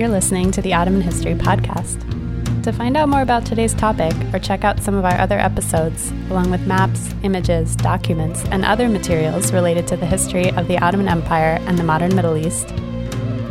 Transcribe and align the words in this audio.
You're 0.00 0.08
listening 0.08 0.50
to 0.52 0.62
the 0.62 0.72
Ottoman 0.72 1.02
History 1.02 1.34
Podcast. 1.34 2.62
To 2.62 2.72
find 2.72 2.96
out 2.96 3.10
more 3.10 3.20
about 3.20 3.44
today's 3.44 3.74
topic 3.74 4.14
or 4.32 4.38
check 4.38 4.64
out 4.64 4.80
some 4.80 4.94
of 4.94 5.04
our 5.04 5.18
other 5.18 5.38
episodes, 5.38 6.10
along 6.30 6.50
with 6.50 6.66
maps, 6.66 7.14
images, 7.22 7.76
documents, 7.76 8.42
and 8.46 8.64
other 8.64 8.88
materials 8.88 9.52
related 9.52 9.86
to 9.88 9.98
the 9.98 10.06
history 10.06 10.52
of 10.52 10.68
the 10.68 10.78
Ottoman 10.78 11.06
Empire 11.06 11.58
and 11.66 11.78
the 11.78 11.84
modern 11.84 12.16
Middle 12.16 12.38
East, 12.38 12.68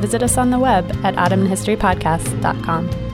visit 0.01 0.23
us 0.23 0.39
on 0.39 0.49
the 0.49 0.57
web 0.57 0.89
at 1.05 1.13
ottomanhistorypodcast.com. 1.17 3.08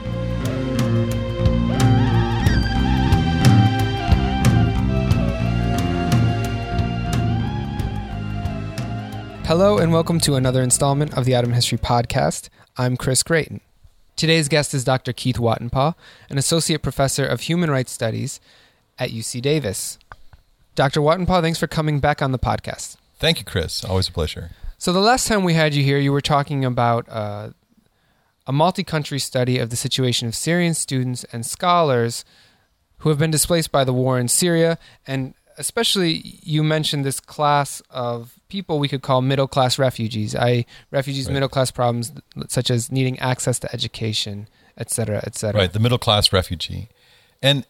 Hello, 9.47 9.77
and 9.77 9.93
welcome 9.93 10.19
to 10.21 10.33
another 10.33 10.63
installment 10.63 11.15
of 11.15 11.23
the 11.23 11.35
Ottoman 11.35 11.53
History 11.53 11.77
Podcast. 11.77 12.49
I'm 12.77 12.97
Chris 12.97 13.21
Gratien. 13.21 13.61
Today's 14.15 14.47
guest 14.47 14.73
is 14.73 14.83
Dr. 14.83 15.13
Keith 15.13 15.35
Watenpaugh, 15.35 15.93
an 16.31 16.39
associate 16.39 16.81
professor 16.81 17.27
of 17.27 17.41
human 17.41 17.69
rights 17.69 17.91
studies 17.91 18.39
at 18.97 19.11
UC 19.11 19.43
Davis. 19.43 19.99
Dr. 20.73 20.99
Watenpaugh, 20.99 21.43
thanks 21.43 21.59
for 21.59 21.67
coming 21.67 21.99
back 21.99 22.23
on 22.23 22.31
the 22.31 22.39
podcast. 22.39 22.97
Thank 23.19 23.37
you, 23.37 23.45
Chris. 23.45 23.85
Always 23.85 24.07
a 24.07 24.11
pleasure. 24.11 24.49
So, 24.79 24.91
the 24.91 24.99
last 24.99 25.27
time 25.27 25.43
we 25.43 25.53
had 25.53 25.75
you 25.75 25.83
here, 25.83 25.99
you 25.99 26.11
were 26.11 26.21
talking 26.21 26.65
about 26.65 27.07
uh, 27.07 27.51
a 28.47 28.51
multi 28.51 28.83
country 28.83 29.19
study 29.19 29.59
of 29.59 29.69
the 29.69 29.75
situation 29.75 30.27
of 30.27 30.33
Syrian 30.33 30.73
students 30.73 31.23
and 31.31 31.45
scholars 31.45 32.25
who 32.97 33.09
have 33.09 33.19
been 33.19 33.29
displaced 33.29 33.71
by 33.71 33.83
the 33.83 33.93
war 33.93 34.17
in 34.17 34.27
Syria. 34.27 34.79
And 35.05 35.35
especially, 35.59 36.39
you 36.41 36.63
mentioned 36.63 37.05
this 37.05 37.19
class 37.19 37.83
of 37.91 38.39
people 38.55 38.79
we 38.79 38.87
could 38.87 39.01
call 39.01 39.21
middle 39.21 39.49
class 39.55 39.77
refugees, 39.77 40.33
i.e., 40.47 40.65
refugees' 40.89 41.25
Right. 41.27 41.33
middle 41.33 41.49
class 41.49 41.71
problems 41.71 42.13
such 42.47 42.69
as 42.75 42.89
needing 42.89 43.19
access 43.19 43.59
to 43.59 43.67
education, 43.77 44.47
et 44.77 44.89
cetera, 44.89 45.19
et 45.27 45.35
cetera. 45.35 45.59
Right, 45.61 45.73
the 45.73 45.83
middle 45.87 45.97
class 45.97 46.31
refugee. 46.31 46.87
And 47.41 47.65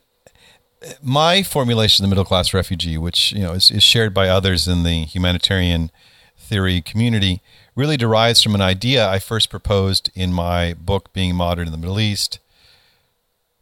uh, 0.85 0.91
my 1.01 1.41
formulation 1.41 2.03
of 2.03 2.09
the 2.09 2.13
middle 2.13 2.29
class 2.31 2.53
refugee, 2.53 2.97
which 2.99 3.31
you 3.31 3.41
know 3.45 3.53
is, 3.53 3.71
is 3.71 3.81
shared 3.81 4.13
by 4.13 4.29
others 4.29 4.67
in 4.67 4.83
the 4.83 5.05
humanitarian 5.05 5.89
theory 6.37 6.81
community, 6.81 7.41
really 7.75 7.97
derives 7.97 8.43
from 8.43 8.53
an 8.53 8.61
idea 8.61 9.09
I 9.09 9.17
first 9.17 9.49
proposed 9.49 10.11
in 10.13 10.31
my 10.31 10.75
book 10.75 11.11
Being 11.13 11.33
Modern 11.35 11.65
in 11.67 11.71
the 11.71 11.79
Middle 11.79 11.99
East, 11.99 12.37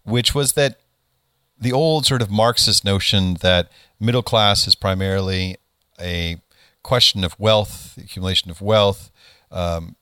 which 0.04 0.36
was 0.36 0.54
that 0.54 0.74
the 1.58 1.72
old 1.72 2.06
sort 2.06 2.22
of 2.22 2.30
Marxist 2.30 2.84
notion 2.84 3.36
that 3.36 3.72
middle 3.98 4.24
class 4.24 4.68
is 4.68 4.76
primarily 4.76 5.56
a 6.02 6.42
question 6.84 7.24
of 7.24 7.40
wealth, 7.40 7.98
accumulation 7.98 8.52
of 8.52 8.62
wealth, 8.62 9.12
um, 9.52 9.96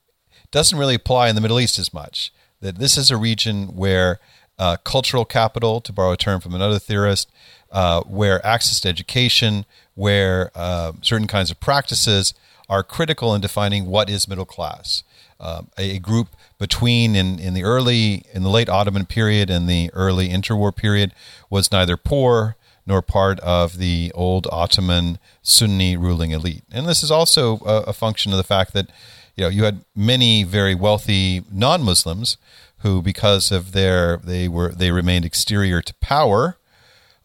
doesn't 0.52 0.78
really 0.78 0.96
apply 0.96 1.30
in 1.30 1.36
the 1.36 1.42
Middle 1.42 1.60
East 1.60 1.80
as 1.80 1.94
much. 1.94 2.34
That 2.60 2.78
this 2.78 2.98
is 2.98 3.10
a 3.10 3.18
region 3.18 3.76
where 3.76 4.20
uh, 4.60 4.78
cultural 4.84 5.26
capital, 5.26 5.82
to 5.82 5.94
borrow 5.94 6.12
a 6.12 6.18
term 6.18 6.40
from 6.42 6.54
another 6.54 6.78
theorist, 6.78 7.32
uh, 7.72 8.02
where 8.02 8.46
access 8.46 8.80
to 8.82 8.90
education, 8.90 9.66
where 9.96 10.52
uh, 10.54 10.92
certain 11.02 11.28
kinds 11.28 11.50
of 11.50 11.59
practices 11.59 12.34
are 12.70 12.84
critical 12.84 13.34
in 13.34 13.42
defining 13.42 13.86
what 13.86 14.09
is 14.09 14.28
middle 14.28 14.46
class. 14.46 15.04
Um, 15.40 15.70
a, 15.78 15.96
a 15.96 16.00
group 16.00 16.36
between 16.59 17.16
in, 17.16 17.40
in 17.40 17.56
the 17.56 17.64
early 17.64 18.24
in 18.32 18.44
the 18.44 18.50
late 18.50 18.70
Ottoman 18.70 19.08
period 19.08 19.50
and 19.50 19.68
the 19.68 19.90
early 19.94 20.30
interwar 20.30 20.76
period 20.76 21.14
was 21.50 21.72
neither 21.72 21.98
poor 21.98 22.56
nor 22.86 23.02
part 23.02 23.40
of 23.42 23.78
the 23.78 24.12
old 24.16 24.48
Ottoman 24.52 25.20
Sunni 25.42 25.98
ruling 25.98 26.32
elite. 26.32 26.64
And 26.72 26.88
this 26.88 27.04
is 27.04 27.12
also 27.12 27.60
a, 27.60 27.84
a 27.88 27.94
function 27.94 28.32
of 28.32 28.38
the 28.38 28.44
fact 28.44 28.74
that 28.74 28.90
you 29.36 29.44
know 29.44 29.50
you 29.50 29.64
had 29.64 29.86
many 29.96 30.44
very 30.44 30.76
wealthy 30.76 31.44
non-Muslims 31.52 32.38
who, 32.80 33.02
because 33.02 33.52
of 33.52 33.72
their 33.72 34.18
they 34.18 34.47
were 34.47 34.70
they 34.70 34.91
remained 34.91 35.25
exterior 35.25 35.81
to 35.81 35.94
power, 35.96 36.58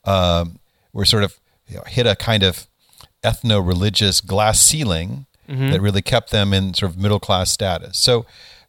um, 0.05 0.59
were 0.93 1.05
sort 1.05 1.25
of 1.25 1.39
you 1.69 1.77
know, 1.77 1.83
hit 1.87 2.06
a 2.06 2.15
kind 2.15 2.43
of 2.43 2.66
ethno-religious 3.22 4.21
glass 4.21 4.61
ceiling 4.61 5.27
that 5.71 5.81
really 5.81 6.03
kept 6.03 6.31
them 6.31 6.53
in 6.53 6.75
sort 6.75 6.91
of 6.91 6.99
middle 6.99 7.21
class 7.21 7.50
status. 7.53 7.99
So 7.99 8.27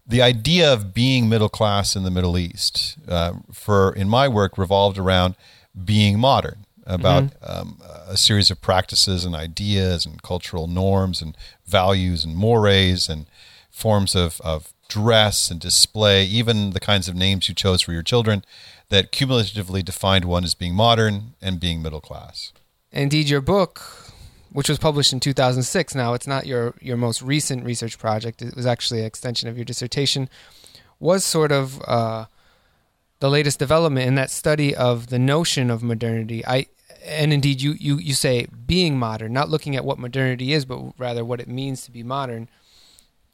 the 0.07 0.21
idea 0.21 0.71
of 0.71 0.93
being 0.93 1.27
middle 1.27 1.49
class 1.49 1.95
in 1.95 2.03
the 2.03 2.11
Middle 2.11 2.37
East, 2.37 2.97
uh, 3.07 3.33
for 3.51 3.93
in 3.93 4.07
my 4.07 4.27
work, 4.27 4.57
revolved 4.57 4.97
around 4.97 5.35
being 5.83 6.19
modern, 6.19 6.65
about 6.87 7.33
um, 7.43 7.79
a 8.07 8.17
series 8.17 8.49
of 8.49 8.61
practices 8.61 9.25
and 9.25 9.35
ideas 9.35 10.05
and 10.05 10.23
cultural 10.23 10.67
norms 10.67 11.21
and 11.21 11.37
values 11.65 12.23
and 12.23 12.35
mores 12.35 13.09
and 13.09 13.25
forms 13.69 14.15
of, 14.15 14.41
of 14.41 14.73
dress 14.87 15.51
and 15.51 15.59
display, 15.59 16.23
even 16.23 16.71
the 16.71 16.79
kinds 16.79 17.07
of 17.07 17.15
names 17.15 17.49
you 17.49 17.53
chose 17.53 17.81
for 17.81 17.91
your 17.91 18.01
children, 18.01 18.43
that 18.89 19.11
cumulatively 19.11 19.83
defined 19.83 20.25
one 20.25 20.45
as 20.45 20.55
being 20.55 20.73
modern 20.73 21.33
and 21.41 21.59
being 21.59 21.81
middle 21.81 22.01
class. 22.01 22.53
Indeed, 22.91 23.27
your 23.27 23.41
book, 23.41 23.81
which 24.51 24.69
was 24.69 24.79
published 24.79 25.11
in 25.11 25.19
2006, 25.19 25.93
now 25.93 26.13
it's 26.13 26.25
not 26.25 26.47
your, 26.47 26.73
your 26.79 26.95
most 26.95 27.21
recent 27.21 27.65
research 27.65 27.99
project, 27.99 28.41
it 28.41 28.55
was 28.55 28.65
actually 28.65 29.01
an 29.01 29.05
extension 29.05 29.49
of 29.49 29.57
your 29.57 29.65
dissertation, 29.65 30.29
was 30.99 31.25
sort 31.25 31.51
of 31.51 31.81
uh, 31.85 32.25
the 33.19 33.29
latest 33.29 33.59
development 33.59 34.07
in 34.07 34.15
that 34.15 34.31
study 34.31 34.73
of 34.73 35.07
the 35.07 35.19
notion 35.19 35.69
of 35.69 35.83
modernity. 35.83 36.45
I 36.45 36.67
and 37.07 37.33
indeed, 37.33 37.61
you, 37.61 37.73
you, 37.79 37.97
you 37.97 38.13
say 38.13 38.47
being 38.65 38.97
modern, 38.97 39.33
not 39.33 39.49
looking 39.49 39.75
at 39.75 39.85
what 39.85 39.97
modernity 39.97 40.53
is, 40.53 40.65
but 40.65 40.93
rather 40.97 41.23
what 41.23 41.39
it 41.39 41.47
means 41.47 41.83
to 41.83 41.91
be 41.91 42.03
modern. 42.03 42.49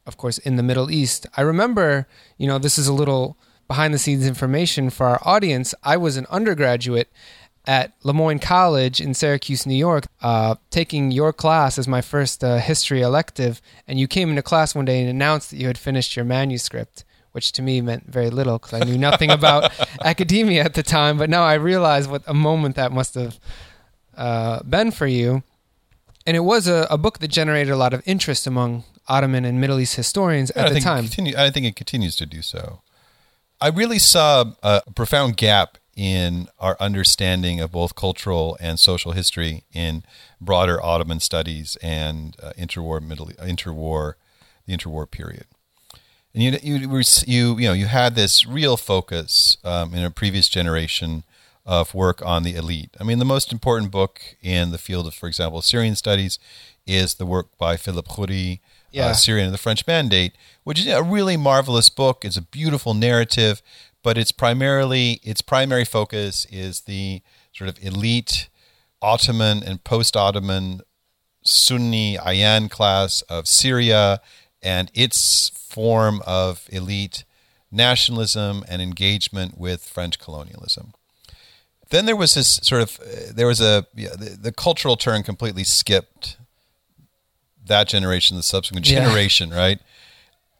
Of 0.06 0.16
course, 0.16 0.38
in 0.38 0.56
the 0.56 0.62
Middle 0.62 0.90
East, 0.90 1.26
I 1.36 1.42
remember, 1.42 2.06
you 2.36 2.46
know, 2.46 2.58
this 2.58 2.78
is 2.78 2.86
a 2.86 2.92
little 2.92 3.36
behind 3.66 3.94
the 3.94 3.98
scenes 3.98 4.26
information 4.26 4.90
for 4.90 5.06
our 5.06 5.20
audience. 5.22 5.74
I 5.82 5.96
was 5.96 6.16
an 6.16 6.26
undergraduate 6.30 7.10
at 7.66 7.94
Le 8.02 8.12
Moyne 8.12 8.38
College 8.38 9.00
in 9.00 9.14
Syracuse, 9.14 9.66
New 9.66 9.74
York, 9.74 10.06
uh, 10.20 10.56
taking 10.70 11.10
your 11.10 11.32
class 11.32 11.78
as 11.78 11.88
my 11.88 12.02
first 12.02 12.44
uh, 12.44 12.58
history 12.58 13.00
elective. 13.00 13.62
And 13.88 13.98
you 13.98 14.06
came 14.06 14.28
into 14.28 14.42
class 14.42 14.74
one 14.74 14.84
day 14.84 15.00
and 15.00 15.08
announced 15.08 15.50
that 15.50 15.56
you 15.56 15.66
had 15.66 15.78
finished 15.78 16.14
your 16.14 16.26
manuscript, 16.26 17.03
which 17.34 17.50
to 17.52 17.62
me 17.62 17.80
meant 17.80 18.06
very 18.06 18.30
little 18.30 18.58
because 18.58 18.80
I 18.80 18.84
knew 18.84 18.96
nothing 18.96 19.30
about 19.30 19.72
academia 20.04 20.62
at 20.62 20.74
the 20.74 20.84
time. 20.84 21.18
But 21.18 21.28
now 21.28 21.42
I 21.42 21.54
realize 21.54 22.06
what 22.06 22.22
a 22.28 22.34
moment 22.34 22.76
that 22.76 22.92
must 22.92 23.16
have 23.16 23.40
uh, 24.16 24.62
been 24.62 24.92
for 24.92 25.08
you. 25.08 25.42
And 26.26 26.36
it 26.36 26.40
was 26.40 26.68
a, 26.68 26.86
a 26.90 26.96
book 26.96 27.18
that 27.18 27.28
generated 27.28 27.72
a 27.72 27.76
lot 27.76 27.92
of 27.92 28.02
interest 28.06 28.46
among 28.46 28.84
Ottoman 29.08 29.44
and 29.44 29.60
Middle 29.60 29.80
East 29.80 29.96
historians 29.96 30.52
at 30.52 30.66
I 30.66 30.74
the 30.74 30.80
time. 30.80 31.04
Continue, 31.04 31.34
I 31.36 31.50
think 31.50 31.66
it 31.66 31.74
continues 31.74 32.14
to 32.16 32.26
do 32.26 32.40
so. 32.40 32.82
I 33.60 33.68
really 33.68 33.98
saw 33.98 34.52
a 34.62 34.82
profound 34.94 35.36
gap 35.36 35.78
in 35.96 36.48
our 36.58 36.76
understanding 36.78 37.60
of 37.60 37.72
both 37.72 37.94
cultural 37.94 38.56
and 38.60 38.78
social 38.78 39.12
history 39.12 39.64
in 39.72 40.04
broader 40.40 40.82
Ottoman 40.84 41.20
studies 41.20 41.76
and 41.82 42.36
uh, 42.42 42.52
interwar 42.58 43.00
middle 43.00 43.26
interwar 43.26 44.14
the 44.66 44.76
interwar 44.76 45.10
period. 45.10 45.46
And 46.34 46.42
you 46.42 46.58
you 46.62 46.88
were 46.88 47.02
you 47.26 47.58
you 47.58 47.68
know 47.68 47.72
you 47.72 47.86
had 47.86 48.14
this 48.16 48.44
real 48.46 48.76
focus 48.76 49.56
um, 49.64 49.94
in 49.94 50.02
a 50.04 50.10
previous 50.10 50.48
generation 50.48 51.22
of 51.64 51.94
work 51.94 52.20
on 52.26 52.42
the 52.42 52.54
elite. 52.56 52.90
I 53.00 53.04
mean, 53.04 53.18
the 53.18 53.24
most 53.24 53.52
important 53.52 53.90
book 53.90 54.20
in 54.42 54.70
the 54.70 54.78
field 54.78 55.06
of, 55.06 55.14
for 55.14 55.28
example, 55.28 55.62
Syrian 55.62 55.96
studies 55.96 56.38
is 56.86 57.14
the 57.14 57.24
work 57.24 57.56
by 57.56 57.78
Philip 57.78 58.06
Khoury, 58.08 58.60
Yeah. 58.90 59.06
uh, 59.06 59.12
Syrian 59.14 59.46
and 59.46 59.54
the 59.54 59.58
French 59.58 59.86
Mandate, 59.86 60.32
which 60.64 60.78
is 60.78 60.86
a 60.88 61.02
really 61.02 61.38
marvelous 61.38 61.88
book. 61.88 62.22
It's 62.24 62.36
a 62.36 62.42
beautiful 62.42 62.92
narrative, 62.92 63.62
but 64.02 64.18
it's 64.18 64.32
primarily 64.32 65.20
its 65.22 65.40
primary 65.40 65.86
focus 65.86 66.46
is 66.50 66.82
the 66.82 67.22
sort 67.54 67.70
of 67.70 67.78
elite 67.82 68.48
Ottoman 69.00 69.62
and 69.62 69.82
post-Ottoman 69.84 70.82
Sunni 71.42 72.18
Ayan 72.18 72.70
class 72.70 73.22
of 73.22 73.46
Syria 73.48 74.20
and 74.64 74.90
its 74.94 75.50
form 75.50 76.22
of 76.26 76.66
elite 76.70 77.24
nationalism 77.70 78.64
and 78.68 78.80
engagement 78.80 79.58
with 79.58 79.84
French 79.84 80.18
colonialism. 80.18 80.94
Then 81.90 82.06
there 82.06 82.16
was 82.16 82.34
this 82.34 82.60
sort 82.62 82.82
of 82.82 82.98
uh, 83.00 83.32
there 83.32 83.46
was 83.46 83.60
a 83.60 83.86
yeah, 83.94 84.10
the, 84.18 84.30
the 84.40 84.52
cultural 84.52 84.96
turn 84.96 85.22
completely 85.22 85.64
skipped 85.64 86.36
that 87.66 87.88
generation, 87.88 88.36
the 88.36 88.42
subsequent 88.42 88.88
Yeah. 88.88 89.04
generation, 89.04 89.50
right? 89.50 89.80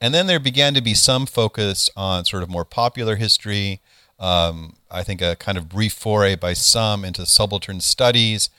And 0.00 0.12
then 0.14 0.26
there 0.26 0.40
began 0.40 0.74
to 0.74 0.80
be 0.82 0.94
some 0.94 1.26
focus 1.26 1.88
on 1.96 2.24
sort 2.24 2.42
of 2.42 2.50
more 2.50 2.64
popular 2.64 3.16
history. 3.16 3.80
Um, 4.18 4.76
I 4.90 5.02
think 5.02 5.20
a 5.22 5.36
kind 5.36 5.58
of 5.58 5.68
brief 5.68 5.92
foray 5.92 6.34
by 6.34 6.52
some 6.52 7.04
into 7.04 7.26
subaltern 7.26 7.80
studies. 7.80 8.50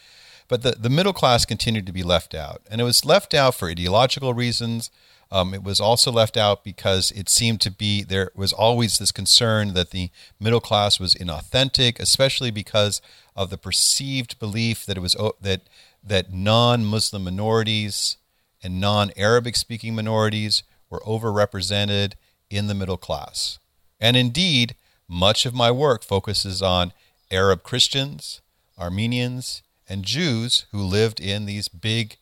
But 0.48 0.62
the, 0.62 0.72
the 0.72 0.90
middle 0.90 1.14
class 1.14 1.46
continued 1.46 1.86
to 1.88 1.92
be 1.92 2.04
left 2.04 2.36
out. 2.36 2.62
And 2.70 2.80
it 2.82 2.84
was 2.84 3.04
left 3.06 3.34
out 3.34 3.56
for 3.56 3.70
ideological 3.70 4.34
reasons. 4.34 4.92
Um, 5.32 5.54
it 5.54 5.64
was 5.64 5.80
also 5.80 6.12
left 6.12 6.38
out 6.38 6.64
because 6.64 7.12
it 7.12 7.30
seemed 7.30 7.60
to 7.62 7.72
be 7.72 8.04
there 8.04 8.32
was 8.36 8.54
always 8.54 8.98
this 8.98 9.12
concern 9.12 9.74
that 9.74 9.92
the 9.92 10.10
middle 10.40 10.60
class 10.60 11.00
was 11.00 11.16
inauthentic, 11.16 12.00
especially 12.00 12.52
because 12.52 13.02
of 13.36 13.50
the 13.50 13.58
perceived 13.58 14.40
belief 14.40 14.86
that 14.86 14.98
it 14.98 15.02
was 15.02 15.16
that 15.42 15.62
that 16.04 16.32
non-Muslim 16.32 17.24
minorities 17.24 18.18
and 18.64 18.80
non-Arabic 18.80 19.56
speaking 19.56 19.96
minorities 19.96 20.64
were 20.90 21.00
overrepresented 21.00 22.14
in 22.50 22.68
the 22.68 22.76
middle 22.76 22.98
class. 22.98 23.60
And 24.00 24.16
indeed, 24.16 24.76
much 25.08 25.46
of 25.46 25.54
my 25.54 25.72
work 25.72 26.04
focuses 26.04 26.62
on 26.62 26.94
Arab 27.32 27.64
Christians, 27.64 28.42
Armenians, 28.78 29.64
and 29.90 30.04
Jews 30.04 30.66
who 30.72 30.82
lived 30.82 31.20
in 31.20 31.46
these 31.46 31.68
big 31.68 32.18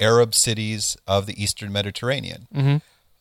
Arab 0.00 0.34
cities 0.34 0.96
of 1.06 1.26
the 1.26 1.42
Eastern 1.42 1.72
Mediterranean. 1.72 2.48
Mm-hmm. 2.54 2.76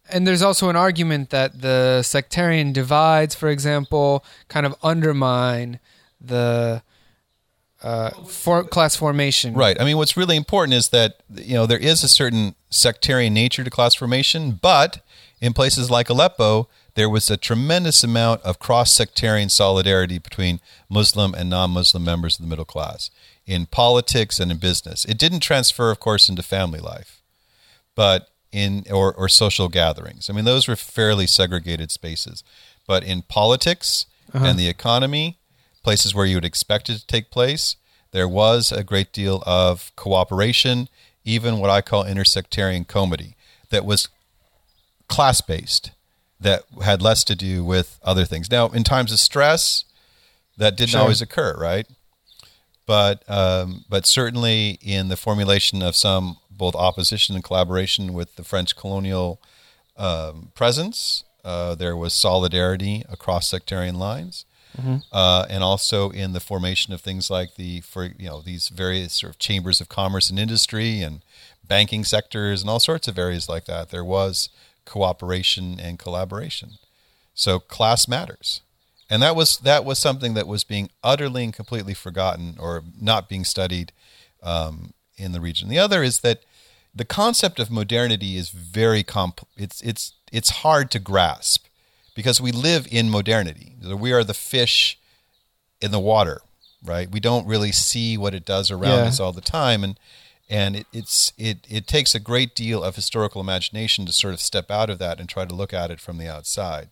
And 0.09 0.27
there's 0.27 0.41
also 0.41 0.69
an 0.69 0.75
argument 0.75 1.31
that 1.31 1.61
the 1.61 2.03
sectarian 2.03 2.73
divides, 2.73 3.33
for 3.33 3.49
example, 3.49 4.23
kind 4.47 4.65
of 4.65 4.75
undermine 4.83 5.79
the 6.21 6.83
uh, 7.81 8.09
for 8.25 8.63
class 8.63 8.95
formation. 8.95 9.53
Right. 9.53 9.79
I 9.79 9.83
mean, 9.83 9.97
what's 9.97 10.17
really 10.17 10.35
important 10.35 10.73
is 10.73 10.89
that 10.89 11.21
you 11.33 11.55
know 11.55 11.65
there 11.65 11.79
is 11.79 12.03
a 12.03 12.09
certain 12.09 12.55
sectarian 12.69 13.33
nature 13.33 13.63
to 13.63 13.69
class 13.69 13.95
formation, 13.95 14.59
but 14.61 15.05
in 15.41 15.53
places 15.53 15.91
like 15.91 16.09
Aleppo, 16.09 16.67
there 16.95 17.09
was 17.09 17.29
a 17.29 17.37
tremendous 17.37 18.03
amount 18.03 18.41
of 18.41 18.57
cross-sectarian 18.57 19.49
solidarity 19.49 20.17
between 20.17 20.61
Muslim 20.89 21.33
and 21.33 21.49
non-Muslim 21.49 22.03
members 22.03 22.39
of 22.39 22.41
the 22.41 22.49
middle 22.49 22.65
class 22.65 23.11
in 23.45 23.65
politics 23.65 24.39
and 24.39 24.51
in 24.51 24.57
business. 24.57 25.05
It 25.05 25.17
didn't 25.17 25.41
transfer, 25.41 25.91
of 25.91 25.99
course, 25.99 26.29
into 26.29 26.43
family 26.43 26.79
life, 26.79 27.21
but 27.95 28.29
in 28.51 28.85
or, 28.89 29.13
or 29.13 29.27
social 29.27 29.67
gatherings. 29.67 30.29
I 30.29 30.33
mean, 30.33 30.45
those 30.45 30.67
were 30.67 30.75
fairly 30.75 31.27
segregated 31.27 31.91
spaces. 31.91 32.43
But 32.87 33.03
in 33.03 33.23
politics 33.23 34.05
uh-huh. 34.33 34.45
and 34.45 34.59
the 34.59 34.69
economy, 34.69 35.37
places 35.83 36.15
where 36.15 36.25
you 36.25 36.37
would 36.37 36.45
expect 36.45 36.89
it 36.89 36.99
to 36.99 37.07
take 37.07 37.29
place, 37.31 37.75
there 38.11 38.29
was 38.29 38.71
a 38.71 38.83
great 38.83 39.11
deal 39.11 39.43
of 39.45 39.91
cooperation, 39.95 40.87
even 41.23 41.59
what 41.59 41.69
I 41.69 41.81
call 41.81 42.05
intersectarian 42.05 42.87
comity, 42.87 43.35
that 43.71 43.85
was 43.85 44.07
class 45.07 45.41
based, 45.41 45.91
that 46.39 46.63
had 46.83 47.01
less 47.01 47.23
to 47.25 47.35
do 47.35 47.63
with 47.63 47.99
other 48.03 48.25
things. 48.25 48.49
Now, 48.49 48.69
in 48.69 48.83
times 48.83 49.11
of 49.11 49.19
stress, 49.19 49.83
that 50.57 50.77
didn't 50.77 50.91
sure. 50.91 51.01
always 51.01 51.21
occur, 51.21 51.55
right? 51.59 51.87
But 52.85 53.27
um, 53.29 53.85
but 53.89 54.05
certainly 54.05 54.77
in 54.81 55.07
the 55.07 55.17
formulation 55.17 55.81
of 55.81 55.95
some 55.95 56.37
both 56.49 56.75
opposition 56.75 57.35
and 57.35 57.43
collaboration 57.43 58.13
with 58.13 58.35
the 58.35 58.43
French 58.43 58.75
colonial 58.75 59.39
um, 59.97 60.51
presence. 60.55 61.23
Uh, 61.43 61.75
there 61.75 61.95
was 61.95 62.13
solidarity 62.13 63.03
across 63.07 63.47
sectarian 63.47 63.95
lines, 63.95 64.45
mm-hmm. 64.75 64.97
uh, 65.11 65.45
and 65.47 65.63
also 65.63 66.09
in 66.09 66.33
the 66.33 66.39
formation 66.39 66.91
of 66.91 67.01
things 67.01 67.29
like 67.29 67.55
the 67.55 67.81
for 67.81 68.05
you 68.17 68.27
know 68.27 68.41
these 68.41 68.69
various 68.69 69.13
sort 69.13 69.31
of 69.31 69.39
chambers 69.39 69.79
of 69.79 69.87
commerce 69.87 70.29
and 70.29 70.39
industry 70.39 71.01
and 71.01 71.21
banking 71.63 72.03
sectors 72.03 72.61
and 72.61 72.69
all 72.69 72.79
sorts 72.79 73.07
of 73.07 73.19
areas 73.19 73.47
like 73.47 73.65
that. 73.65 73.89
There 73.89 74.03
was 74.03 74.49
cooperation 74.85 75.79
and 75.79 75.99
collaboration. 75.99 76.73
So 77.35 77.59
class 77.59 78.07
matters, 78.07 78.61
and 79.09 79.21
that 79.21 79.35
was 79.35 79.57
that 79.59 79.85
was 79.85 79.99
something 79.99 80.33
that 80.33 80.47
was 80.47 80.63
being 80.63 80.89
utterly 81.03 81.43
and 81.43 81.53
completely 81.53 81.93
forgotten 81.93 82.55
or 82.59 82.83
not 82.99 83.29
being 83.29 83.43
studied 83.43 83.91
um, 84.41 84.93
in 85.17 85.31
the 85.31 85.41
region. 85.41 85.69
The 85.69 85.79
other 85.79 86.03
is 86.03 86.21
that 86.21 86.43
the 86.93 87.05
concept 87.05 87.59
of 87.59 87.69
modernity 87.69 88.37
is 88.37 88.49
very 88.49 89.03
comp- 89.03 89.47
it's 89.57 89.81
it's 89.81 90.13
it's 90.31 90.49
hard 90.49 90.89
to 90.91 90.99
grasp 90.99 91.65
because 92.15 92.39
we 92.39 92.51
live 92.51 92.87
in 92.89 93.09
modernity. 93.09 93.75
We 93.83 94.13
are 94.13 94.23
the 94.23 94.33
fish 94.33 94.97
in 95.81 95.91
the 95.91 95.99
water, 95.99 96.41
right? 96.83 97.11
We 97.11 97.19
don't 97.19 97.45
really 97.45 97.71
see 97.71 98.17
what 98.17 98.33
it 98.33 98.45
does 98.45 98.71
around 98.71 98.99
yeah. 98.99 99.05
us 99.05 99.19
all 99.19 99.33
the 99.33 99.41
time 99.41 99.83
and 99.83 99.99
and 100.49 100.75
it, 100.75 100.87
it's 100.93 101.33
it 101.37 101.65
it 101.69 101.87
takes 101.87 102.15
a 102.15 102.19
great 102.19 102.55
deal 102.55 102.83
of 102.83 102.95
historical 102.95 103.41
imagination 103.41 104.05
to 104.05 104.11
sort 104.11 104.33
of 104.33 104.39
step 104.39 104.69
out 104.71 104.89
of 104.89 104.99
that 104.99 105.19
and 105.19 105.27
try 105.27 105.45
to 105.45 105.55
look 105.55 105.73
at 105.73 105.91
it 105.91 105.99
from 105.99 106.17
the 106.17 106.27
outside. 106.27 106.89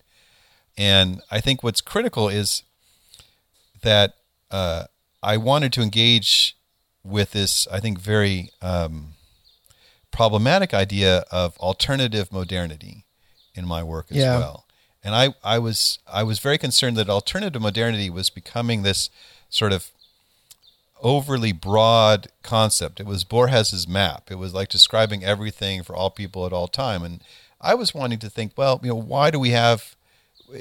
And 0.77 1.21
I 1.29 1.39
think 1.39 1.63
what's 1.63 1.81
critical 1.81 2.29
is 2.29 2.63
that 3.81 4.15
uh, 4.49 4.85
I 5.21 5.37
wanted 5.37 5.71
to 5.73 5.81
engage 5.81 6.57
with 7.03 7.31
this, 7.31 7.67
I 7.71 7.79
think, 7.79 7.99
very 7.99 8.49
um, 8.61 9.13
problematic 10.11 10.73
idea 10.73 11.25
of 11.31 11.57
alternative 11.57 12.31
modernity 12.31 13.05
in 13.55 13.67
my 13.67 13.83
work 13.83 14.07
as 14.09 14.17
yeah. 14.17 14.37
well. 14.37 14.65
And 15.03 15.13
I, 15.13 15.33
I 15.43 15.59
was 15.59 15.99
I 16.11 16.23
was 16.23 16.39
very 16.39 16.57
concerned 16.57 16.95
that 16.95 17.09
alternative 17.09 17.61
modernity 17.61 18.09
was 18.09 18.29
becoming 18.29 18.83
this 18.83 19.09
sort 19.49 19.73
of 19.73 19.91
overly 21.01 21.51
broad 21.51 22.27
concept. 22.41 23.01
It 23.01 23.05
was 23.05 23.25
Borges's 23.25 23.85
map. 23.85 24.31
It 24.31 24.35
was 24.35 24.53
like 24.53 24.69
describing 24.69 25.23
everything 25.23 25.83
for 25.83 25.93
all 25.93 26.09
people 26.09 26.45
at 26.45 26.53
all 26.53 26.69
time. 26.69 27.03
And 27.03 27.21
I 27.59 27.73
was 27.75 27.93
wanting 27.93 28.19
to 28.19 28.29
think, 28.29 28.53
well, 28.55 28.79
you 28.81 28.89
know, 28.89 28.95
why 28.95 29.29
do 29.29 29.39
we 29.39 29.49
have 29.49 29.97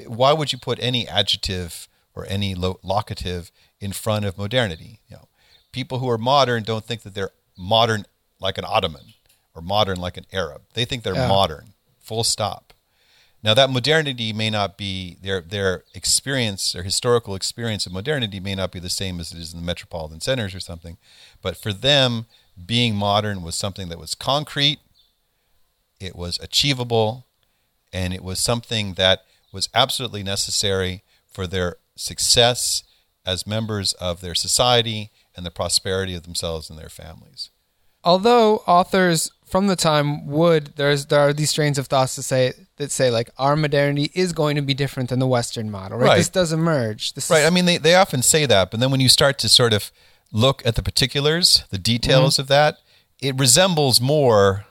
why 0.07 0.33
would 0.33 0.51
you 0.51 0.57
put 0.57 0.79
any 0.81 1.07
adjective 1.07 1.87
or 2.15 2.25
any 2.27 2.55
locative 2.55 3.51
in 3.79 3.91
front 3.91 4.25
of 4.25 4.37
modernity? 4.37 4.99
You 5.07 5.17
know, 5.17 5.27
people 5.71 5.99
who 5.99 6.09
are 6.09 6.17
modern 6.17 6.63
don't 6.63 6.85
think 6.85 7.01
that 7.01 7.13
they're 7.13 7.31
modern 7.57 8.05
like 8.39 8.57
an 8.57 8.65
Ottoman 8.67 9.13
or 9.55 9.61
modern 9.61 9.97
like 9.97 10.17
an 10.17 10.25
Arab. 10.31 10.63
They 10.73 10.85
think 10.85 11.03
they're 11.03 11.15
yeah. 11.15 11.27
modern, 11.27 11.73
full 11.99 12.23
stop. 12.23 12.73
Now 13.43 13.53
that 13.53 13.69
modernity 13.69 14.31
may 14.31 14.49
not 14.49 14.77
be 14.77 15.17
their 15.21 15.41
their 15.41 15.83
experience, 15.93 16.71
their 16.71 16.83
historical 16.83 17.35
experience 17.35 17.85
of 17.85 17.91
modernity 17.91 18.39
may 18.39 18.55
not 18.55 18.71
be 18.71 18.79
the 18.79 18.89
same 18.89 19.19
as 19.19 19.33
it 19.33 19.37
is 19.37 19.53
in 19.53 19.59
the 19.59 19.65
metropolitan 19.65 20.21
centers 20.21 20.55
or 20.55 20.61
something, 20.61 20.97
but 21.41 21.57
for 21.57 21.73
them, 21.73 22.25
being 22.65 22.95
modern 22.95 23.41
was 23.41 23.55
something 23.55 23.89
that 23.89 23.99
was 23.99 24.15
concrete, 24.15 24.79
it 25.99 26.15
was 26.15 26.39
achievable, 26.39 27.25
and 27.91 28.13
it 28.13 28.23
was 28.23 28.39
something 28.39 28.93
that 28.93 29.25
was 29.53 29.69
absolutely 29.73 30.23
necessary 30.23 31.03
for 31.27 31.47
their 31.47 31.77
success 31.95 32.83
as 33.25 33.47
members 33.47 33.93
of 33.93 34.21
their 34.21 34.35
society 34.35 35.11
and 35.35 35.45
the 35.45 35.51
prosperity 35.51 36.15
of 36.15 36.23
themselves 36.23 36.69
and 36.69 36.77
their 36.77 36.89
families. 36.89 37.49
Although 38.03 38.57
authors 38.67 39.31
from 39.45 39.67
the 39.67 39.75
time 39.75 40.27
would 40.27 40.75
there's 40.75 41.05
there 41.05 41.19
are 41.19 41.31
these 41.31 41.51
strains 41.51 41.77
of 41.77 41.87
thoughts 41.87 42.15
to 42.15 42.23
say 42.23 42.53
that 42.77 42.91
say 42.91 43.09
like 43.09 43.29
our 43.37 43.55
modernity 43.55 44.11
is 44.13 44.33
going 44.33 44.55
to 44.55 44.61
be 44.61 44.73
different 44.73 45.09
than 45.09 45.19
the 45.19 45.27
Western 45.27 45.71
model, 45.71 45.97
right? 45.97 46.07
right. 46.07 46.17
This 46.17 46.29
does 46.29 46.51
emerge. 46.51 47.13
This 47.13 47.29
right. 47.29 47.41
Is, 47.41 47.47
I 47.47 47.49
mean, 47.49 47.65
they 47.65 47.77
they 47.77 47.95
often 47.95 48.21
say 48.21 48.45
that, 48.45 48.71
but 48.71 48.79
then 48.79 48.91
when 48.91 48.99
you 48.99 49.09
start 49.09 49.39
to 49.39 49.49
sort 49.49 49.71
of 49.71 49.91
look 50.31 50.65
at 50.65 50.75
the 50.75 50.83
particulars, 50.83 51.63
the 51.69 51.77
details 51.77 52.33
mm-hmm. 52.33 52.41
of 52.41 52.47
that, 52.47 52.77
it 53.21 53.39
resembles 53.39 54.01
more 54.01 54.65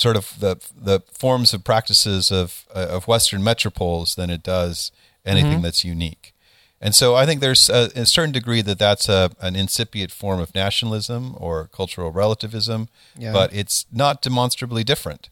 sort 0.00 0.16
of 0.16 0.38
the 0.40 0.56
the 0.74 1.00
forms 1.12 1.52
of 1.52 1.64
practices 1.64 2.32
of 2.32 2.64
of 2.74 3.06
Western 3.06 3.42
metropoles 3.42 4.14
than 4.16 4.30
it 4.30 4.42
does 4.42 4.92
anything 5.24 5.52
mm-hmm. 5.52 5.62
that's 5.62 5.84
unique. 5.84 6.34
And 6.80 6.94
so 6.94 7.14
I 7.14 7.26
think 7.26 7.40
there's 7.40 7.68
a, 7.68 7.90
a 7.94 8.06
certain 8.06 8.32
degree 8.32 8.62
that 8.62 8.78
that's 8.78 9.08
a, 9.08 9.30
an 9.40 9.54
incipient 9.54 10.10
form 10.10 10.40
of 10.40 10.54
nationalism 10.54 11.34
or 11.36 11.68
cultural 11.68 12.10
relativism, 12.10 12.88
yeah. 13.18 13.32
but 13.32 13.52
it's 13.54 13.84
not 13.92 14.22
demonstrably 14.22 14.82
different. 14.82 15.28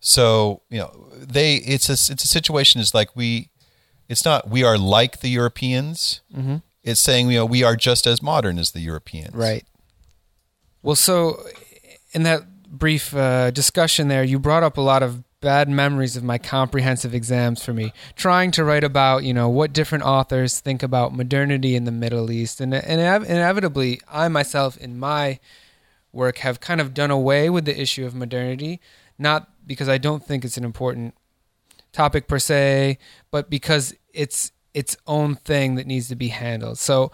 So 0.00 0.62
you 0.68 0.80
know, 0.80 1.08
they 1.16 1.56
it's 1.56 1.88
a 1.88 1.92
it's 1.92 2.24
a 2.24 2.28
situation 2.28 2.80
is 2.80 2.92
like 2.92 3.14
we, 3.14 3.50
it's 4.08 4.24
not 4.24 4.50
we 4.50 4.64
are 4.64 4.76
like 4.76 5.20
the 5.20 5.28
Europeans. 5.28 6.20
Mm-hmm. 6.36 6.56
It's 6.82 7.00
saying 7.00 7.30
you 7.30 7.38
know 7.38 7.46
we 7.46 7.62
are 7.62 7.76
just 7.76 8.06
as 8.06 8.20
modern 8.20 8.58
as 8.58 8.72
the 8.72 8.80
Europeans. 8.80 9.34
Right. 9.34 9.64
Well, 10.82 10.96
so 10.96 11.40
in 12.12 12.24
that 12.24 12.42
brief 12.74 13.14
uh, 13.14 13.50
discussion 13.50 14.08
there, 14.08 14.24
you 14.24 14.38
brought 14.38 14.62
up 14.62 14.76
a 14.76 14.80
lot 14.80 15.02
of 15.02 15.22
bad 15.40 15.68
memories 15.68 16.16
of 16.16 16.24
my 16.24 16.38
comprehensive 16.38 17.14
exams 17.14 17.62
for 17.62 17.74
me, 17.74 17.92
trying 18.16 18.50
to 18.50 18.64
write 18.64 18.82
about, 18.82 19.24
you 19.24 19.34
know, 19.34 19.48
what 19.48 19.72
different 19.72 20.02
authors 20.02 20.58
think 20.58 20.82
about 20.82 21.14
modernity 21.14 21.76
in 21.76 21.84
the 21.84 21.92
Middle 21.92 22.30
East. 22.30 22.60
And, 22.60 22.74
and 22.74 23.24
inevitably, 23.24 24.00
I 24.10 24.28
myself, 24.28 24.76
in 24.78 24.98
my 24.98 25.38
work, 26.12 26.38
have 26.38 26.60
kind 26.60 26.80
of 26.80 26.94
done 26.94 27.10
away 27.10 27.50
with 27.50 27.66
the 27.66 27.78
issue 27.78 28.06
of 28.06 28.14
modernity, 28.14 28.80
not 29.18 29.50
because 29.66 29.88
I 29.88 29.98
don't 29.98 30.24
think 30.24 30.44
it's 30.44 30.56
an 30.56 30.64
important 30.64 31.14
topic 31.92 32.26
per 32.26 32.38
se, 32.38 32.98
but 33.30 33.50
because 33.50 33.94
it's 34.12 34.50
its 34.72 34.96
own 35.06 35.36
thing 35.36 35.74
that 35.76 35.86
needs 35.86 36.08
to 36.08 36.16
be 36.16 36.28
handled. 36.28 36.78
So, 36.78 37.12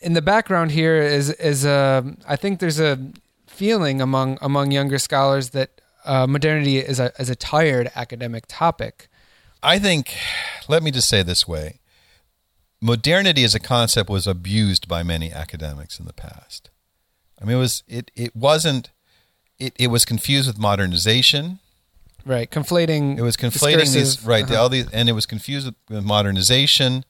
in 0.00 0.12
the 0.12 0.22
background 0.22 0.70
here 0.72 1.00
is 1.00 1.30
is 1.30 1.64
a 1.64 2.14
I 2.28 2.36
think 2.36 2.60
there's 2.60 2.80
a 2.80 2.98
feeling 3.52 4.00
among 4.00 4.38
among 4.40 4.72
younger 4.72 4.98
scholars 4.98 5.50
that 5.50 5.80
uh, 6.04 6.26
modernity 6.26 6.78
is 6.78 6.98
a, 6.98 7.12
is 7.18 7.30
a 7.30 7.36
tired 7.36 7.90
academic 7.94 8.44
topic. 8.48 9.08
I 9.62 9.78
think, 9.78 10.16
let 10.68 10.82
me 10.82 10.90
just 10.90 11.08
say 11.08 11.22
this 11.22 11.46
way 11.46 11.78
modernity 12.82 13.44
as 13.44 13.54
a 13.54 13.60
concept 13.60 14.10
was 14.10 14.26
abused 14.26 14.88
by 14.88 15.02
many 15.04 15.32
academics 15.32 15.98
in 16.00 16.04
the 16.04 16.12
past. 16.12 16.68
I 17.40 17.44
mean, 17.44 17.56
it 17.56 17.60
was 17.60 17.82
it 17.88 18.10
it 18.14 18.36
wasn't 18.36 18.90
it, 19.58 19.74
it 19.78 19.86
was 19.86 20.04
confused 20.04 20.48
with 20.48 20.58
modernization. 20.58 21.60
Right, 22.24 22.50
conflating. 22.50 23.18
It 23.18 23.22
was 23.22 23.36
conflating 23.36 23.92
these 23.92 24.24
right 24.24 24.44
uh-huh. 24.44 24.60
all 24.60 24.68
these, 24.68 24.88
and 24.90 25.08
it 25.08 25.12
was 25.12 25.26
confused 25.26 25.66
with, 25.66 25.76
with 25.88 26.04
modernization. 26.04 27.04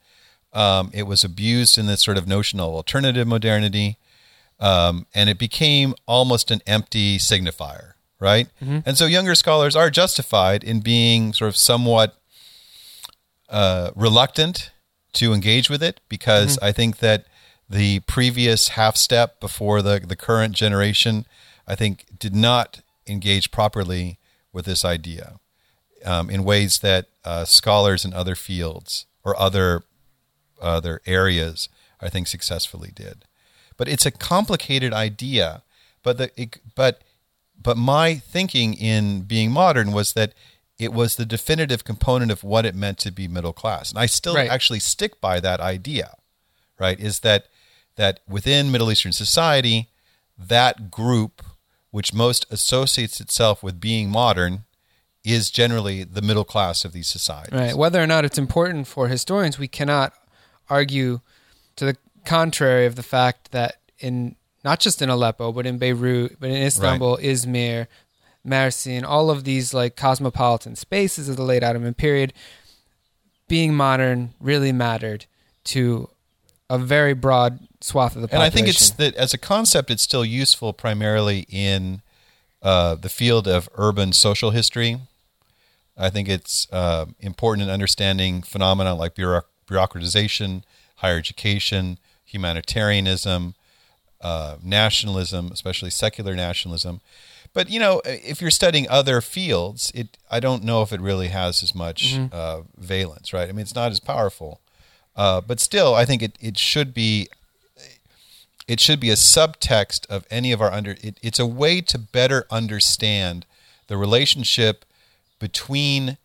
Um, 0.52 0.90
it 0.92 1.04
was 1.04 1.24
abused 1.24 1.78
in 1.78 1.86
this 1.86 2.02
sort 2.02 2.18
of 2.18 2.28
notion 2.28 2.60
of 2.60 2.74
alternative 2.74 3.26
modernity, 3.26 3.96
um, 4.62 5.06
and 5.14 5.28
it 5.28 5.38
became 5.38 5.94
almost 6.06 6.50
an 6.50 6.60
empty 6.66 7.18
signifier 7.18 7.92
right? 8.22 8.48
And 8.86 8.96
so 8.96 9.06
younger 9.06 9.34
scholars 9.34 9.74
are 9.74 9.90
justified 9.90 10.62
in 10.62 10.80
being 10.80 11.32
sort 11.32 11.48
of 11.48 11.56
somewhat 11.56 12.14
uh, 13.48 13.90
reluctant 13.96 14.70
to 15.14 15.34
engage 15.34 15.68
with 15.68 15.82
it 15.82 16.00
because 16.08 16.56
I 16.62 16.70
think 16.72 16.98
that 16.98 17.26
the 17.68 18.00
previous 18.00 18.68
half 18.68 18.96
step 18.96 19.40
before 19.40 19.82
the 19.82 20.00
the 20.06 20.14
current 20.14 20.54
generation, 20.54 21.26
I 21.66 21.74
think, 21.74 22.06
did 22.16 22.34
not 22.34 22.80
engage 23.08 23.50
properly 23.50 24.18
with 24.52 24.66
this 24.66 24.84
idea 24.84 25.40
um, 26.04 26.30
in 26.30 26.44
ways 26.44 26.78
that 26.78 27.08
uh, 27.24 27.44
scholars 27.44 28.04
in 28.04 28.14
other 28.14 28.36
fields 28.36 29.06
or 29.24 29.36
other 29.36 29.82
other 30.60 31.00
areas, 31.06 31.68
I 32.00 32.08
think, 32.08 32.28
successfully 32.28 32.92
did. 32.94 33.24
But 33.76 33.88
it's 33.88 34.06
a 34.06 34.10
complicated 34.10 34.92
idea. 34.92 35.62
But 36.02 36.18
the 36.18 36.30
it, 36.40 36.58
but 36.74 37.02
but 37.60 37.76
my 37.76 38.16
thinking 38.16 38.74
in 38.74 39.22
being 39.22 39.50
modern 39.52 39.92
was 39.92 40.12
that 40.14 40.32
it 40.78 40.92
was 40.92 41.14
the 41.16 41.24
definitive 41.26 41.84
component 41.84 42.32
of 42.32 42.42
what 42.42 42.66
it 42.66 42.74
meant 42.74 42.98
to 42.98 43.12
be 43.12 43.28
middle 43.28 43.52
class, 43.52 43.90
and 43.90 43.98
I 43.98 44.06
still 44.06 44.34
Right. 44.34 44.50
actually 44.50 44.80
stick 44.80 45.20
by 45.20 45.38
that 45.40 45.60
idea. 45.60 46.16
Right? 46.78 46.98
Is 46.98 47.20
that 47.20 47.46
that 47.96 48.20
within 48.26 48.72
Middle 48.72 48.90
Eastern 48.90 49.12
society, 49.12 49.88
that 50.38 50.90
group 50.90 51.42
which 51.90 52.14
most 52.14 52.46
associates 52.50 53.20
itself 53.20 53.62
with 53.62 53.78
being 53.78 54.08
modern 54.08 54.64
is 55.22 55.50
generally 55.50 56.02
the 56.02 56.22
middle 56.22 56.44
class 56.44 56.84
of 56.84 56.92
these 56.92 57.06
societies. 57.06 57.52
Right. 57.60 57.76
Whether 57.76 58.02
or 58.02 58.06
not 58.06 58.24
it's 58.24 58.38
important 58.38 58.88
for 58.88 59.08
historians, 59.08 59.58
we 59.58 59.68
cannot 59.68 60.14
argue 60.68 61.20
to 61.76 61.84
the 61.84 61.96
contrary 62.24 62.86
of 62.86 62.96
the 62.96 63.02
fact 63.02 63.52
that 63.52 63.76
in 63.98 64.36
not 64.64 64.80
just 64.80 65.02
in 65.02 65.08
Aleppo, 65.08 65.52
but 65.52 65.66
in 65.66 65.78
Beirut, 65.78 66.36
but 66.38 66.50
in 66.50 66.56
Istanbul, 66.56 67.18
Izmir, 67.18 67.88
Mersin, 68.46 69.04
all 69.04 69.30
of 69.30 69.44
these 69.44 69.74
like 69.74 69.96
cosmopolitan 69.96 70.76
spaces 70.76 71.28
of 71.28 71.36
the 71.36 71.42
late 71.42 71.62
Ottoman 71.62 71.94
period, 71.94 72.32
being 73.48 73.74
modern 73.74 74.34
really 74.40 74.72
mattered 74.72 75.26
to 75.64 76.08
a 76.70 76.78
very 76.78 77.12
broad 77.12 77.60
swath 77.80 78.16
of 78.16 78.22
the 78.22 78.28
population. 78.28 78.44
and. 78.44 78.52
I 78.52 78.54
think 78.54 78.68
it's 78.68 78.90
that 78.90 79.14
as 79.16 79.34
a 79.34 79.38
concept, 79.38 79.90
it's 79.90 80.02
still 80.02 80.24
useful 80.24 80.72
primarily 80.72 81.46
in 81.48 82.02
uh, 82.62 82.94
the 82.94 83.08
field 83.08 83.46
of 83.46 83.68
urban 83.74 84.12
social 84.12 84.50
history. 84.50 84.98
I 85.96 86.08
think 86.08 86.28
it's 86.28 86.66
uh, 86.72 87.06
important 87.20 87.66
in 87.66 87.72
understanding 87.72 88.42
phenomena 88.42 88.94
like 88.94 89.14
bureauc- 89.14 89.44
bureaucratization, 89.68 90.62
higher 90.96 91.18
education, 91.18 91.98
humanitarianism, 92.32 93.54
uh, 94.20 94.56
nationalism, 94.62 95.50
especially 95.52 95.90
secular 95.90 96.34
nationalism. 96.34 97.00
But 97.52 97.68
you 97.70 97.78
know, 97.78 98.00
if 98.04 98.40
you're 98.40 98.50
studying 98.50 98.88
other 98.88 99.20
fields, 99.20 99.92
it 99.94 100.16
I 100.30 100.40
don't 100.40 100.64
know 100.64 100.82
if 100.82 100.92
it 100.92 101.00
really 101.00 101.28
has 101.28 101.62
as 101.62 101.74
much 101.74 102.18
uh, 102.32 102.62
valence, 102.78 103.32
right? 103.32 103.48
I 103.48 103.52
mean, 103.52 103.60
it's 103.60 103.74
not 103.74 103.92
as 103.92 104.00
powerful, 104.00 104.60
uh, 105.16 105.40
but 105.42 105.60
still, 105.60 105.94
I 105.94 106.04
think 106.04 106.22
it 106.22 106.38
it 106.40 106.56
should 106.56 106.94
be 106.94 107.28
it 108.66 108.80
should 108.80 109.00
be 109.00 109.10
a 109.10 109.16
subtext 109.16 110.06
of 110.08 110.24
any 110.30 110.52
of 110.52 110.60
our 110.62 110.72
under 110.72 110.92
it, 111.02 111.18
it's 111.22 111.38
a 111.38 111.46
way 111.46 111.80
to 111.82 111.98
better 111.98 112.46
understand 112.50 113.44
the 113.88 113.96
relationship 113.96 114.84
between 115.38 116.16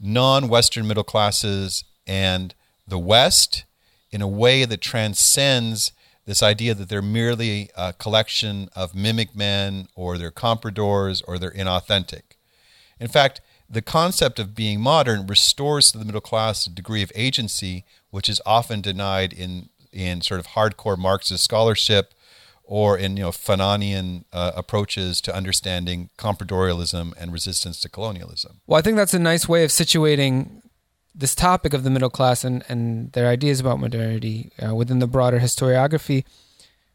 non-western 0.00 0.86
middle 0.86 1.02
classes 1.02 1.82
and 2.06 2.54
the 2.86 2.98
west 2.98 3.64
in 4.10 4.22
a 4.22 4.28
way 4.28 4.64
that 4.64 4.80
transcends 4.80 5.92
this 6.24 6.42
idea 6.42 6.74
that 6.74 6.88
they're 6.88 7.00
merely 7.00 7.70
a 7.76 7.92
collection 7.94 8.68
of 8.76 8.94
mimic 8.94 9.34
men 9.34 9.88
or 9.94 10.18
they're 10.18 10.30
compradors 10.30 11.22
or 11.26 11.38
they're 11.38 11.50
inauthentic 11.52 12.36
in 13.00 13.08
fact 13.08 13.40
the 13.70 13.82
concept 13.82 14.38
of 14.38 14.54
being 14.54 14.80
modern 14.80 15.26
restores 15.26 15.92
to 15.92 15.98
the 15.98 16.04
middle 16.04 16.20
class 16.20 16.66
a 16.66 16.70
degree 16.70 17.02
of 17.02 17.12
agency 17.14 17.84
which 18.10 18.28
is 18.28 18.40
often 18.46 18.80
denied 18.80 19.32
in 19.32 19.68
in 19.92 20.20
sort 20.20 20.40
of 20.40 20.48
hardcore 20.48 20.98
Marxist 20.98 21.44
scholarship 21.44 22.14
or 22.64 22.98
in 22.98 23.16
you 23.16 23.24
know 23.24 23.30
Fanonian 23.30 24.24
uh, 24.32 24.52
approaches 24.54 25.20
to 25.22 25.34
understanding 25.34 26.10
compradorialism 26.18 27.14
and 27.18 27.32
resistance 27.32 27.80
to 27.80 27.88
colonialism. 27.88 28.60
Well, 28.66 28.78
I 28.78 28.82
think 28.82 28.96
that's 28.96 29.14
a 29.14 29.18
nice 29.18 29.48
way 29.48 29.64
of 29.64 29.70
situating 29.70 30.62
this 31.18 31.34
topic 31.34 31.74
of 31.74 31.82
the 31.82 31.90
middle 31.90 32.10
class 32.10 32.44
and, 32.44 32.64
and 32.68 33.12
their 33.12 33.28
ideas 33.28 33.60
about 33.60 33.80
modernity 33.80 34.52
uh, 34.64 34.74
within 34.74 35.00
the 35.00 35.06
broader 35.06 35.40
historiography. 35.40 36.24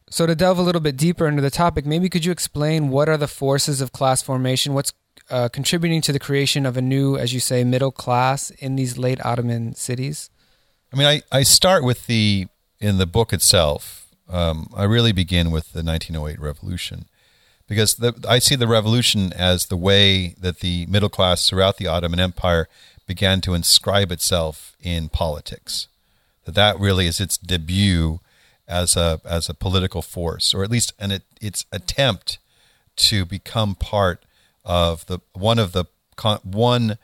So, 0.10 0.26
to 0.26 0.36
delve 0.36 0.60
a 0.60 0.62
little 0.62 0.82
bit 0.82 0.96
deeper 0.96 1.28
into 1.28 1.42
the 1.42 1.50
topic, 1.50 1.86
maybe 1.86 2.10
could 2.10 2.24
you 2.24 2.32
explain 2.32 2.90
what 2.90 3.10
are 3.10 3.18
the 3.18 3.28
forces 3.28 3.82
of 3.82 3.92
class 3.92 4.22
formation? 4.22 4.74
What's 4.74 4.94
uh, 5.30 5.50
contributing 5.50 6.02
to 6.02 6.12
the 6.12 6.20
creation 6.20 6.66
of 6.66 6.78
a 6.78 6.82
new, 6.82 7.18
as 7.18 7.34
you 7.34 7.40
say, 7.40 7.64
middle 7.64 7.92
class 7.92 8.50
in 8.52 8.76
these 8.76 8.98
late 8.98 9.24
Ottoman 9.26 9.76
cities? 9.76 10.30
I 10.92 10.98
mean, 10.98 11.08
I, 11.08 11.22
I 11.32 11.44
start 11.44 11.84
with 11.84 12.08
the 12.08 12.48
in 12.80 12.98
the 12.98 13.08
book 13.08 13.34
itself. 13.34 14.08
Um, 14.30 14.70
I 14.76 14.84
really 14.84 15.12
begin 15.12 15.52
with 15.52 15.74
the 15.74 15.84
1908 15.84 16.40
revolution 16.40 17.06
because 17.68 17.96
the, 17.96 18.14
I 18.28 18.40
see 18.40 18.56
the 18.56 18.68
revolution 18.68 19.34
as 19.34 19.68
the 19.68 19.78
way 19.78 20.36
that 20.40 20.60
the 20.60 20.86
middle 20.88 21.10
class 21.10 21.50
throughout 21.50 21.78
the 21.78 21.88
Ottoman 21.88 22.20
Empire 22.20 22.68
began 23.06 23.42
to 23.42 23.54
inscribe 23.54 24.12
itself 24.12 24.76
in 24.82 25.10
politics. 25.10 25.88
That 26.46 26.56
that 26.56 26.80
really 26.80 27.08
is 27.08 27.20
its 27.20 27.38
debut 27.38 28.20
as 28.68 28.96
a 28.96 29.22
as 29.26 29.50
a 29.50 29.54
political 29.54 30.02
force, 30.02 30.54
or 30.54 30.64
at 30.64 30.72
least 30.72 30.94
an 31.00 31.20
its 31.42 31.66
attempt 31.72 32.38
to 32.96 33.26
become 33.26 33.76
part 33.76 34.24
of 34.66 35.06
the 35.08 35.20
one 35.34 35.60
of 35.60 35.72
the 35.72 35.86
con, 36.16 36.40
one 36.44 36.98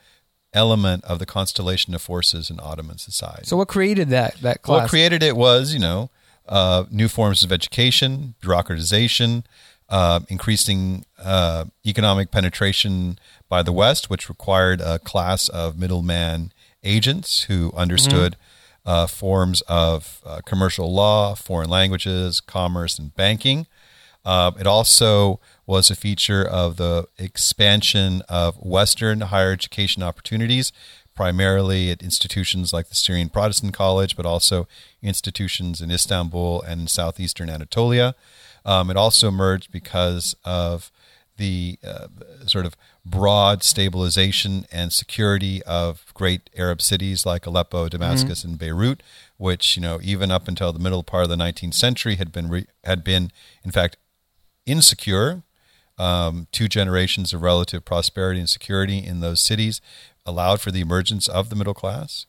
element 0.52 1.04
of 1.04 1.18
the 1.18 1.26
constellation 1.26 1.94
of 1.94 2.02
forces 2.02 2.50
in 2.50 2.58
Ottoman 2.60 2.98
society. 2.98 3.44
So, 3.44 3.56
what 3.56 3.68
created 3.68 4.08
that 4.10 4.36
that 4.42 4.62
class? 4.62 4.82
What 4.82 4.90
created 4.90 5.22
it 5.22 5.36
was, 5.36 5.72
you 5.72 5.80
know, 5.80 6.10
uh, 6.48 6.84
new 6.90 7.08
forms 7.08 7.44
of 7.44 7.52
education, 7.52 8.34
bureaucratization, 8.42 9.44
uh, 9.90 10.20
increasing 10.28 11.04
uh, 11.18 11.64
economic 11.84 12.30
penetration 12.30 13.18
by 13.48 13.62
the 13.62 13.72
West, 13.72 14.08
which 14.08 14.28
required 14.28 14.80
a 14.80 14.98
class 14.98 15.48
of 15.48 15.78
middleman 15.78 16.52
agents 16.82 17.42
who 17.42 17.72
understood 17.76 18.36
uh, 18.86 19.06
forms 19.06 19.60
of 19.62 20.20
uh, 20.24 20.40
commercial 20.46 20.92
law, 20.92 21.34
foreign 21.34 21.68
languages, 21.68 22.40
commerce, 22.40 22.98
and 22.98 23.14
banking. 23.14 23.66
Uh, 24.24 24.52
it 24.58 24.66
also 24.66 25.40
was 25.66 25.90
a 25.90 25.96
feature 25.96 26.44
of 26.44 26.76
the 26.76 27.06
expansion 27.18 28.22
of 28.28 28.56
Western 28.56 29.22
higher 29.22 29.52
education 29.52 30.02
opportunities, 30.02 30.72
primarily 31.14 31.90
at 31.90 32.02
institutions 32.02 32.72
like 32.72 32.88
the 32.88 32.94
Syrian 32.94 33.28
Protestant 33.28 33.74
College, 33.74 34.16
but 34.16 34.26
also 34.26 34.66
institutions 35.02 35.80
in 35.80 35.90
Istanbul 35.90 36.62
and 36.62 36.82
in 36.82 36.86
southeastern 36.86 37.50
Anatolia. 37.50 38.14
Um, 38.64 38.90
it 38.90 38.96
also 38.96 39.28
emerged 39.28 39.70
because 39.72 40.34
of 40.44 40.90
the 41.36 41.78
uh, 41.82 42.08
sort 42.46 42.66
of 42.66 42.76
broad 43.04 43.62
stabilization 43.62 44.66
and 44.70 44.92
security 44.92 45.62
of 45.62 46.04
great 46.12 46.50
Arab 46.54 46.82
cities 46.82 47.24
like 47.24 47.46
Aleppo, 47.46 47.88
Damascus, 47.88 48.44
and 48.44 48.58
Beirut, 48.58 49.02
which 49.38 49.74
you 49.76 49.80
know 49.82 49.98
even 50.02 50.30
up 50.30 50.48
until 50.48 50.72
the 50.72 50.78
middle 50.78 51.02
part 51.02 51.22
of 51.24 51.30
the 51.30 51.36
19th 51.36 51.72
century 51.74 52.16
had 52.16 52.30
been 52.30 52.48
re- 52.50 52.66
had 52.84 53.02
been 53.02 53.30
in 53.64 53.70
fact 53.70 53.96
insecure. 54.66 55.42
Um, 55.98 56.46
two 56.50 56.66
generations 56.66 57.34
of 57.34 57.42
relative 57.42 57.84
prosperity 57.84 58.40
and 58.40 58.48
security 58.48 59.04
in 59.04 59.20
those 59.20 59.38
cities 59.38 59.82
allowed 60.24 60.58
for 60.62 60.70
the 60.70 60.80
emergence 60.80 61.28
of 61.28 61.50
the 61.50 61.56
middle 61.56 61.74
class. 61.74 62.24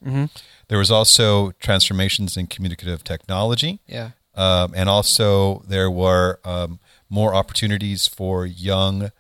There 0.68 0.78
was 0.78 0.92
also 0.92 1.52
transformations 1.52 2.36
in 2.36 2.48
communicative 2.48 3.02
technology. 3.04 3.80
yeah. 3.88 4.12
Um, 4.34 4.74
and 4.76 4.88
also, 4.88 5.64
there 5.68 5.92
were 5.92 6.40
um, 6.46 6.80
more 7.10 7.34
opportunities 7.34 8.08
for 8.08 8.46
young, 8.46 9.12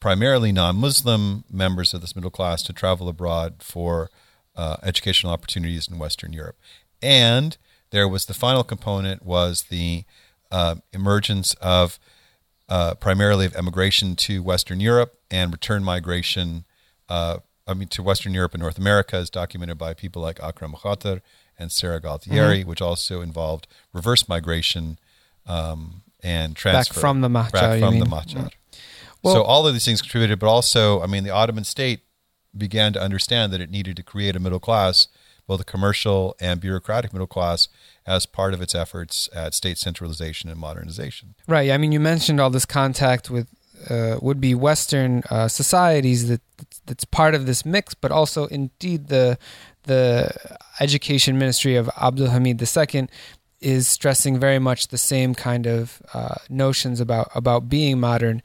primarily 0.00 0.52
non 0.52 0.76
Muslim 0.76 1.44
members 1.50 1.92
of 1.92 2.00
this 2.00 2.16
middle 2.16 2.30
class 2.30 2.62
to 2.62 2.72
travel 2.72 3.08
abroad 3.08 3.56
for 3.60 4.10
uh, 4.56 4.76
educational 4.82 5.32
opportunities 5.32 5.88
in 5.88 5.98
Western 5.98 6.32
Europe. 6.32 6.56
And 7.02 7.56
there 7.90 8.08
was 8.08 8.26
the 8.26 8.34
final 8.34 8.64
component 8.64 9.24
was 9.24 9.64
the 9.64 10.04
uh, 10.50 10.76
emergence 10.92 11.54
of 11.54 11.98
uh, 12.68 12.94
primarily 12.94 13.44
of 13.44 13.54
emigration 13.56 14.16
to 14.16 14.42
Western 14.42 14.80
Europe 14.80 15.18
and 15.30 15.52
return 15.52 15.84
migration. 15.84 16.64
Uh, 17.08 17.38
I 17.66 17.74
mean, 17.74 17.88
to 17.88 18.02
Western 18.02 18.34
Europe 18.34 18.54
and 18.54 18.62
North 18.62 18.78
America, 18.78 19.16
as 19.16 19.30
documented 19.30 19.78
by 19.78 19.94
people 19.94 20.22
like 20.22 20.42
Akram 20.42 20.72
Khater 20.72 21.20
and 21.58 21.70
Sarah 21.70 22.00
Gualtieri, 22.00 22.64
which 22.64 22.82
also 22.82 23.20
involved 23.20 23.66
reverse 23.92 24.28
migration 24.28 24.98
um, 25.46 26.02
and 26.22 26.56
transfer 26.56 26.94
Back 26.94 27.00
from 27.00 27.20
the 27.20 27.28
Mahjar, 27.28 27.52
back 27.52 27.80
from 27.80 27.98
the 27.98 28.04
mean? 28.04 28.14
Mahjar. 28.14 28.50
Well- 29.22 29.34
so 29.34 29.42
all 29.42 29.66
of 29.66 29.72
these 29.72 29.84
things 29.84 30.02
contributed, 30.02 30.38
but 30.38 30.48
also, 30.48 31.02
I 31.02 31.06
mean, 31.06 31.24
the 31.24 31.30
Ottoman 31.30 31.64
state 31.64 32.00
began 32.56 32.92
to 32.92 33.00
understand 33.00 33.52
that 33.52 33.60
it 33.60 33.70
needed 33.70 33.96
to 33.96 34.02
create 34.02 34.36
a 34.36 34.40
middle 34.40 34.60
class, 34.60 35.08
both 35.46 35.60
a 35.60 35.64
commercial 35.64 36.36
and 36.40 36.60
bureaucratic 36.60 37.12
middle 37.12 37.26
class, 37.26 37.68
as 38.06 38.26
part 38.26 38.54
of 38.54 38.62
its 38.62 38.74
efforts 38.74 39.28
at 39.34 39.54
state 39.54 39.78
centralization 39.78 40.50
and 40.50 40.60
modernization. 40.60 41.34
Right. 41.48 41.70
I 41.70 41.78
mean, 41.78 41.90
you 41.92 42.00
mentioned 42.00 42.40
all 42.40 42.50
this 42.50 42.66
contact 42.66 43.30
with 43.30 43.48
uh, 43.90 44.18
would 44.22 44.40
be 44.40 44.54
Western 44.54 45.22
uh, 45.30 45.48
societies 45.48 46.28
that 46.28 46.40
that's 46.86 47.04
part 47.04 47.34
of 47.34 47.46
this 47.46 47.64
mix, 47.64 47.94
but 47.94 48.10
also 48.12 48.46
indeed 48.46 49.08
the 49.08 49.38
the 49.84 50.30
education 50.80 51.38
ministry 51.38 51.76
of 51.76 51.90
Abdul 52.00 52.28
Hamid 52.28 52.62
II 52.62 53.08
is 53.60 53.88
stressing 53.88 54.38
very 54.38 54.58
much 54.58 54.88
the 54.88 54.98
same 54.98 55.34
kind 55.34 55.66
of 55.66 56.02
uh, 56.12 56.36
notions 56.48 57.00
about 57.00 57.30
about 57.34 57.68
being 57.68 57.98
modern. 57.98 58.42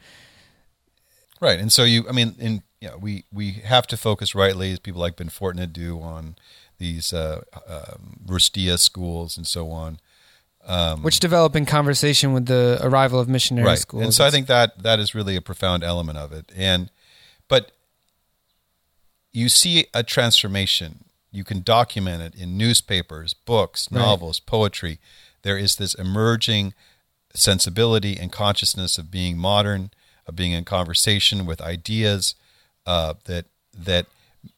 Right, 1.41 1.59
and 1.59 1.71
so 1.71 1.83
you, 1.83 2.05
I 2.07 2.11
mean, 2.11 2.35
in 2.39 2.63
yeah, 2.79 2.95
we 2.95 3.25
we 3.31 3.51
have 3.51 3.87
to 3.87 3.97
focus 3.97 4.33
rightly, 4.33 4.71
as 4.71 4.79
people 4.79 5.01
like 5.01 5.17
Ben 5.17 5.29
Fortna 5.29 5.71
do, 5.71 6.01
on 6.01 6.35
these 6.77 7.13
uh, 7.13 7.41
um, 7.67 8.21
Rushdiye 8.25 8.79
schools 8.79 9.37
and 9.37 9.45
so 9.45 9.69
on. 9.71 9.99
Um, 10.65 11.03
Which 11.03 11.19
develop 11.19 11.55
in 11.55 11.65
conversation 11.65 12.33
with 12.33 12.45
the 12.45 12.79
arrival 12.81 13.19
of 13.19 13.27
missionary 13.27 13.67
right. 13.67 13.77
schools. 13.77 14.03
And 14.03 14.13
so 14.13 14.25
I 14.25 14.29
think 14.29 14.47
that 14.47 14.83
that 14.83 14.99
is 14.99 15.15
really 15.15 15.35
a 15.35 15.41
profound 15.41 15.83
element 15.83 16.17
of 16.17 16.31
it. 16.31 16.51
And 16.55 16.91
but 17.47 17.71
you 19.31 19.49
see 19.49 19.87
a 19.93 20.03
transformation. 20.03 21.05
You 21.31 21.43
can 21.43 21.61
document 21.61 22.21
it 22.21 22.39
in 22.39 22.57
newspapers, 22.57 23.33
books, 23.33 23.91
novels, 23.91 24.41
right. 24.41 24.47
poetry. 24.47 24.99
There 25.43 25.57
is 25.57 25.75
this 25.75 25.93
emerging 25.93 26.73
sensibility 27.33 28.17
and 28.17 28.31
consciousness 28.31 28.97
of 28.97 29.11
being 29.11 29.37
modern, 29.37 29.91
of 30.25 30.35
being 30.35 30.51
in 30.51 30.65
conversation 30.65 31.45
with 31.45 31.61
ideas 31.61 32.35
uh, 32.85 33.13
that 33.25 33.45
that 33.77 34.07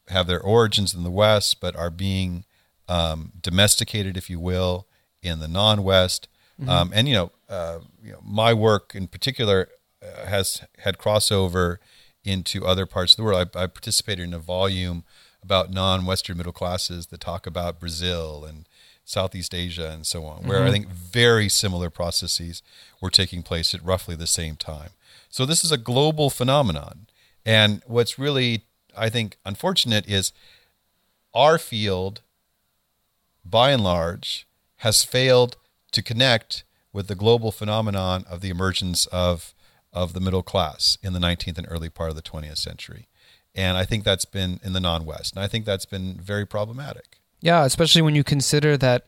have 0.08 0.28
their 0.28 0.42
origins 0.42 0.94
in 0.94 1.04
the 1.04 1.12
West, 1.12 1.60
but 1.60 1.75
are 1.75 1.90
being 1.90 2.46
um, 2.88 3.32
domesticated, 3.42 4.18
if 4.18 4.30
you 4.30 4.40
will, 4.40 4.88
in 5.22 5.40
the 5.40 5.48
non-West. 5.48 6.28
Mm-hmm. 6.60 6.70
Um, 6.70 6.92
and 6.94 7.08
you 7.08 7.16
know, 7.16 7.32
uh, 7.50 7.80
you 8.04 8.12
know, 8.13 8.22
my 8.24 8.54
work 8.54 8.94
in 8.96 9.08
particular 9.08 9.70
uh, 10.01 10.25
has 10.25 10.62
had 10.80 10.98
crossover 10.98 11.78
into 12.24 12.66
other 12.66 12.86
parts 12.86 13.13
of 13.13 13.18
the 13.18 13.24
world. 13.24 13.50
I, 13.56 13.63
I, 13.63 13.68
participated 13.68 14.25
in 14.25 14.34
a 14.34 14.40
volume 14.40 15.04
about 15.44 15.72
non-Western 15.72 16.38
middle 16.38 16.52
classes 16.52 17.08
that 17.08 17.20
talk 17.20 17.48
about 17.48 17.80
Brazil 17.80 18.46
and 18.46 18.68
Southeast 19.04 19.54
Asia 19.54 19.90
and 19.92 20.06
so 20.06 20.26
on, 20.26 20.44
where 20.44 20.60
mm-hmm. 20.60 20.68
I 20.68 20.72
think 20.72 20.88
very 20.88 21.50
similar 21.50 21.90
processes 21.90 22.62
were 23.02 23.10
taking 23.10 23.44
place 23.44 23.74
at 23.74 23.84
roughly 23.84 24.16
the 24.16 24.28
same 24.28 24.56
time. 24.56 24.92
So 25.30 25.46
this 25.46 25.64
is 25.64 25.72
a 25.72 25.78
global 25.78 26.30
phenomenon, 26.30 27.08
and 27.46 27.82
what's 27.88 28.20
really 28.20 28.64
I 28.96 29.10
think 29.10 29.38
unfortunate 29.46 30.08
is 30.08 30.34
our 31.34 31.58
field, 31.58 32.22
by 33.46 33.72
and 33.72 33.84
large, 33.84 34.46
has 34.78 35.04
failed 35.04 35.56
to 35.92 36.02
connect 36.02 36.64
with 36.94 37.08
the 37.08 37.16
global 37.16 37.52
phenomenon 37.52 38.26
of 38.30 38.42
the 38.42 38.50
emergence 38.50 39.06
of 39.08 39.54
of 39.94 40.14
the 40.14 40.22
middle 40.22 40.44
class 40.44 40.98
in 41.04 41.12
the 41.12 41.20
19th 41.20 41.58
and 41.58 41.68
early 41.70 41.90
part 41.90 42.10
of 42.10 42.16
the 42.16 42.22
20th 42.22 42.58
century. 42.58 43.08
And 43.53 43.77
I 43.77 43.86
think 43.86 44.03
that's 44.03 44.25
been 44.25 44.60
in 44.63 44.74
the 44.74 44.79
non-West, 44.79 45.36
and 45.36 45.43
I 45.43 45.48
think 45.48 45.65
that's 45.65 45.86
been 45.86 46.20
very 46.22 46.46
problematic. 46.46 47.20
Yeah, 47.41 47.65
especially 47.65 48.01
when 48.01 48.15
you 48.15 48.24
consider 48.24 48.77
that 48.77 49.08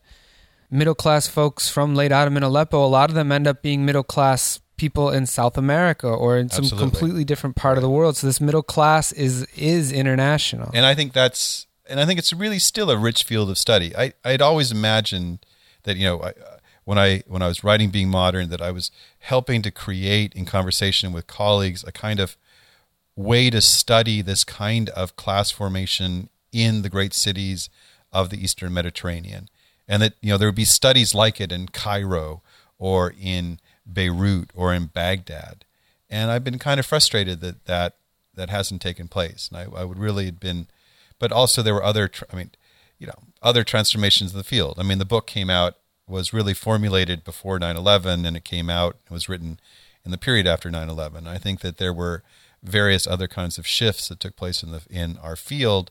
middle 0.70 0.94
class 0.94 1.26
folks 1.26 1.70
from 1.70 1.94
late 1.94 2.12
Ottoman 2.12 2.42
Aleppo, 2.42 2.84
a 2.84 2.88
lot 2.88 3.08
of 3.08 3.14
them 3.14 3.32
end 3.32 3.46
up 3.46 3.62
being 3.62 3.86
middle 3.86 4.02
class 4.02 4.60
people 4.76 5.10
in 5.10 5.26
South 5.26 5.56
America 5.56 6.08
or 6.08 6.36
in 6.36 6.50
some 6.50 6.64
Absolutely. 6.64 6.90
completely 6.90 7.24
different 7.24 7.56
part 7.56 7.72
right. 7.72 7.78
of 7.78 7.82
the 7.82 7.90
world. 7.90 8.16
So 8.16 8.26
this 8.26 8.40
middle 8.40 8.62
class 8.62 9.12
is 9.12 9.46
is 9.56 9.92
international. 9.92 10.70
And 10.74 10.84
I 10.84 10.94
think 10.94 11.12
that's 11.12 11.66
and 11.88 12.00
I 12.00 12.06
think 12.06 12.18
it's 12.18 12.32
really 12.32 12.58
still 12.58 12.90
a 12.90 12.98
rich 12.98 13.24
field 13.24 13.50
of 13.50 13.58
study. 13.58 13.96
I 13.96 14.12
I'd 14.24 14.42
always 14.42 14.72
imagined 14.72 15.46
that 15.84 15.96
you 15.96 16.04
know 16.04 16.20
I, 16.20 16.28
uh, 16.30 16.58
when 16.84 16.98
I 16.98 17.22
when 17.26 17.42
I 17.42 17.48
was 17.48 17.62
writing 17.62 17.90
Being 17.90 18.08
Modern 18.08 18.48
that 18.50 18.60
I 18.60 18.70
was 18.70 18.90
helping 19.20 19.62
to 19.62 19.70
create 19.70 20.34
in 20.34 20.44
conversation 20.44 21.12
with 21.12 21.26
colleagues 21.26 21.84
a 21.84 21.92
kind 21.92 22.20
of 22.20 22.36
way 23.16 23.50
to 23.50 23.60
study 23.60 24.22
this 24.22 24.44
kind 24.44 24.88
of 24.90 25.16
class 25.16 25.50
formation 25.50 26.28
in 26.52 26.82
the 26.82 26.90
great 26.90 27.14
cities 27.14 27.68
of 28.12 28.30
the 28.30 28.42
Eastern 28.42 28.72
Mediterranean, 28.72 29.48
and 29.88 30.02
that 30.02 30.14
you 30.20 30.30
know 30.30 30.38
there 30.38 30.48
would 30.48 30.54
be 30.54 30.64
studies 30.64 31.14
like 31.14 31.40
it 31.40 31.52
in 31.52 31.68
Cairo 31.68 32.42
or 32.78 33.14
in 33.20 33.58
Beirut 33.90 34.50
or 34.54 34.72
in 34.74 34.86
Baghdad. 34.86 35.64
And 36.10 36.30
I've 36.30 36.44
been 36.44 36.58
kind 36.58 36.78
of 36.78 36.86
frustrated 36.86 37.40
that 37.40 37.64
that, 37.66 37.96
that 38.34 38.50
hasn't 38.50 38.82
taken 38.82 39.08
place. 39.08 39.48
And 39.48 39.58
I, 39.58 39.80
I 39.80 39.84
would 39.84 39.98
really 39.98 40.26
have 40.26 40.40
been, 40.40 40.66
but 41.18 41.32
also 41.32 41.62
there 41.62 41.74
were 41.74 41.82
other, 41.82 42.10
I 42.32 42.36
mean, 42.36 42.50
you 42.98 43.06
know, 43.06 43.18
other 43.42 43.64
transformations 43.64 44.32
in 44.32 44.38
the 44.38 44.44
field. 44.44 44.76
I 44.78 44.82
mean, 44.82 44.98
the 44.98 45.04
book 45.04 45.26
came 45.26 45.50
out, 45.50 45.76
was 46.06 46.32
really 46.32 46.54
formulated 46.54 47.24
before 47.24 47.58
9 47.58 47.76
11, 47.76 48.26
and 48.26 48.36
it 48.36 48.44
came 48.44 48.68
out, 48.68 48.96
it 49.06 49.12
was 49.12 49.28
written 49.28 49.58
in 50.04 50.10
the 50.10 50.18
period 50.18 50.46
after 50.46 50.70
9 50.70 50.88
11. 50.88 51.26
I 51.26 51.38
think 51.38 51.60
that 51.60 51.78
there 51.78 51.92
were 51.92 52.22
various 52.64 53.06
other 53.06 53.28
kinds 53.28 53.58
of 53.58 53.66
shifts 53.66 54.08
that 54.08 54.18
took 54.18 54.34
place 54.36 54.62
in, 54.62 54.72
the, 54.72 54.82
in 54.90 55.18
our 55.18 55.36
field 55.36 55.90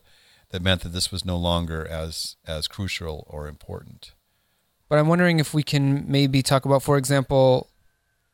that 0.50 0.60
meant 0.60 0.82
that 0.82 0.90
this 0.90 1.10
was 1.10 1.24
no 1.24 1.36
longer 1.36 1.86
as, 1.86 2.36
as 2.46 2.68
crucial 2.68 3.26
or 3.30 3.48
important. 3.48 4.12
But 4.88 4.98
I'm 4.98 5.08
wondering 5.08 5.40
if 5.40 5.54
we 5.54 5.62
can 5.62 6.04
maybe 6.06 6.42
talk 6.42 6.64
about, 6.64 6.82
for 6.82 6.96
example, 6.96 7.68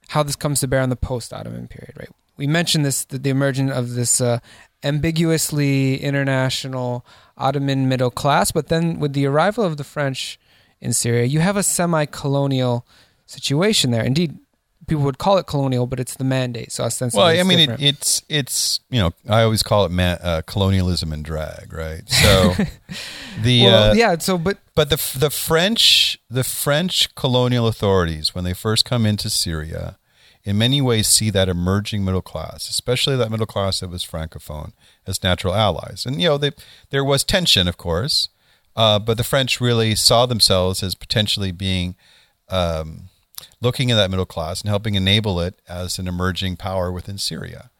how 0.08 0.22
this 0.22 0.36
comes 0.36 0.60
to 0.60 0.68
bear 0.68 0.80
on 0.80 0.90
the 0.90 0.96
post-Ottoman 0.96 1.68
period, 1.68 1.96
right? 1.96 2.10
We 2.36 2.46
mentioned 2.46 2.84
this, 2.84 3.04
the, 3.04 3.18
the 3.18 3.30
emergence 3.30 3.70
of 3.72 3.94
this 3.94 4.20
uh, 4.20 4.40
ambiguously 4.82 6.02
international 6.02 7.04
Ottoman 7.36 7.88
middle 7.88 8.10
class, 8.10 8.50
but 8.50 8.68
then 8.68 8.98
with 8.98 9.12
the 9.12 9.26
arrival 9.26 9.64
of 9.64 9.76
the 9.76 9.84
French 9.84 10.38
in 10.80 10.92
Syria, 10.92 11.24
you 11.24 11.40
have 11.40 11.56
a 11.56 11.62
semi-colonial 11.62 12.86
situation 13.26 13.90
there. 13.90 14.02
Indeed, 14.02 14.38
people 14.90 15.04
would 15.04 15.18
call 15.18 15.38
it 15.38 15.46
colonial, 15.46 15.86
but 15.86 16.00
it's 16.00 16.16
the 16.16 16.24
mandate. 16.24 16.72
So 16.72 16.82
ostensibly, 16.84 17.22
well, 17.22 17.40
I 17.40 17.42
mean, 17.44 17.70
it, 17.70 17.80
it's 17.80 18.22
it's 18.28 18.80
you 18.90 19.00
know, 19.00 19.12
I 19.28 19.42
always 19.42 19.62
call 19.62 19.86
it 19.86 19.92
ma- 19.92 20.18
uh, 20.20 20.42
colonialism 20.42 21.12
and 21.12 21.24
drag, 21.24 21.72
right? 21.72 22.06
So 22.08 22.54
the 23.40 23.62
well, 23.62 23.90
uh, 23.92 23.94
yeah, 23.94 24.18
so 24.18 24.36
but 24.36 24.58
but 24.74 24.90
the 24.90 24.96
the 25.16 25.30
French 25.30 26.18
the 26.28 26.44
French 26.44 27.14
colonial 27.14 27.68
authorities 27.68 28.34
when 28.34 28.44
they 28.44 28.52
first 28.52 28.84
come 28.84 29.06
into 29.06 29.30
Syria 29.30 29.96
in 30.42 30.58
many 30.58 30.80
ways 30.80 31.06
see 31.06 31.30
that 31.30 31.48
emerging 31.48 32.04
middle 32.04 32.22
class, 32.22 32.68
especially 32.68 33.14
that 33.14 33.30
middle 33.30 33.46
class 33.46 33.80
that 33.80 33.90
was 33.90 34.04
francophone, 34.04 34.72
as 35.06 35.22
natural 35.22 35.54
allies. 35.54 36.04
And 36.04 36.20
you 36.20 36.28
know, 36.28 36.38
they, 36.38 36.50
there 36.88 37.04
was 37.04 37.22
tension, 37.22 37.68
of 37.68 37.76
course, 37.76 38.30
uh, 38.74 38.98
but 38.98 39.18
the 39.18 39.22
French 39.22 39.60
really 39.60 39.94
saw 39.94 40.26
themselves 40.26 40.82
as 40.82 40.94
potentially 40.94 41.52
being 41.52 41.94
um, 42.48 43.09
looking 43.60 43.90
at 43.90 43.96
that 43.96 44.10
middle 44.10 44.26
class 44.26 44.60
and 44.60 44.68
helping 44.68 44.94
enable 44.94 45.40
it 45.40 45.60
as 45.68 45.98
an 45.98 46.08
emerging 46.08 46.56
power 46.56 46.90
within 46.90 47.18
Syria. 47.18 47.70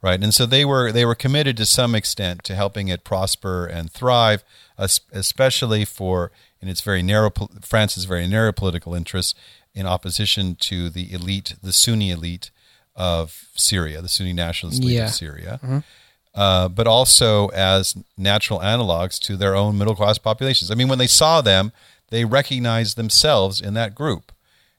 Right, 0.00 0.20
and 0.20 0.34
so 0.34 0.46
they 0.46 0.64
were 0.64 0.90
they 0.90 1.04
were 1.04 1.14
committed 1.14 1.56
to 1.58 1.66
some 1.66 1.94
extent 1.94 2.42
to 2.44 2.56
helping 2.56 2.88
it 2.88 3.04
prosper 3.04 3.66
and 3.66 3.88
thrive, 3.88 4.42
especially 4.76 5.84
for 5.84 6.32
in 6.60 6.66
its 6.66 6.80
very 6.80 7.02
narrow 7.04 7.30
France's 7.60 8.04
very 8.04 8.26
narrow 8.26 8.50
political 8.50 8.94
interests 8.94 9.38
in 9.74 9.86
opposition 9.86 10.56
to 10.56 10.90
the 10.90 11.12
elite, 11.12 11.54
the 11.62 11.72
Sunni 11.72 12.10
elite 12.10 12.50
of 12.94 13.48
Syria, 13.54 14.02
the 14.02 14.08
Sunni 14.08 14.32
nationalist 14.32 14.82
elite 14.82 14.96
yeah. 14.96 15.04
of 15.04 15.10
Syria, 15.10 15.60
mm-hmm. 15.62 15.78
uh, 16.34 16.68
but 16.68 16.86
also 16.86 17.48
as 17.48 17.96
natural 18.16 18.58
analogs 18.58 19.20
to 19.20 19.36
their 19.36 19.54
own 19.54 19.78
middle 19.78 19.94
class 19.94 20.18
populations. 20.18 20.70
I 20.70 20.74
mean, 20.74 20.88
when 20.88 20.98
they 20.98 21.06
saw 21.06 21.40
them, 21.40 21.72
they 22.10 22.24
recognized 22.24 22.96
themselves 22.96 23.60
in 23.60 23.74
that 23.74 23.94
group, 23.94 24.31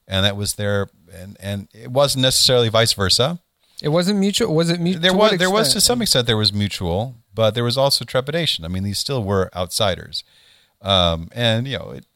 and 0.06 0.24
that 0.24 0.36
was 0.36 0.54
their 0.54 0.88
and 1.12 1.36
and 1.40 1.68
it 1.72 1.90
wasn't 1.90 2.22
necessarily 2.22 2.68
vice 2.68 2.92
versa. 2.92 3.40
It 3.82 3.88
wasn't 3.88 4.18
mutual. 4.18 4.54
Was 4.54 4.70
it 4.70 4.80
mutual? 4.80 5.02
There 5.02 5.14
was 5.14 5.38
there 5.38 5.50
was 5.50 5.72
to 5.72 5.80
some 5.80 6.02
extent 6.02 6.26
there 6.26 6.36
was 6.36 6.52
mutual, 6.52 7.16
but 7.34 7.54
there 7.54 7.64
was 7.64 7.76
also 7.76 8.04
trepidation. 8.04 8.64
I 8.64 8.68
mean, 8.68 8.82
these 8.82 8.98
still 8.98 9.22
were 9.22 9.50
outsiders, 9.54 10.24
um, 10.80 11.28
and 11.32 11.66
you 11.66 11.78
know, 11.78 11.90
it, 11.90 12.06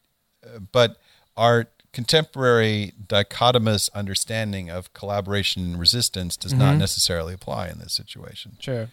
but 0.72 0.96
our 1.37 1.66
contemporary 1.92 2.92
dichotomous 3.07 3.90
understanding 3.94 4.70
of 4.70 4.92
collaboration 4.92 5.62
and 5.64 5.81
resistance 5.81 6.37
does 6.37 6.53
mm-hmm. 6.53 6.61
not 6.61 6.77
necessarily 6.77 7.35
apply 7.35 7.68
in 7.68 7.79
this 7.79 7.92
situation. 7.92 8.57
Sure. 8.61 8.88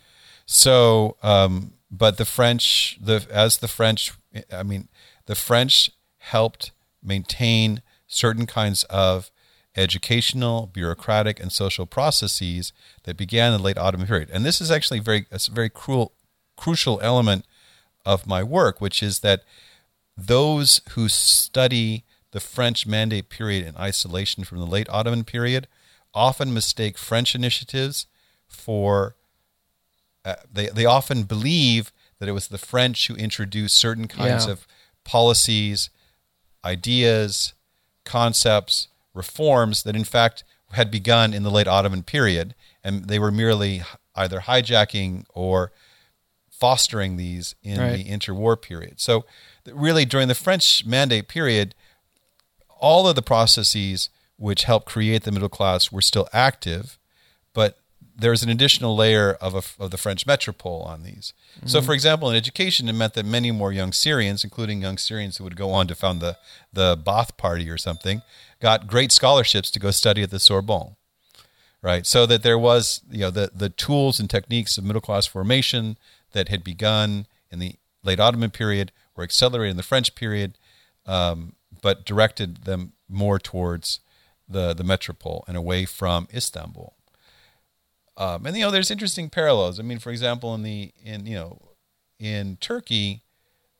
So, 0.45 1.17
um, 1.21 1.73
but 1.91 2.17
the 2.17 2.25
French, 2.25 2.97
the 3.01 3.25
as 3.31 3.57
the 3.57 3.67
French, 3.67 4.13
I 4.51 4.63
mean, 4.63 4.87
the 5.25 5.35
French 5.35 5.91
helped 6.17 6.71
maintain 7.03 7.81
certain 8.07 8.45
kinds 8.45 8.83
of 8.85 9.31
educational, 9.75 10.67
bureaucratic, 10.67 11.39
and 11.39 11.51
social 11.51 11.85
processes 11.85 12.71
that 13.03 13.17
began 13.17 13.51
in 13.51 13.57
the 13.59 13.63
late 13.63 13.77
Ottoman 13.77 14.07
period. 14.07 14.29
And 14.31 14.45
this 14.45 14.61
is 14.61 14.71
actually 14.71 14.99
very 14.99 15.25
a 15.31 15.39
very 15.51 15.69
cruel, 15.69 16.13
crucial 16.55 16.99
element 17.01 17.45
of 18.05 18.27
my 18.27 18.43
work, 18.43 18.79
which 18.79 19.03
is 19.03 19.19
that 19.19 19.43
those 20.17 20.81
who 20.91 21.09
study 21.09 22.03
the 22.31 22.39
French 22.39 22.85
mandate 22.85 23.29
period 23.29 23.65
in 23.65 23.75
isolation 23.77 24.43
from 24.43 24.59
the 24.59 24.65
late 24.65 24.89
Ottoman 24.89 25.23
period 25.23 25.67
often 26.13 26.53
mistake 26.53 26.97
French 26.97 27.35
initiatives 27.35 28.07
for, 28.47 29.15
uh, 30.23 30.35
they, 30.51 30.67
they 30.67 30.85
often 30.85 31.23
believe 31.23 31.91
that 32.19 32.29
it 32.29 32.33
was 32.33 32.47
the 32.47 32.57
French 32.57 33.07
who 33.07 33.15
introduced 33.15 33.77
certain 33.77 34.07
kinds 34.07 34.45
yeah. 34.45 34.53
of 34.53 34.67
policies, 35.03 35.89
ideas, 36.63 37.53
concepts, 38.05 38.87
reforms 39.13 39.83
that 39.83 39.95
in 39.95 40.03
fact 40.03 40.43
had 40.71 40.89
begun 40.91 41.33
in 41.33 41.43
the 41.43 41.51
late 41.51 41.67
Ottoman 41.67 42.03
period, 42.03 42.55
and 42.83 43.05
they 43.05 43.19
were 43.19 43.31
merely 43.31 43.83
either 44.15 44.41
hijacking 44.41 45.25
or 45.33 45.71
fostering 46.49 47.17
these 47.17 47.55
in 47.63 47.79
Right. 47.79 47.97
the 47.97 48.05
interwar 48.09 48.61
period. 48.61 48.99
So, 49.01 49.25
really, 49.65 50.05
during 50.05 50.27
the 50.27 50.35
French 50.35 50.85
Mandate 50.85 51.27
period, 51.27 51.75
all 52.79 53.07
of 53.07 53.15
the 53.15 53.21
processes 53.21 54.09
which 54.37 54.63
helped 54.63 54.85
create 54.87 55.23
the 55.23 55.31
middle 55.31 55.49
class 55.49 55.91
were 55.91 56.01
still 56.01 56.27
active, 56.33 56.97
but 57.53 57.77
there's 58.17 58.43
an 58.43 58.49
additional 58.49 58.95
layer 58.95 59.33
of, 59.33 59.53
a, 59.55 59.83
of 59.83 59.91
the 59.91 59.97
French 59.97 60.25
metropole 60.25 60.81
on 60.83 61.03
these. 61.03 61.33
So, 61.65 61.81
for 61.81 61.93
example, 61.93 62.29
in 62.29 62.35
education, 62.35 62.87
it 62.87 62.93
meant 62.93 63.13
that 63.15 63.25
many 63.25 63.51
more 63.51 63.73
young 63.73 63.91
Syrians, 63.91 64.43
including 64.43 64.81
young 64.81 64.97
Syrians 64.97 65.37
who 65.37 65.43
would 65.43 65.57
go 65.57 65.71
on 65.71 65.87
to 65.87 65.95
found 65.95 66.21
the, 66.21 66.37
the 66.71 66.95
Baath 66.95 67.35
Party 67.37 67.69
or 67.69 67.77
something, 67.77 68.21
got 68.61 68.87
great 68.87 69.11
scholarships 69.11 69.69
to 69.71 69.79
go 69.79 69.91
study 69.91 70.23
at 70.23 70.31
the 70.31 70.39
Sorbonne. 70.39 70.95
Right, 71.81 72.07
so 72.07 72.25
that 72.25 72.41
there 72.41 72.57
was, 72.57 73.01
you 73.11 73.19
know, 73.19 73.29
the 73.29 73.51
the 73.53 73.69
tools 73.69 74.19
and 74.19 74.27
techniques 74.27 74.75
of 74.75 74.83
middle 74.83 75.01
class 75.01 75.27
formation 75.27 75.99
that 76.31 76.49
had 76.49 76.63
begun 76.63 77.27
in 77.51 77.59
the 77.59 77.75
late 78.01 78.19
Ottoman 78.19 78.49
period 78.49 78.91
were 79.15 79.23
accelerated 79.23 79.71
in 79.71 79.77
the 79.77 79.83
French 79.83 80.15
period, 80.15 80.57
um, 81.05 81.53
but 81.83 82.03
directed 82.03 82.63
them 82.63 82.93
more 83.07 83.37
towards 83.37 83.99
the 84.49 84.73
the 84.73 84.83
metropole 84.83 85.43
and 85.47 85.55
away 85.55 85.85
from 85.85 86.27
Istanbul. 86.33 86.95
Um, 88.17 88.45
and 88.45 88.55
you 88.55 88.63
know, 88.63 88.71
there's 88.71 88.91
interesting 88.91 89.29
parallels. 89.29 89.79
I 89.79 89.83
mean, 89.83 89.99
for 89.99 90.11
example, 90.11 90.53
in 90.55 90.63
the 90.63 90.91
in 91.03 91.25
you 91.25 91.35
know, 91.35 91.61
in 92.19 92.57
Turkey, 92.57 93.23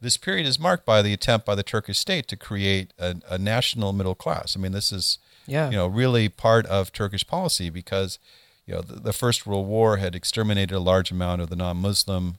this 0.02 0.18
period 0.18 0.46
is 0.46 0.60
marked 0.60 0.86
by 0.86 1.02
the 1.02 1.14
attempt 1.14 1.46
by 1.46 1.56
the 1.56 1.64
Turkish 1.64 1.98
state 2.00 2.28
to 2.28 2.36
create 2.36 2.92
a, 3.00 3.16
a 3.30 3.38
national 3.38 3.94
middle 3.94 4.16
class. 4.16 4.56
I 4.56 4.60
mean, 4.60 4.74
this 4.74 4.92
is 4.92 5.20
Yeah. 5.48 5.70
you 5.70 5.78
know 5.78 5.88
really 5.88 6.28
part 6.30 6.66
of 6.66 6.92
Turkish 6.92 7.26
policy 7.26 7.70
because 7.70 8.20
you 8.66 8.74
know 8.76 8.82
the, 8.82 8.96
the 9.00 9.14
First 9.14 9.48
World 9.48 9.68
War 9.68 9.98
had 9.98 10.16
exterminated 10.16 10.76
a 10.76 10.80
large 10.80 11.12
amount 11.12 11.42
of 11.42 11.50
the 11.50 11.56
non-Muslim 11.56 12.38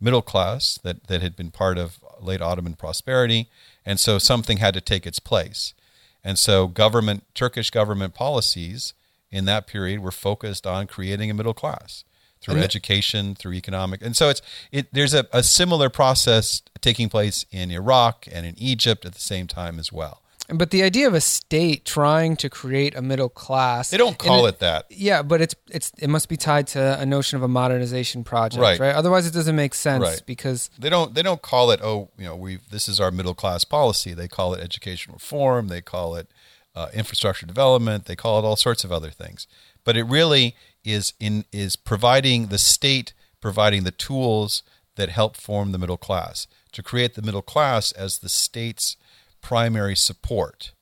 middle 0.00 0.22
class 0.22 0.78
that 0.82 1.06
that 1.08 1.20
had 1.20 1.36
been 1.36 1.50
part 1.50 1.76
of 1.78 1.98
late 2.20 2.40
Ottoman 2.40 2.74
prosperity, 2.74 3.48
and 3.84 4.00
so 4.00 4.18
something 4.18 4.58
had 4.58 4.72
to 4.74 4.80
take 4.80 5.06
its 5.06 5.18
place, 5.18 5.74
and 6.22 6.38
so 6.38 6.68
government 6.68 7.24
Turkish 7.34 7.68
government 7.70 8.14
policies 8.14 8.94
in 9.34 9.44
that 9.46 9.66
period 9.66 10.00
were 10.00 10.12
focused 10.12 10.66
on 10.66 10.86
creating 10.86 11.30
a 11.30 11.34
middle 11.34 11.54
class 11.54 12.04
through 12.40 12.54
And 12.54 12.60
the- 12.60 12.64
education, 12.66 13.34
through 13.34 13.54
economic, 13.54 14.02
and 14.02 14.14
so 14.16 14.28
it's 14.28 14.42
it. 14.70 14.88
There's 14.92 15.14
a, 15.14 15.26
a 15.32 15.42
similar 15.42 15.88
process 15.90 16.62
taking 16.80 17.08
place 17.08 17.46
in 17.50 17.70
Iraq 17.70 18.26
and 18.30 18.44
in 18.46 18.54
Egypt 18.58 19.04
at 19.06 19.14
the 19.14 19.20
same 19.20 19.46
time 19.46 19.78
as 19.78 19.90
well. 19.92 20.20
But 20.46 20.70
the 20.72 20.82
idea 20.82 21.06
of 21.06 21.14
a 21.14 21.22
state 21.22 21.86
trying 21.86 22.36
to 22.36 22.50
create 22.50 22.94
a 22.94 23.00
middle 23.00 23.30
class. 23.30 23.88
They 23.88 23.96
don't 23.96 24.18
call 24.18 24.44
it 24.44 24.58
that. 24.58 24.84
Yeah, 24.90 25.22
but 25.22 25.40
it's 25.40 25.54
it's 25.70 25.90
it 25.98 26.08
must 26.10 26.28
be 26.28 26.36
tied 26.36 26.66
to 26.74 27.00
a 27.00 27.06
notion 27.06 27.36
of 27.38 27.42
a 27.42 27.48
modernization 27.48 28.24
project, 28.24 28.60
Right. 28.60 28.78
right? 28.78 28.94
Otherwise, 28.94 29.26
it 29.26 29.32
doesn't 29.32 29.56
make 29.56 29.74
sense 29.74 30.02
Right. 30.04 30.22
because 30.26 30.68
they 30.78 30.90
don't 30.90 31.14
they 31.14 31.22
don't 31.22 31.40
call 31.40 31.70
it 31.70 31.80
oh 31.82 32.10
you 32.18 32.26
know 32.26 32.36
we 32.36 32.58
this 32.70 32.88
is 32.90 33.00
our 33.00 33.10
middle 33.10 33.32
class 33.34 33.64
policy 33.64 34.12
they 34.12 34.28
call 34.28 34.52
it 34.52 34.60
education 34.62 35.14
reform 35.14 35.68
they 35.68 35.80
call 35.80 36.14
it 36.14 36.28
uh, 36.74 36.88
infrastructure 36.92 37.46
development 37.46 38.06
they 38.06 38.16
call 38.16 38.38
it 38.38 38.44
all 38.44 38.56
sorts 38.56 38.84
of 38.84 38.92
other 38.92 39.10
things. 39.10 39.46
But 39.84 39.96
it 39.96 40.04
really 40.04 40.56
is 40.84 41.12
in 41.20 41.44
is 41.52 41.76
providing 41.76 42.48
the 42.48 42.58
state 42.58 43.12
providing 43.40 43.84
the 43.84 43.90
tools 43.90 44.62
that 44.96 45.08
help 45.08 45.36
form 45.36 45.72
the 45.72 45.78
middle 45.78 45.96
class 45.96 46.46
to 46.72 46.82
create 46.82 47.14
the 47.14 47.22
middle 47.22 47.42
class 47.42 47.92
as 47.92 48.18
the 48.18 48.28
state's 48.28 48.96
primary 49.40 49.94
support 49.96 50.72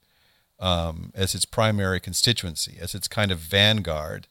um, 0.60 1.10
as 1.14 1.34
its 1.34 1.44
primary 1.44 2.00
constituency 2.00 2.78
as 2.80 2.94
its 2.94 3.08
kind 3.08 3.30
of 3.30 3.38
vanguard. 3.38 4.26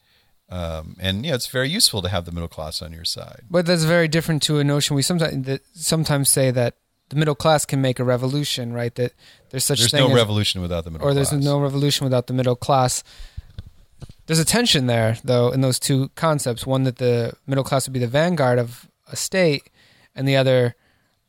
Um, 0.50 0.98
and 1.00 1.26
yeah 1.26 1.36
it's 1.36 1.48
very 1.48 1.70
useful 1.70 2.02
to 2.02 2.10
have 2.10 2.26
the 2.26 2.32
middle 2.32 2.50
class 2.50 2.82
on 2.82 2.92
your 2.92 3.06
side. 3.06 3.44
But 3.50 3.66
that's 3.66 3.84
very 3.84 4.08
different 4.08 4.42
to 4.44 4.60
a 4.60 4.64
notion 4.64 4.96
we 4.96 5.02
sometimes 5.02 5.60
sometimes 5.74 6.30
say 6.30 6.52
that 6.52 6.76
the 7.12 7.16
middle 7.18 7.36
class 7.36 7.66
can 7.66 7.82
make 7.82 8.00
a 8.00 8.04
revolution, 8.04 8.74
right? 8.74 8.94
That 8.96 9.14
there's 9.52 9.64
such 9.64 9.80
a 9.80 9.82
there's 9.84 9.92
thing 9.92 10.00
no 10.02 10.10
as, 10.10 10.16
revolution 10.16 10.62
without 10.62 10.84
the 10.86 10.92
middle 10.92 11.06
class. 11.06 11.12
or 11.12 11.14
class 11.20 11.30
there's 11.32 11.44
no 11.46 11.60
revolution 11.60 12.04
without 12.06 12.28
the 12.28 12.34
middle 12.34 12.56
class. 12.56 13.04
There's 14.26 14.40
a 14.40 14.46
tension 14.46 14.88
there, 14.88 15.18
though, 15.24 15.52
in 15.52 15.62
those 15.62 15.78
two 15.80 16.10
concepts. 16.16 16.66
One 16.66 16.84
that 16.84 16.98
the 16.98 17.34
middle 17.48 17.64
class 17.64 17.88
would 17.88 17.94
be 17.94 18.00
the 18.00 18.08
vanguard 18.08 18.60
of 18.60 18.88
a 19.12 19.16
state, 19.16 19.70
and 20.16 20.28
the 20.28 20.36
other 20.38 20.76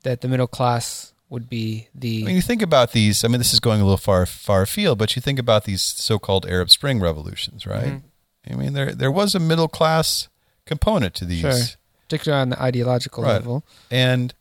that 0.04 0.20
the 0.20 0.28
middle 0.28 0.46
class 0.46 1.12
would 1.28 1.48
be 1.48 1.88
the 1.94 2.22
I 2.22 2.26
mean, 2.26 2.36
you 2.36 2.42
think 2.42 2.62
about 2.62 2.92
these. 2.92 3.24
I 3.24 3.28
mean, 3.28 3.38
this 3.38 3.52
is 3.52 3.60
going 3.60 3.80
a 3.80 3.84
little 3.84 3.96
far 3.96 4.24
far 4.26 4.62
afield, 4.62 4.98
but 4.98 5.16
you 5.16 5.22
think 5.22 5.38
about 5.38 5.64
these 5.64 5.82
so-called 5.82 6.46
Arab 6.46 6.70
Spring 6.70 7.00
revolutions, 7.00 7.66
right? 7.66 7.84
Mm-hmm. 8.48 8.52
I 8.52 8.56
mean, 8.56 8.72
there 8.74 8.92
there 8.94 9.10
was 9.10 9.34
a 9.34 9.40
middle 9.40 9.68
class 9.68 10.28
component 10.64 11.14
to 11.14 11.24
these, 11.24 11.40
Sure. 11.40 11.58
particularly 12.06 12.40
on 12.42 12.48
the 12.50 12.62
ideological 12.62 13.24
Right. 13.24 13.32
level. 13.32 13.64
and 13.90 14.32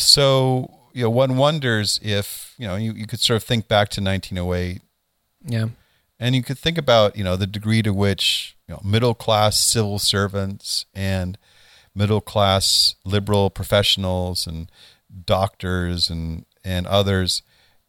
so 0.00 0.70
you 0.92 1.04
know, 1.04 1.10
one 1.10 1.36
wonders 1.36 2.00
if 2.02 2.54
you 2.58 2.66
know 2.66 2.76
you, 2.76 2.92
you 2.92 3.06
could 3.06 3.20
sort 3.20 3.36
of 3.36 3.44
think 3.44 3.68
back 3.68 3.88
to 3.90 4.02
1908, 4.02 4.80
Yeah. 5.44 5.68
and 6.18 6.34
you 6.34 6.42
could 6.42 6.58
think 6.58 6.78
about 6.78 7.16
you 7.16 7.24
know 7.24 7.36
the 7.36 7.46
degree 7.46 7.82
to 7.82 7.92
which 7.92 8.56
you 8.68 8.74
know 8.74 8.80
middle 8.84 9.14
class 9.14 9.58
civil 9.60 9.98
servants 9.98 10.86
and 10.94 11.38
middle 11.94 12.20
class 12.20 12.94
liberal 13.04 13.50
professionals 13.50 14.46
and 14.46 14.70
doctors 15.26 16.10
and 16.10 16.44
and 16.64 16.86
others 16.86 17.42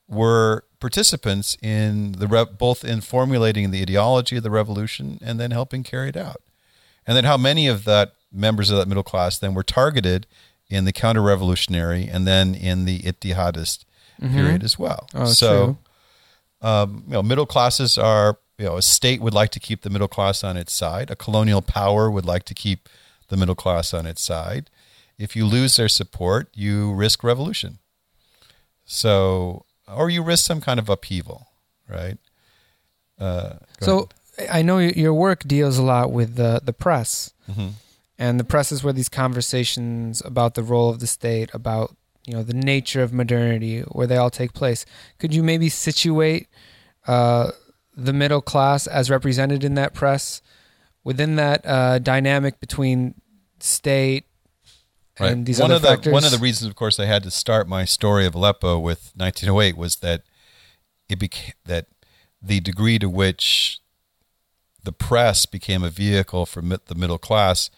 were 0.07 0.63
participants 0.79 1.55
in 1.61 2.13
the 2.13 2.27
rev- 2.27 2.57
both 2.57 2.83
in 2.83 3.01
formulating 3.01 3.71
the 3.71 3.81
ideology 3.81 4.37
of 4.37 4.43
the 4.43 4.49
revolution 4.51 5.19
and 5.21 5.39
then 5.39 5.51
helping 5.51 5.83
carry 5.83 6.09
it 6.09 6.17
out 6.17 6.41
and 7.05 7.15
then 7.15 7.23
how 7.23 7.37
many 7.37 7.67
of 7.67 7.83
that 7.85 8.13
members 8.31 8.69
of 8.69 8.77
that 8.77 8.87
middle 8.87 9.03
class 9.03 9.37
then 9.37 9.53
were 9.53 9.63
targeted 9.63 10.25
in 10.71 10.85
the 10.85 10.93
counter-revolutionary 10.93 12.07
and 12.13 12.25
then 12.25 12.55
in 12.55 12.85
the 12.85 12.99
ittihadist 12.99 13.85
period 14.19 14.63
as 14.63 14.77
well 14.79 15.07
Oh, 15.13 15.25
so 15.33 15.77
um, 16.61 17.03
you 17.07 17.13
know, 17.13 17.23
middle 17.23 17.47
classes 17.47 17.97
are, 17.97 18.37
you 18.59 18.65
know, 18.65 18.77
a 18.77 18.81
state 18.81 19.19
would 19.21 19.33
like 19.33 19.49
to 19.51 19.59
keep 19.59 19.81
the 19.81 19.89
middle 19.89 20.07
class 20.07 20.43
on 20.43 20.57
its 20.57 20.73
side. 20.73 21.09
A 21.09 21.15
colonial 21.15 21.61
power 21.63 22.09
would 22.11 22.25
like 22.33 22.43
to 22.45 22.53
keep 22.53 22.87
the 23.29 23.35
middle 23.37 23.55
class 23.55 23.93
on 23.95 24.05
its 24.05 24.21
side. 24.21 24.69
If 25.17 25.35
you 25.35 25.47
lose 25.47 25.75
their 25.77 25.89
support, 25.89 26.49
you 26.53 26.93
risk 26.93 27.23
revolution. 27.23 27.79
So, 28.85 29.65
or 29.87 30.09
you 30.09 30.21
risk 30.23 30.45
some 30.45 30.61
kind 30.61 30.79
of 30.79 30.89
upheaval, 30.89 31.47
right? 31.89 32.17
Uh, 33.19 33.53
So 33.79 34.09
I 34.51 34.61
know 34.61 34.77
your 34.79 35.13
work 35.13 35.43
deals 35.47 35.77
a 35.77 35.83
lot 35.83 36.11
with 36.11 36.35
the 36.35 36.61
the 36.63 36.73
press, 36.73 37.33
Mhm. 37.49 37.73
And 38.21 38.39
the 38.39 38.43
press 38.43 38.71
is 38.71 38.83
where 38.83 38.93
these 38.93 39.09
conversations 39.09 40.21
about 40.23 40.53
the 40.53 40.63
role 40.63 40.89
of 40.89 40.99
the 40.99 41.07
state, 41.07 41.49
about 41.53 41.95
you 42.27 42.33
know 42.33 42.43
the 42.43 42.53
nature 42.53 43.01
of 43.01 43.11
modernity, 43.11 43.81
where 43.81 44.05
they 44.07 44.17
all 44.17 44.29
take 44.29 44.53
place. 44.53 44.85
Could 45.19 45.33
you 45.33 45.41
maybe 45.43 45.69
situate 45.69 46.47
uh, 47.07 47.51
the 47.97 48.13
middle 48.13 48.41
class 48.41 48.85
as 48.85 49.09
represented 49.09 49.63
in 49.63 49.73
that 49.75 49.93
press 49.93 50.41
within 51.03 51.35
that 51.37 51.65
uh, 51.65 51.97
dynamic 51.99 52.59
between 52.59 53.15
state 53.59 54.25
Right. 55.19 55.33
and 55.33 55.45
these 55.45 55.59
one 55.59 55.71
other 55.71 55.75
of 55.75 55.81
the 55.81 55.87
factors? 55.89 56.13
one 56.13 56.23
of 56.23 56.31
the 56.31 56.37
reasons, 56.37 56.69
of 56.69 56.75
course, 56.75 56.99
I 56.99 57.05
had 57.05 57.21
to 57.23 57.31
start 57.31 57.67
my 57.67 57.85
story 57.85 58.25
of 58.25 58.33
Aleppo 58.33 58.79
with 58.79 59.11
1908 59.15 59.75
was 59.77 59.97
that 59.97 60.21
it 61.09 61.19
became 61.19 61.53
that 61.65 61.87
the 62.41 62.59
degree 62.59 62.97
to 62.99 63.09
which 63.09 63.81
the 64.83 64.91
press 64.91 65.45
became 65.45 65.83
a 65.83 65.89
vehicle 65.89 66.45
for 66.45 66.61
mi- 66.61 66.77
the 66.87 66.95
middle 66.95 67.17
class, 67.19 67.69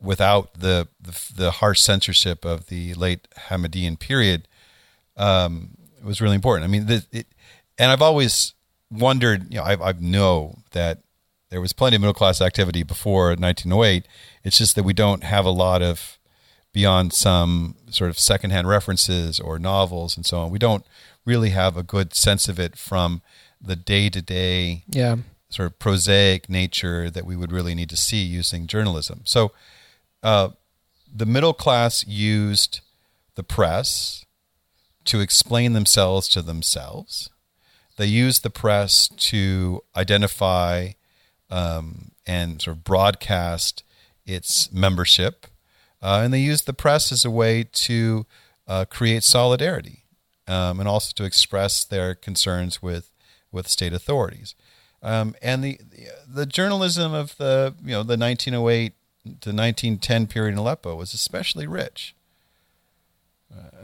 without 0.00 0.54
the, 0.54 0.88
the 1.00 1.32
the 1.34 1.50
harsh 1.52 1.80
censorship 1.80 2.44
of 2.44 2.66
the 2.66 2.94
late 2.94 3.28
Hamidian 3.48 3.98
period, 3.98 4.48
um, 5.16 5.76
was 6.02 6.20
really 6.20 6.34
important. 6.34 6.64
I 6.64 6.68
mean, 6.68 6.86
the, 6.86 7.04
it, 7.12 7.26
and 7.78 7.90
I've 7.90 8.02
always 8.02 8.54
wondered. 8.90 9.52
You 9.52 9.58
know, 9.58 9.64
I, 9.64 9.90
I 9.90 9.92
know 9.98 10.58
that 10.72 11.02
there 11.50 11.60
was 11.60 11.72
plenty 11.72 11.96
of 11.96 12.02
middle 12.02 12.14
class 12.14 12.40
activity 12.40 12.82
before 12.82 13.28
1908. 13.28 14.06
It's 14.42 14.58
just 14.58 14.74
that 14.74 14.84
we 14.84 14.92
don't 14.92 15.22
have 15.22 15.44
a 15.44 15.50
lot 15.50 15.82
of 15.82 16.18
beyond 16.72 17.12
some 17.12 17.76
sort 17.90 18.10
of 18.10 18.18
secondhand 18.18 18.66
references 18.66 19.38
or 19.38 19.58
novels 19.58 20.16
and 20.16 20.24
so 20.24 20.38
on. 20.38 20.50
We 20.50 20.58
don't 20.58 20.84
really 21.24 21.50
have 21.50 21.76
a 21.76 21.82
good 21.82 22.14
sense 22.14 22.48
of 22.48 22.58
it 22.58 22.76
from 22.76 23.20
the 23.60 23.76
day 23.76 24.08
to 24.08 24.20
day 24.20 24.84
yeah, 24.88 25.16
sort 25.52 25.66
of 25.66 25.78
prosaic 25.78 26.48
nature 26.48 27.10
that 27.10 27.26
we 27.26 27.36
would 27.36 27.52
really 27.52 27.74
need 27.74 27.90
to 27.90 27.96
see 27.96 28.22
using 28.22 28.66
journalism. 28.66 29.20
So, 29.24 29.52
uh, 30.22 30.50
the 31.14 31.26
middle 31.26 31.52
class 31.52 32.06
used 32.06 32.80
the 33.34 33.42
press 33.42 34.24
to 35.04 35.20
explain 35.20 35.72
themselves 35.72 36.28
to 36.28 36.42
themselves. 36.42 37.28
They 37.96 38.06
used 38.06 38.42
the 38.42 38.50
press 38.50 39.08
to 39.08 39.82
identify 39.94 40.92
um, 41.50 42.12
and 42.26 42.62
sort 42.62 42.78
of 42.78 42.84
broadcast 42.84 43.82
its 44.24 44.72
membership, 44.72 45.46
uh, 46.00 46.22
and 46.24 46.32
they 46.32 46.40
used 46.40 46.66
the 46.66 46.72
press 46.72 47.12
as 47.12 47.24
a 47.24 47.30
way 47.30 47.64
to 47.64 48.26
uh, 48.66 48.84
create 48.86 49.24
solidarity 49.24 50.04
um, 50.46 50.80
and 50.80 50.88
also 50.88 51.12
to 51.16 51.24
express 51.24 51.84
their 51.84 52.14
concerns 52.14 52.82
with 52.82 53.10
with 53.50 53.68
state 53.68 53.92
authorities. 53.92 54.54
Um, 55.02 55.34
and 55.42 55.64
the 55.64 55.80
the 56.28 56.46
journalism 56.46 57.12
of 57.12 57.36
the 57.36 57.74
you 57.82 57.90
know 57.90 58.02
the 58.02 58.16
1908 58.16 58.92
to 59.24 59.30
1910 59.50 60.26
period 60.26 60.52
in 60.52 60.58
Aleppo 60.58 60.94
was 60.94 61.12
especially 61.14 61.66
rich. 61.66 62.14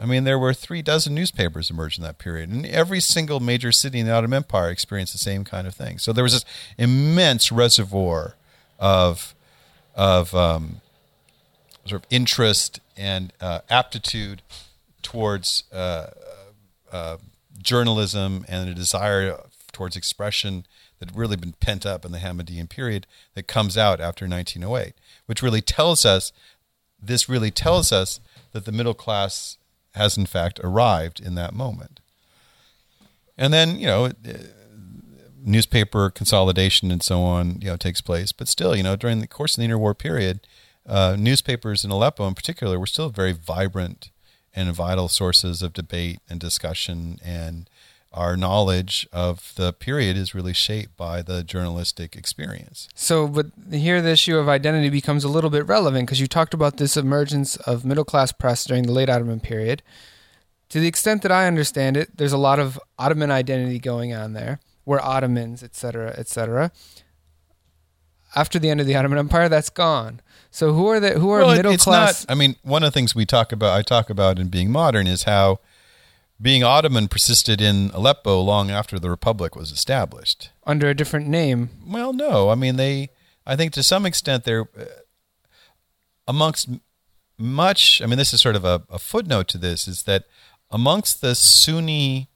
I 0.01 0.07
mean, 0.07 0.25
there 0.25 0.39
were 0.39 0.55
three 0.55 0.81
dozen 0.81 1.15
newspapers 1.15 1.71
emerged 1.71 1.99
in 1.99 2.05
that 2.05 2.19
period, 2.19 2.51
and 2.51 2.65
every 2.65 3.01
single 3.01 3.41
major 3.41 3.73
city 3.73 3.99
in 3.99 4.07
the 4.07 4.13
Ottoman 4.13 4.39
Empire 4.39 4.71
experienced 4.71 5.13
the 5.13 5.19
same 5.19 5.45
kind 5.45 5.67
of 5.67 5.75
thing. 5.75 5.99
So 5.99 6.13
there 6.13 6.23
was 6.23 6.33
this 6.33 6.45
immense 6.79 7.51
reservoir 7.51 8.37
of 8.79 9.35
of 9.95 10.35
um, 10.35 10.81
sort 11.85 12.03
of 12.03 12.07
interest 12.11 12.81
and 12.97 13.33
uh, 13.41 13.61
aptitude 13.69 14.43
towards 15.03 15.65
uh, 15.73 16.11
uh, 16.93 17.17
journalism 17.61 18.45
and 18.49 18.71
a 18.71 18.75
desire 18.75 19.41
towards 19.73 19.97
expression 19.97 20.65
that 20.99 21.15
really 21.15 21.37
been 21.37 21.55
pent 21.61 21.87
up 21.87 22.05
in 22.05 22.13
the 22.13 22.19
Hamidian 22.19 22.69
period 22.69 23.07
that 23.35 23.47
comes 23.47 23.77
out 23.77 24.01
after 24.01 24.27
1908, 24.27 24.95
which 25.27 25.43
really 25.43 25.61
tells 25.61 26.05
us 26.05 26.33
this 27.01 27.29
really 27.29 27.51
tells 27.51 27.93
us 27.93 28.21
that 28.53 28.65
the 28.65 28.73
middle 28.73 28.95
class 28.95 29.57
has 29.95 30.17
in 30.17 30.27
fact 30.27 30.61
arrived 30.63 31.21
in 31.21 31.35
that 31.37 31.55
moment. 31.55 32.01
And 33.37 33.53
then, 33.53 33.79
you 33.79 33.87
know, 33.87 34.07
uh, 34.07 34.11
newspaper 35.45 36.11
consolidation 36.11 36.91
and 36.91 37.03
so 37.03 37.23
on, 37.23 37.61
you 37.61 37.69
know, 37.69 37.77
takes 37.77 38.01
place. 38.01 38.33
But 38.33 38.49
still, 38.49 38.75
you 38.75 38.83
know, 38.83 38.97
during 38.97 39.21
the 39.21 39.27
course 39.27 39.57
of 39.57 39.63
the 39.63 39.69
interwar 39.69 39.97
period, 39.97 40.41
uh, 40.87 41.17
newspapers 41.19 41.85
in 41.85 41.91
Aleppo 41.91 42.27
in 42.27 42.35
particular 42.35 42.79
were 42.79 42.87
still 42.87 43.11
very 43.11 43.33
vibrant 43.33 44.11
and 44.55 44.75
vital 44.75 45.09
sources 45.09 45.63
of 45.63 45.73
debate 45.73 46.19
and 46.29 46.41
discussion 46.41 47.19
and 47.25 47.71
our 48.13 48.37
knowledge 48.37 49.07
of 49.13 49.53
the 49.57 49.73
period 49.73 50.17
is 50.17 50.35
really 50.35 50.55
shaped 50.55 50.97
by 50.97 51.21
the 51.23 51.45
journalistic 51.45 52.17
experience. 52.17 52.89
So, 52.95 53.29
but 53.29 53.47
here 53.71 54.01
the 54.01 54.11
issue 54.11 54.39
of 54.39 54.49
identity 54.49 54.89
becomes 54.89 55.25
a 55.25 55.29
little 55.29 55.51
bit 55.51 55.67
relevant 55.67 56.07
because 56.07 56.21
you 56.21 56.27
talked 56.27 56.55
about 56.55 56.79
this 56.79 56.97
emergence 56.97 57.57
of 57.57 57.85
middle 57.85 58.05
class 58.05 58.33
press 58.33 58.65
during 58.65 58.85
the 58.85 58.93
late 58.93 59.11
Ottoman 59.11 59.41
period. 59.41 59.83
To 60.71 60.81
the 60.81 60.89
extent 60.89 61.23
that 61.23 61.33
I 61.33 61.47
understand 61.47 61.97
it, 61.97 62.17
there's 62.17 62.33
a 62.33 62.39
lot 62.39 62.59
of 62.59 62.79
Ottoman 62.99 63.31
identity 63.31 63.79
going 63.79 64.15
on 64.15 64.33
there. 64.33 64.61
We're 64.85 65.01
Ottomans, 65.01 65.63
etc., 65.63 66.15
etc. 66.17 66.73
After 68.35 68.59
the 68.59 68.71
end 68.71 68.81
of 68.81 68.87
the 68.87 68.97
Ottoman 68.97 69.19
Empire, 69.19 69.49
that's 69.49 69.71
gone. 69.71 70.21
So 70.51 70.73
who 70.73 70.87
are 70.89 71.01
the 71.01 71.19
who 71.19 71.31
are 71.31 71.41
well, 71.41 71.57
middle 71.57 71.73
it's 71.73 71.85
class? 71.85 72.27
Not, 72.27 72.33
I 72.33 72.39
mean, 72.39 72.57
one 72.63 72.83
of 72.83 72.89
the 72.89 72.95
things 72.95 73.15
we 73.15 73.27
talk 73.27 73.53
about, 73.53 73.77
I 73.77 73.83
talk 73.83 74.09
about 74.09 74.39
in 74.39 74.49
being 74.49 74.71
modern, 74.71 75.07
is 75.07 75.25
how 75.25 75.61
being 76.41 76.63
Ottoman 76.63 77.09
persisted 77.09 77.61
in 77.61 77.91
Aleppo 77.93 78.41
long 78.41 78.71
after 78.71 78.99
the 78.99 79.11
Republic 79.11 79.57
was 79.57 79.73
established. 79.73 80.51
Under 80.65 80.89
a 80.89 80.95
different 80.95 81.29
name. 81.29 81.71
Well, 81.87 82.13
no. 82.13 82.51
I 82.51 82.55
mean, 82.55 82.77
they, 82.77 83.11
I 83.47 83.57
think 83.57 83.73
to 83.73 83.83
some 83.83 84.07
extent, 84.07 84.45
they're 84.45 84.69
uh, 84.79 84.85
amongst 86.27 86.69
much, 87.37 88.01
I 88.03 88.07
mean, 88.07 88.19
this 88.19 88.33
is 88.33 88.41
sort 88.41 88.57
of 88.57 88.65
a, 88.65 88.83
a 88.91 88.99
footnote 88.99 89.49
to 89.49 89.59
this, 89.59 89.89
is 89.89 90.05
that 90.05 90.25
amongst 90.71 91.21
the 91.21 91.35
Sunni 91.35 92.29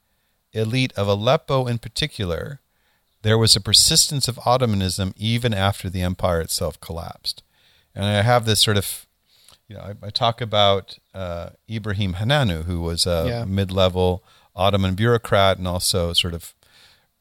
elite 0.52 0.92
of 0.96 1.08
Aleppo 1.08 1.66
in 1.66 1.78
particular, 1.78 2.60
there 3.22 3.38
was 3.38 3.54
a 3.54 3.60
persistence 3.60 4.26
of 4.26 4.38
Ottomanism 4.44 5.14
even 5.16 5.54
after 5.54 5.88
the 5.88 6.02
empire 6.02 6.40
itself 6.40 6.80
collapsed. 6.80 7.42
And 7.94 8.04
I 8.04 8.22
have 8.22 8.44
this 8.46 8.60
sort 8.60 8.76
of 8.76 9.06
you 9.72 9.78
know, 9.78 9.85
I, 9.85 10.06
I 10.06 10.11
talk 10.11 10.42
about 10.42 10.98
uh, 11.14 11.50
Ibrahim 11.68 12.14
Hananu, 12.14 12.64
who 12.64 12.82
was 12.82 13.06
a 13.06 13.24
yeah. 13.26 13.44
mid-level 13.46 14.22
Ottoman 14.54 14.94
bureaucrat 14.94 15.56
and 15.56 15.66
also 15.66 16.12
sort 16.12 16.35
of, 16.35 16.52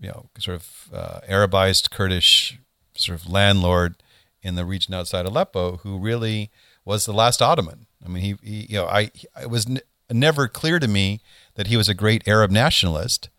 you 0.01 0.09
know, 0.09 0.25
sort 0.37 0.55
of 0.55 0.89
uh, 0.93 1.21
Arabized 1.29 1.91
Kurdish 1.91 2.59
sort 2.93 3.17
of 3.17 3.29
landlord 3.29 3.95
in 4.43 4.55
the 4.55 4.65
region 4.65 4.93
outside 4.93 5.25
Aleppo, 5.25 5.77
who 5.77 5.97
really 5.97 6.49
was 6.83 7.05
the 7.05 7.13
last 7.13 7.41
Ottoman. 7.41 7.85
I 8.05 8.09
mean, 8.09 8.21
he, 8.21 8.35
he 8.43 8.65
you 8.67 8.75
know, 8.75 8.85
I 8.87 9.11
it 9.41 9.49
was 9.49 9.65
n- 9.65 9.79
never 10.09 10.49
clear 10.49 10.77
to 10.77 10.89
me 10.89 11.21
that 11.55 11.67
he 11.67 11.77
was 11.77 11.87
a 11.87 11.93
great 11.93 12.27
Arab 12.27 12.51
nationalist. 12.51 13.29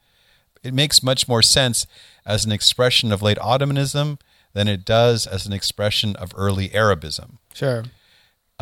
It 0.63 0.73
makes 0.73 1.03
much 1.03 1.29
more 1.29 1.43
sense 1.43 1.87
as 2.25 2.47
an 2.47 2.53
expression 2.53 3.13
of 3.13 3.21
late 3.21 3.39
Ottomanism 3.39 4.19
than 4.55 4.69
it 4.69 4.87
does 4.87 5.27
as 5.27 5.45
an 5.45 5.53
expression 5.53 6.17
of 6.17 6.33
early 6.35 6.73
Arabism. 6.73 7.41
Sure. 7.53 7.85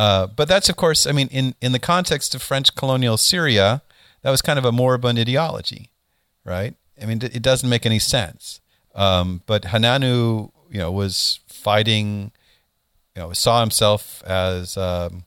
Uh, 0.00 0.26
but 0.26 0.48
that's, 0.48 0.70
of 0.70 0.76
course, 0.76 1.06
I 1.06 1.12
mean, 1.12 1.28
in, 1.30 1.54
in 1.60 1.72
the 1.72 1.78
context 1.78 2.34
of 2.34 2.40
French 2.40 2.74
colonial 2.74 3.18
Syria, 3.18 3.82
that 4.22 4.30
was 4.30 4.40
kind 4.40 4.58
of 4.58 4.64
a 4.64 4.72
moribund 4.72 5.18
ideology, 5.18 5.90
right? 6.42 6.74
I 7.02 7.04
mean, 7.04 7.20
it 7.20 7.42
doesn't 7.42 7.68
make 7.68 7.84
any 7.84 7.98
sense. 7.98 8.62
Um, 8.94 9.42
but 9.44 9.64
Hananu, 9.64 10.52
you 10.70 10.78
know, 10.78 10.90
was 10.90 11.40
fighting, 11.48 12.32
you 13.14 13.20
know, 13.20 13.34
saw 13.34 13.60
himself 13.60 14.22
as 14.24 14.78
um, 14.78 15.24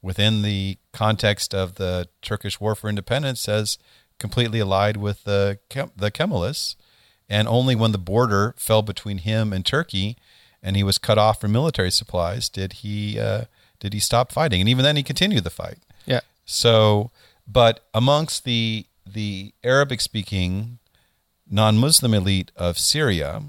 within 0.00 0.40
the 0.40 0.78
context 0.94 1.54
of 1.54 1.74
the 1.74 2.08
Turkish 2.22 2.58
War 2.58 2.74
for 2.74 2.88
Independence 2.88 3.46
as 3.46 3.76
completely 4.18 4.60
allied 4.60 4.96
with 4.96 5.24
the 5.24 5.58
the 5.68 6.10
Kemalists, 6.10 6.76
and 7.28 7.46
only 7.46 7.76
when 7.76 7.92
the 7.92 7.98
border 7.98 8.54
fell 8.56 8.80
between 8.80 9.18
him 9.18 9.52
and 9.52 9.66
Turkey, 9.66 10.16
and 10.62 10.76
he 10.76 10.82
was 10.82 10.96
cut 10.96 11.18
off 11.18 11.42
from 11.42 11.52
military 11.52 11.90
supplies, 11.90 12.48
did 12.48 12.72
he 12.72 13.20
uh, 13.20 13.44
did 13.80 13.92
he 13.92 14.00
stop 14.00 14.32
fighting. 14.32 14.60
And 14.60 14.68
even 14.68 14.84
then, 14.84 14.96
he 14.96 15.02
continued 15.02 15.44
the 15.44 15.50
fight. 15.50 15.78
Yeah. 16.06 16.20
So, 16.44 17.10
but 17.46 17.84
amongst 17.94 18.44
the 18.44 18.86
the 19.06 19.54
Arabic 19.64 20.00
speaking 20.00 20.78
non-Muslim 21.50 22.12
elite 22.12 22.52
of 22.56 22.78
Syria, 22.78 23.42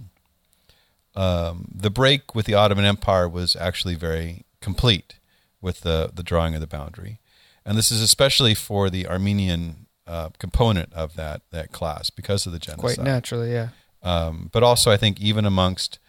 um, 1.16 1.68
the 1.74 1.90
break 1.90 2.34
with 2.34 2.46
the 2.46 2.54
Ottoman 2.54 2.86
Empire 2.86 3.28
was 3.28 3.56
actually 3.56 3.96
very 3.96 4.46
complete 4.62 5.16
with 5.62 5.82
the 5.82 6.12
the 6.14 6.24
drawing 6.24 6.56
of 6.56 6.62
the 6.62 6.68
boundary, 6.68 7.20
and 7.66 7.78
this 7.78 7.92
is 7.92 8.02
especially 8.02 8.54
for 8.54 8.90
the 8.90 9.08
Armenian 9.08 9.88
uh, 10.08 10.30
component 10.40 10.94
of 10.94 11.16
that 11.16 11.42
that 11.52 11.72
class 11.72 12.10
because 12.10 12.46
of 12.46 12.52
the 12.54 12.60
genocide. 12.60 12.98
Quite 12.98 13.06
naturally, 13.06 13.52
yeah. 13.52 13.70
Um, 14.02 14.50
but 14.52 14.64
also, 14.64 14.92
I 14.92 14.98
think 14.98 15.20
even 15.20 15.46
amongst 15.46 16.00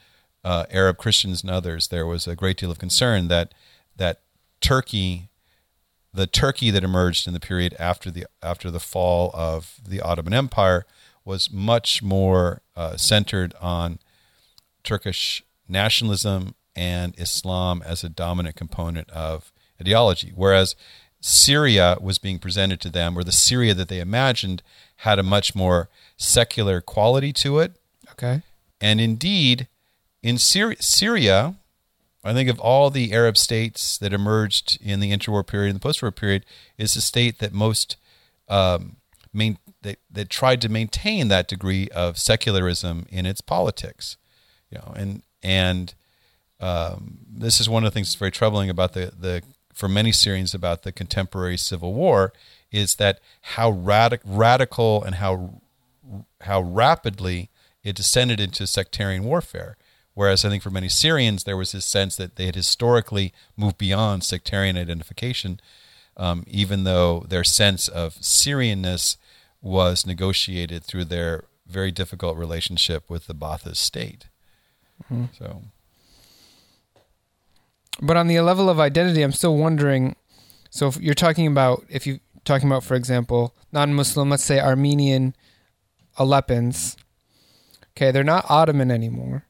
uh, 0.44 0.64
Arab 0.70 0.96
Christians 0.96 1.42
and 1.42 1.50
others, 1.50 1.88
there 1.88 2.06
was 2.06 2.26
a 2.26 2.36
great 2.36 2.56
deal 2.56 2.70
of 2.70 2.78
concern 2.78 3.28
that 3.28 3.52
that 4.00 4.22
Turkey, 4.60 5.28
the 6.12 6.26
Turkey 6.26 6.70
that 6.70 6.82
emerged 6.82 7.28
in 7.28 7.34
the 7.34 7.38
period 7.38 7.76
after 7.78 8.10
the 8.10 8.26
after 8.42 8.70
the 8.70 8.80
fall 8.80 9.30
of 9.34 9.76
the 9.86 10.00
Ottoman 10.00 10.32
Empire, 10.32 10.86
was 11.24 11.52
much 11.52 12.02
more 12.02 12.62
uh, 12.74 12.96
centered 12.96 13.54
on 13.60 13.98
Turkish 14.82 15.44
nationalism 15.68 16.54
and 16.74 17.14
Islam 17.18 17.82
as 17.84 18.02
a 18.02 18.08
dominant 18.08 18.56
component 18.56 19.08
of 19.10 19.52
ideology, 19.80 20.32
whereas 20.34 20.74
Syria 21.20 21.98
was 22.00 22.18
being 22.18 22.38
presented 22.38 22.80
to 22.80 22.88
them, 22.88 23.18
or 23.18 23.22
the 23.22 23.32
Syria 23.32 23.74
that 23.74 23.88
they 23.88 24.00
imagined 24.00 24.62
had 24.96 25.18
a 25.18 25.22
much 25.22 25.54
more 25.54 25.90
secular 26.16 26.80
quality 26.80 27.32
to 27.34 27.58
it. 27.58 27.76
Okay. 28.12 28.42
And 28.80 28.98
indeed, 28.98 29.68
in 30.22 30.38
Syria, 30.38 30.76
Syria 30.80 31.56
I 32.22 32.34
think 32.34 32.50
of 32.50 32.60
all 32.60 32.90
the 32.90 33.12
Arab 33.12 33.36
states 33.36 33.96
that 33.98 34.12
emerged 34.12 34.78
in 34.82 35.00
the 35.00 35.10
interwar 35.10 35.46
period 35.46 35.70
and 35.70 35.76
the 35.76 35.82
post-war 35.82 36.10
period, 36.10 36.44
is 36.76 36.94
the 36.94 37.00
state 37.00 37.38
that 37.38 37.52
most 37.52 37.96
um, 38.48 38.96
main, 39.32 39.58
that, 39.82 39.98
that 40.10 40.28
tried 40.28 40.60
to 40.62 40.68
maintain 40.68 41.28
that 41.28 41.48
degree 41.48 41.88
of 41.88 42.18
secularism 42.18 43.06
in 43.08 43.24
its 43.24 43.40
politics. 43.40 44.16
You 44.70 44.78
know, 44.78 44.92
and 44.94 45.22
and 45.42 45.94
um, 46.60 47.20
this 47.26 47.60
is 47.60 47.68
one 47.68 47.84
of 47.84 47.90
the 47.90 47.94
things 47.94 48.08
that's 48.08 48.18
very 48.18 48.30
troubling 48.30 48.68
about 48.68 48.92
the 48.92 49.12
the 49.18 49.42
for 49.72 49.88
many 49.88 50.12
Syrians 50.12 50.52
about 50.52 50.82
the 50.82 50.92
contemporary 50.92 51.56
civil 51.56 51.94
war 51.94 52.32
is 52.70 52.96
that 52.96 53.18
how 53.40 53.72
radic- 53.72 54.20
radical 54.24 55.02
and 55.02 55.16
how 55.16 55.60
how 56.42 56.60
rapidly 56.60 57.48
it 57.82 57.96
descended 57.96 58.40
into 58.40 58.66
sectarian 58.66 59.24
warfare. 59.24 59.76
Whereas 60.14 60.44
I 60.44 60.48
think 60.48 60.62
for 60.62 60.70
many 60.70 60.88
Syrians, 60.88 61.44
there 61.44 61.56
was 61.56 61.72
this 61.72 61.84
sense 61.84 62.16
that 62.16 62.36
they 62.36 62.46
had 62.46 62.56
historically 62.56 63.32
moved 63.56 63.78
beyond 63.78 64.24
sectarian 64.24 64.76
identification, 64.76 65.60
um, 66.16 66.44
even 66.46 66.84
though 66.84 67.24
their 67.28 67.44
sense 67.44 67.88
of 67.88 68.14
Syrianness 68.16 69.16
was 69.62 70.06
negotiated 70.06 70.84
through 70.84 71.04
their 71.04 71.44
very 71.66 71.92
difficult 71.92 72.36
relationship 72.36 73.08
with 73.08 73.26
the 73.26 73.34
Ba'athist 73.34 73.76
state. 73.76 74.26
Mm-hmm. 75.04 75.26
So, 75.38 75.62
but 78.02 78.16
on 78.16 78.26
the 78.26 78.40
level 78.40 78.68
of 78.68 78.80
identity, 78.80 79.22
I'm 79.22 79.32
still 79.32 79.56
wondering. 79.56 80.16
So, 80.70 80.88
if 80.88 81.00
you're 81.00 81.14
talking 81.14 81.46
about, 81.46 81.84
if 81.88 82.06
you're 82.06 82.20
talking 82.44 82.68
about, 82.68 82.82
for 82.82 82.94
example, 82.94 83.54
non-Muslim, 83.72 84.30
let's 84.30 84.44
say 84.44 84.58
Armenian 84.58 85.36
Aleppans, 86.18 86.96
okay, 87.92 88.10
they're 88.10 88.24
not 88.24 88.44
Ottoman 88.48 88.90
anymore 88.90 89.46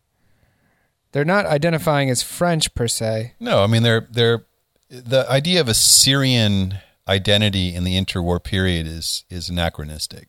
they're 1.13 1.25
not 1.25 1.47
identifying 1.47 2.11
as 2.11 2.23
French 2.23 2.75
per 2.75 2.89
se. 2.89 3.35
No, 3.41 3.63
I 3.63 3.67
mean 3.67 3.83
they're 3.83 4.07
they're 4.11 4.45
the 4.89 5.29
idea 5.31 5.61
of 5.61 5.69
a 5.69 5.75
Syrian 5.75 6.79
identity 7.09 7.75
in 7.75 7.85
the 7.85 7.97
interwar 8.01 8.43
period 8.43 8.87
is 8.87 9.25
is 9.31 9.49
anachronistic. 9.49 10.29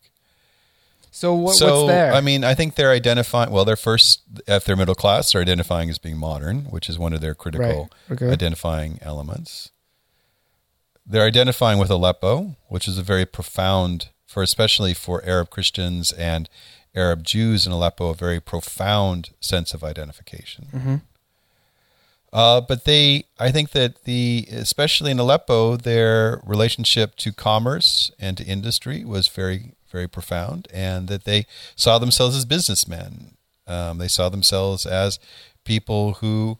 So 1.13 1.33
what, 1.35 1.55
so 1.55 1.83
what's 1.85 1.87
there? 1.91 2.13
I 2.13 2.21
mean, 2.21 2.43
I 2.45 2.53
think 2.55 2.75
they're 2.75 2.91
identifying. 2.91 3.51
Well, 3.51 3.65
they're 3.65 3.75
first, 3.75 4.21
if 4.47 4.63
they're 4.63 4.77
middle 4.77 4.95
class, 4.95 5.31
they're 5.33 5.41
identifying 5.41 5.89
as 5.89 5.99
being 5.99 6.17
modern, 6.17 6.65
which 6.65 6.87
is 6.89 6.97
one 6.97 7.11
of 7.11 7.19
their 7.19 7.35
critical 7.35 7.89
Right. 8.09 8.13
Okay. 8.13 8.31
identifying 8.31 8.97
elements. 9.01 9.71
They're 11.05 11.25
identifying 11.25 11.79
with 11.79 11.89
Aleppo, 11.89 12.55
which 12.69 12.87
is 12.87 12.97
a 12.97 13.01
very 13.03 13.25
profound, 13.25 14.09
for 14.25 14.41
especially 14.41 14.93
for 14.93 15.23
Arab 15.25 15.49
Christians 15.49 16.13
and 16.13 16.49
Arab 16.95 17.23
Jews 17.23 17.65
in 17.65 17.71
Aleppo, 17.71 18.09
a 18.09 18.15
very 18.15 18.39
profound 18.39 19.29
sense 19.39 19.73
of 19.73 19.83
identification. 19.83 20.67
Mm-hmm. 20.73 20.95
Uh, 22.33 22.61
but 22.61 22.85
they, 22.85 23.25
I 23.39 23.51
think 23.51 23.71
that 23.71 24.03
the, 24.05 24.47
especially 24.51 25.11
in 25.11 25.19
Aleppo, 25.19 25.75
their 25.75 26.41
relationship 26.45 27.15
to 27.17 27.33
commerce 27.33 28.11
and 28.19 28.37
to 28.37 28.45
industry 28.45 29.03
was 29.03 29.27
very, 29.27 29.73
very 29.91 30.07
profound, 30.07 30.67
and 30.73 31.07
that 31.09 31.25
they 31.25 31.45
saw 31.75 31.99
themselves 31.99 32.37
as 32.37 32.45
businessmen. 32.45 33.35
Um, 33.67 33.97
they 33.97 34.07
saw 34.07 34.29
themselves 34.29 34.85
as 34.85 35.19
people 35.65 36.13
who 36.15 36.57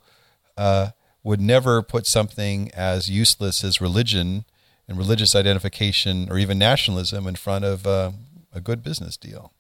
uh, 0.58 0.90
would 1.24 1.40
never 1.40 1.82
put 1.82 2.06
something 2.06 2.70
as 2.74 3.10
useless 3.10 3.64
as 3.64 3.80
religion 3.80 4.46
and 4.88 4.98
religious 4.98 5.36
identification 5.36 6.30
or 6.30 6.38
even 6.38 6.58
nationalism 6.58 7.28
in 7.28 7.36
front 7.36 7.64
of 7.64 7.88
uh, 7.88 8.12
a 8.54 8.60
good 8.60 8.84
business 8.84 9.16
deal. 9.16 9.54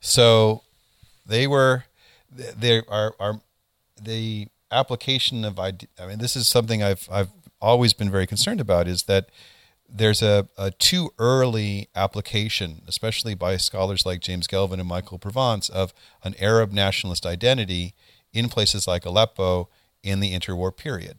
So 0.00 0.62
they 1.26 1.46
were, 1.46 1.84
they 2.30 2.82
are, 2.88 3.14
are 3.18 3.40
the 4.00 4.48
application 4.70 5.44
of 5.44 5.58
ide- 5.58 5.88
I 6.00 6.06
mean, 6.06 6.18
this 6.18 6.36
is 6.36 6.46
something 6.46 6.82
I've 6.82 7.08
I've 7.10 7.30
always 7.60 7.92
been 7.92 8.10
very 8.10 8.26
concerned 8.26 8.60
about 8.60 8.86
is 8.86 9.04
that 9.04 9.28
there's 9.88 10.22
a, 10.22 10.48
a 10.56 10.70
too 10.70 11.10
early 11.18 11.88
application, 11.94 12.82
especially 12.86 13.34
by 13.34 13.56
scholars 13.56 14.04
like 14.04 14.20
James 14.20 14.46
Gelvin 14.46 14.78
and 14.78 14.88
Michael 14.88 15.18
Provence, 15.18 15.68
of 15.68 15.94
an 16.22 16.34
Arab 16.38 16.72
nationalist 16.72 17.24
identity 17.24 17.94
in 18.32 18.48
places 18.48 18.86
like 18.86 19.06
Aleppo 19.06 19.68
in 20.02 20.20
the 20.20 20.34
interwar 20.34 20.76
period. 20.76 21.18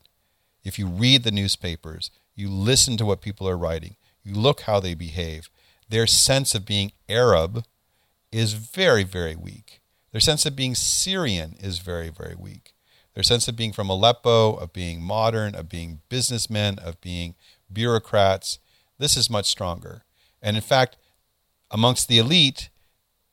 If 0.64 0.78
you 0.78 0.86
read 0.86 1.24
the 1.24 1.32
newspapers, 1.32 2.12
you 2.36 2.50
listen 2.50 2.96
to 2.98 3.06
what 3.06 3.22
people 3.22 3.50
are 3.50 3.58
writing, 3.58 3.96
you 4.24 4.36
look 4.36 4.62
how 4.62 4.80
they 4.80 4.94
behave, 4.94 5.50
their 5.90 6.06
sense 6.06 6.54
of 6.54 6.66
being 6.66 6.92
Arab 7.10 7.66
is 8.32 8.54
very, 8.54 9.04
very 9.04 9.36
weak. 9.36 9.82
Their 10.12 10.22
sense 10.22 10.46
of 10.46 10.56
being 10.56 10.76
Syrian 10.76 11.56
is 11.60 11.80
very, 11.80 12.10
very 12.10 12.36
weak. 12.38 12.74
Their 13.14 13.24
sense 13.24 13.48
of 13.48 13.56
being 13.56 13.74
from 13.74 13.90
Aleppo, 13.90 14.54
of 14.54 14.72
being 14.74 15.02
modern, 15.02 15.56
of 15.56 15.68
being 15.70 16.02
businessmen, 16.10 16.80
of 16.80 17.00
being 17.02 17.36
bureaucrats, 17.72 18.60
this 18.98 19.16
is 19.18 19.30
much 19.30 19.46
stronger. 19.46 20.04
And 20.42 20.56
in 20.56 20.62
fact, 20.62 20.98
amongst 21.72 22.08
the 22.08 22.18
elite, 22.18 22.70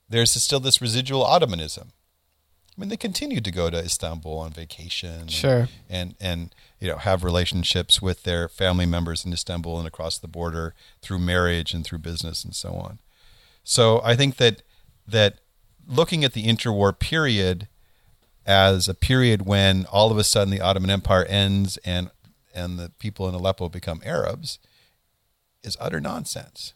there's 0.09 0.31
still 0.31 0.61
this 0.61 0.81
residual 0.81 1.25
Ottomanism. 1.25 1.89
I 2.77 2.81
mean, 2.81 2.91
they 2.91 2.97
continued 2.99 3.45
to 3.45 3.51
go 3.51 3.71
to 3.71 3.79
Istanbul 3.79 4.39
on 4.39 4.53
vacation, 4.53 5.23
and- 5.23 5.31
Sure. 5.31 5.69
and 5.89 6.15
and 6.21 6.55
you 6.79 6.89
know 6.89 6.99
have 6.99 7.25
relationships 7.25 8.03
with 8.03 8.25
their 8.25 8.49
family 8.51 8.85
members 8.85 9.25
in 9.25 9.33
Istanbul 9.33 9.79
and 9.79 9.89
across 9.89 10.19
the 10.19 10.29
border 10.29 10.75
through 11.01 11.21
marriage 11.21 11.73
and 11.73 11.85
through 11.85 11.99
business 11.99 12.45
and 12.45 12.55
so 12.55 12.75
on. 12.75 12.99
So 13.65 14.03
I 14.05 14.15
think 14.15 14.37
that 14.37 14.63
that 15.07 15.39
looking 15.87 16.25
at 16.25 16.33
the 16.33 16.45
interwar 16.45 16.99
period 16.99 17.69
as 18.45 18.89
a 18.89 18.95
period 18.95 19.43
when 19.43 19.87
all 19.87 20.11
of 20.11 20.19
a 20.19 20.25
sudden 20.25 20.51
the 20.51 20.61
Ottoman 20.61 20.91
Empire 20.91 21.25
ends 21.25 21.79
and 21.79 22.11
and 22.55 22.79
the 22.79 22.91
people 22.99 23.29
in 23.29 23.35
Aleppo 23.35 23.69
become 23.69 24.01
Arabs 24.05 24.59
is 25.63 25.77
utter 25.79 26.01
nonsense 26.01 26.73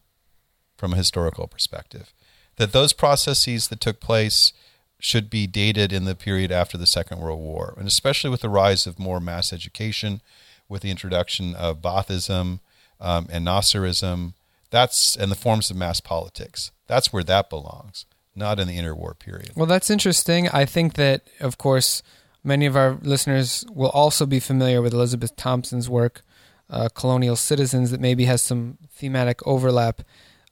from 0.76 0.92
a 0.92 0.96
historical 0.96 1.46
perspective. 1.46 2.12
That 2.56 2.72
those 2.72 2.92
processes 2.92 3.68
that 3.68 3.80
took 3.80 3.98
place 3.98 4.52
should 4.98 5.30
be 5.30 5.46
dated 5.46 5.92
in 5.92 6.04
the 6.04 6.14
period 6.14 6.52
after 6.52 6.76
the 6.76 6.86
Second 6.86 7.20
World 7.20 7.40
War, 7.40 7.74
and 7.78 7.88
especially 7.88 8.28
with 8.28 8.42
the 8.42 8.50
rise 8.50 8.86
of 8.86 8.98
more 8.98 9.20
mass 9.20 9.52
education, 9.52 10.20
with 10.68 10.82
the 10.82 10.90
introduction 10.90 11.54
of 11.54 11.80
Baathism 11.80 12.60
um, 13.00 13.26
and 13.30 13.46
Nasserism, 13.46 14.34
that's 14.70 15.16
and 15.16 15.32
the 15.32 15.36
forms 15.36 15.70
of 15.70 15.76
mass 15.76 16.00
politics. 16.00 16.70
That's 16.86 17.12
where 17.12 17.24
that 17.24 17.48
belongs, 17.48 18.04
not 18.34 18.60
in 18.60 18.68
the 18.68 18.78
interwar 18.78 19.18
period. 19.18 19.52
Well, 19.56 19.66
that's 19.66 19.90
interesting. 19.90 20.48
I 20.48 20.64
think 20.64 20.94
that, 20.94 21.22
of 21.40 21.58
course, 21.58 22.02
many 22.44 22.66
of 22.66 22.76
our 22.76 22.98
listeners 23.02 23.64
will 23.72 23.90
also 23.90 24.26
be 24.26 24.40
familiar 24.40 24.80
with 24.80 24.94
Elizabeth 24.94 25.36
Thompson's 25.36 25.88
work, 25.88 26.22
uh, 26.68 26.88
Colonial 26.94 27.36
Citizens, 27.36 27.90
that 27.90 28.00
maybe 28.00 28.24
has 28.24 28.42
some 28.42 28.78
thematic 28.90 29.46
overlap 29.46 30.02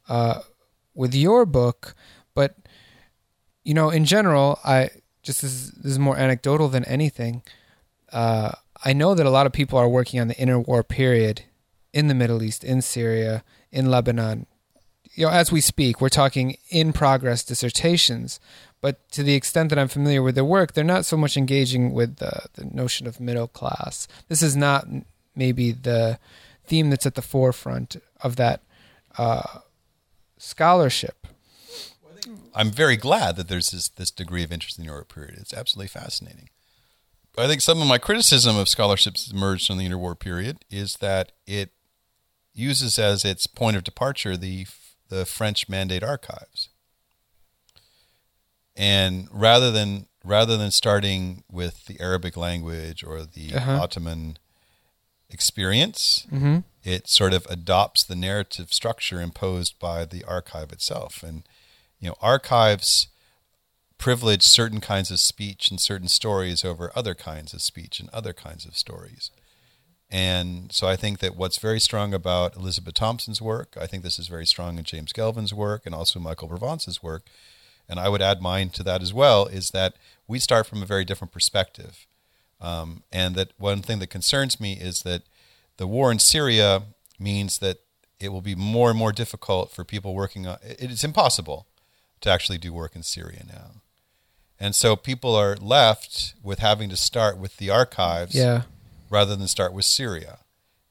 uh, 0.07 0.41
with 0.93 1.15
your 1.15 1.45
book. 1.45 1.95
But, 2.33 2.55
you 3.63 3.73
know, 3.73 3.89
in 3.89 4.05
general, 4.05 4.59
I 4.63 4.89
just 5.23 5.41
this, 5.41 5.71
this 5.71 5.91
is 5.93 5.99
more 5.99 6.17
anecdotal 6.17 6.67
than 6.67 6.85
anything. 6.85 7.43
Uh, 8.11 8.51
I 8.83 8.93
know 8.93 9.13
that 9.15 9.25
a 9.25 9.29
lot 9.29 9.45
of 9.45 9.51
people 9.51 9.77
are 9.77 9.89
working 9.89 10.19
on 10.19 10.27
the 10.27 10.35
interwar 10.35 10.87
period 10.87 11.43
in 11.93 12.07
the 12.07 12.13
Middle 12.13 12.43
East, 12.43 12.63
in 12.63 12.81
Syria, 12.81 13.43
in 13.71 13.89
Lebanon, 13.89 14.45
you 15.19 15.25
know, 15.25 15.31
as 15.33 15.51
we 15.51 15.59
speak, 15.59 15.99
we're 15.99 16.07
talking 16.07 16.55
in 16.69 16.93
progress 16.93 17.43
dissertations. 17.43 18.39
But 18.79 19.11
to 19.11 19.21
the 19.21 19.33
extent 19.33 19.69
that 19.69 19.77
I'm 19.77 19.89
familiar 19.89 20.23
with 20.23 20.35
their 20.35 20.45
work, 20.45 20.71
they're 20.71 20.85
not 20.85 21.05
so 21.05 21.17
much 21.17 21.35
engaging 21.35 21.91
with 21.93 22.15
the, 22.17 22.45
the 22.53 22.63
notion 22.63 23.05
of 23.05 23.19
middle 23.19 23.49
class. 23.49 24.07
This 24.29 24.41
is 24.41 24.55
not 24.55 24.87
maybe 25.35 25.73
the 25.73 26.19
theme 26.65 26.89
that's 26.89 27.05
at 27.05 27.15
the 27.15 27.21
forefront 27.21 27.97
of 28.21 28.37
that 28.37 28.61
uh, 29.17 29.59
scholarship. 30.37 31.27
I'm 32.55 32.71
very 32.71 32.95
glad 32.95 33.35
that 33.35 33.49
there's 33.49 33.71
this, 33.71 33.89
this 33.89 34.11
degree 34.11 34.43
of 34.43 34.53
interest 34.53 34.79
in 34.79 34.85
the 34.85 34.89
interwar 34.89 35.09
period. 35.09 35.35
It's 35.39 35.53
absolutely 35.53 35.89
fascinating. 35.89 36.47
I 37.37 37.47
think 37.47 37.59
some 37.59 37.81
of 37.81 37.87
my 37.89 37.97
criticism 37.97 38.55
of 38.55 38.69
scholarships 38.69 39.29
emerged 39.29 39.67
from 39.67 39.79
the 39.79 39.87
interwar 39.89 40.17
period 40.17 40.63
is 40.69 40.95
that 40.97 41.33
it 41.45 41.71
uses 42.53 42.97
as 42.97 43.25
its 43.25 43.47
point 43.47 43.75
of 43.75 43.83
departure 43.83 44.37
the 44.37 44.65
the 45.09 45.25
French 45.25 45.67
Mandate 45.67 46.03
archives, 46.03 46.69
and 48.75 49.27
rather 49.31 49.71
than 49.71 50.07
rather 50.23 50.57
than 50.57 50.69
starting 50.71 51.43
with 51.49 51.85
the 51.85 51.99
Arabic 51.99 52.35
language 52.35 53.03
or 53.03 53.23
the 53.23 53.53
Uh-huh. 53.55 53.79
Ottoman 53.83 54.37
experience, 55.29 56.27
Mm-hmm. 56.31 56.59
it 56.83 57.07
sort 57.07 57.33
of 57.33 57.45
adopts 57.49 58.03
the 58.03 58.15
narrative 58.15 58.73
structure 58.73 59.21
imposed 59.21 59.79
by 59.79 60.03
the 60.05 60.23
archive 60.25 60.71
itself. 60.73 61.23
And, 61.23 61.43
you 61.99 62.09
know, 62.09 62.15
archives 62.21 63.07
privilege 63.97 64.43
certain 64.43 64.81
kinds 64.81 65.09
of 65.11 65.19
speech 65.19 65.69
and 65.71 65.79
certain 65.79 66.07
stories 66.09 66.65
over 66.65 66.91
other 66.95 67.15
kinds 67.15 67.53
of 67.53 67.61
speech 67.61 67.99
and 67.99 68.09
other 68.09 68.33
kinds 68.33 68.65
of 68.65 68.77
stories. 68.77 69.31
And 70.11 70.71
so 70.71 70.87
I 70.87 70.95
think 70.95 71.19
that 71.19 71.35
what's 71.35 71.59
very 71.59 71.79
strong 71.79 72.13
about 72.13 72.55
Elizabeth 72.55 72.95
Thompson's 72.95 73.41
work, 73.41 73.75
I 73.79 73.85
think 73.85 74.03
this 74.03 74.17
is 74.17 74.27
very 74.27 74.45
strong 74.45 74.77
in 74.77 74.83
James 74.83 75.13
Gelvin's 75.13 75.53
work 75.53 75.85
and 75.85 75.93
also 75.93 76.19
Michael 76.19 76.47
Provence's 76.47 77.03
work, 77.03 77.23
and 77.87 77.99
I 77.99 78.09
would 78.09 78.21
add 78.21 78.41
mine 78.41 78.69
to 78.71 78.83
that 78.83 79.01
as 79.01 79.13
well, 79.13 79.45
is 79.45 79.71
that 79.71 79.95
we 80.27 80.39
start 80.39 80.65
from 80.65 80.81
a 80.81 80.87
very 80.87 81.05
different 81.05 81.31
perspective. 81.31 82.07
Um, 82.61 83.03
and 83.11 83.35
that 83.35 83.51
one 83.57 83.81
thing 83.81 83.99
that 83.99 84.07
concerns 84.07 84.59
me 84.59 84.73
is 84.73 85.03
that 85.03 85.23
the 85.77 85.87
war 85.87 86.11
in 86.11 86.19
Syria 86.19 86.83
means 87.19 87.59
that 87.59 87.77
it 88.19 88.29
will 88.29 88.41
be 88.41 88.55
more 88.55 88.89
and 88.89 88.99
more 88.99 89.11
difficult 89.11 89.71
for 89.71 89.83
people 89.83 90.13
working 90.13 90.45
on 90.45 90.57
it 90.61 90.91
is 90.91 91.03
impossible 91.03 91.67
to 92.21 92.29
actually 92.29 92.57
do 92.57 92.73
work 92.73 92.95
in 92.95 93.03
Syria 93.03 93.43
now. 93.47 93.81
And 94.59 94.75
so 94.75 94.97
people 94.97 95.35
are 95.35 95.55
left 95.55 96.33
with 96.43 96.59
having 96.59 96.89
to 96.89 96.97
start 96.97 97.37
with 97.37 97.57
the 97.57 97.69
archives 97.69 98.35
Yeah. 98.35 98.63
Rather 99.09 99.35
than 99.35 99.47
start 99.47 99.73
with 99.73 99.85
Syria. 99.85 100.39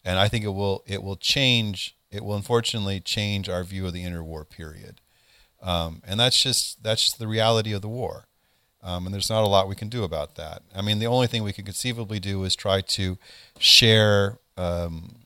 And 0.05 0.19
I 0.19 0.29
think 0.29 0.45
it 0.45 0.49
will 0.55 0.83
it 0.87 1.03
will 1.03 1.17
change 1.17 1.95
it 2.11 2.25
will 2.25 2.37
unfortunately 2.37 3.01
change 3.01 3.49
our 3.49 3.63
view 3.65 3.87
of 3.87 3.93
the 3.93 4.05
interwar 4.05 4.49
period. 4.49 5.01
Um, 5.63 6.03
and 6.07 6.19
that's 6.21 6.43
just 6.43 6.83
that's 6.83 7.03
just 7.03 7.19
the 7.19 7.27
reality 7.29 7.73
of 7.73 7.83
the 7.83 7.89
war. 7.89 8.25
Um, 8.83 9.07
and 9.07 9.13
there's 9.13 9.29
not 9.29 9.43
a 9.43 9.49
lot 9.49 9.69
we 9.69 9.75
can 9.75 9.89
do 9.89 10.05
about 10.05 10.37
that. 10.37 10.63
I 10.75 10.83
mean, 10.83 11.01
the 11.01 11.07
only 11.07 11.27
thing 11.27 11.43
we 11.43 11.53
could 11.53 11.65
conceivably 11.65 12.21
do 12.21 12.45
is 12.45 12.55
try 12.55 12.81
to 12.81 13.19
share. 13.59 14.39
Um, 14.57 15.17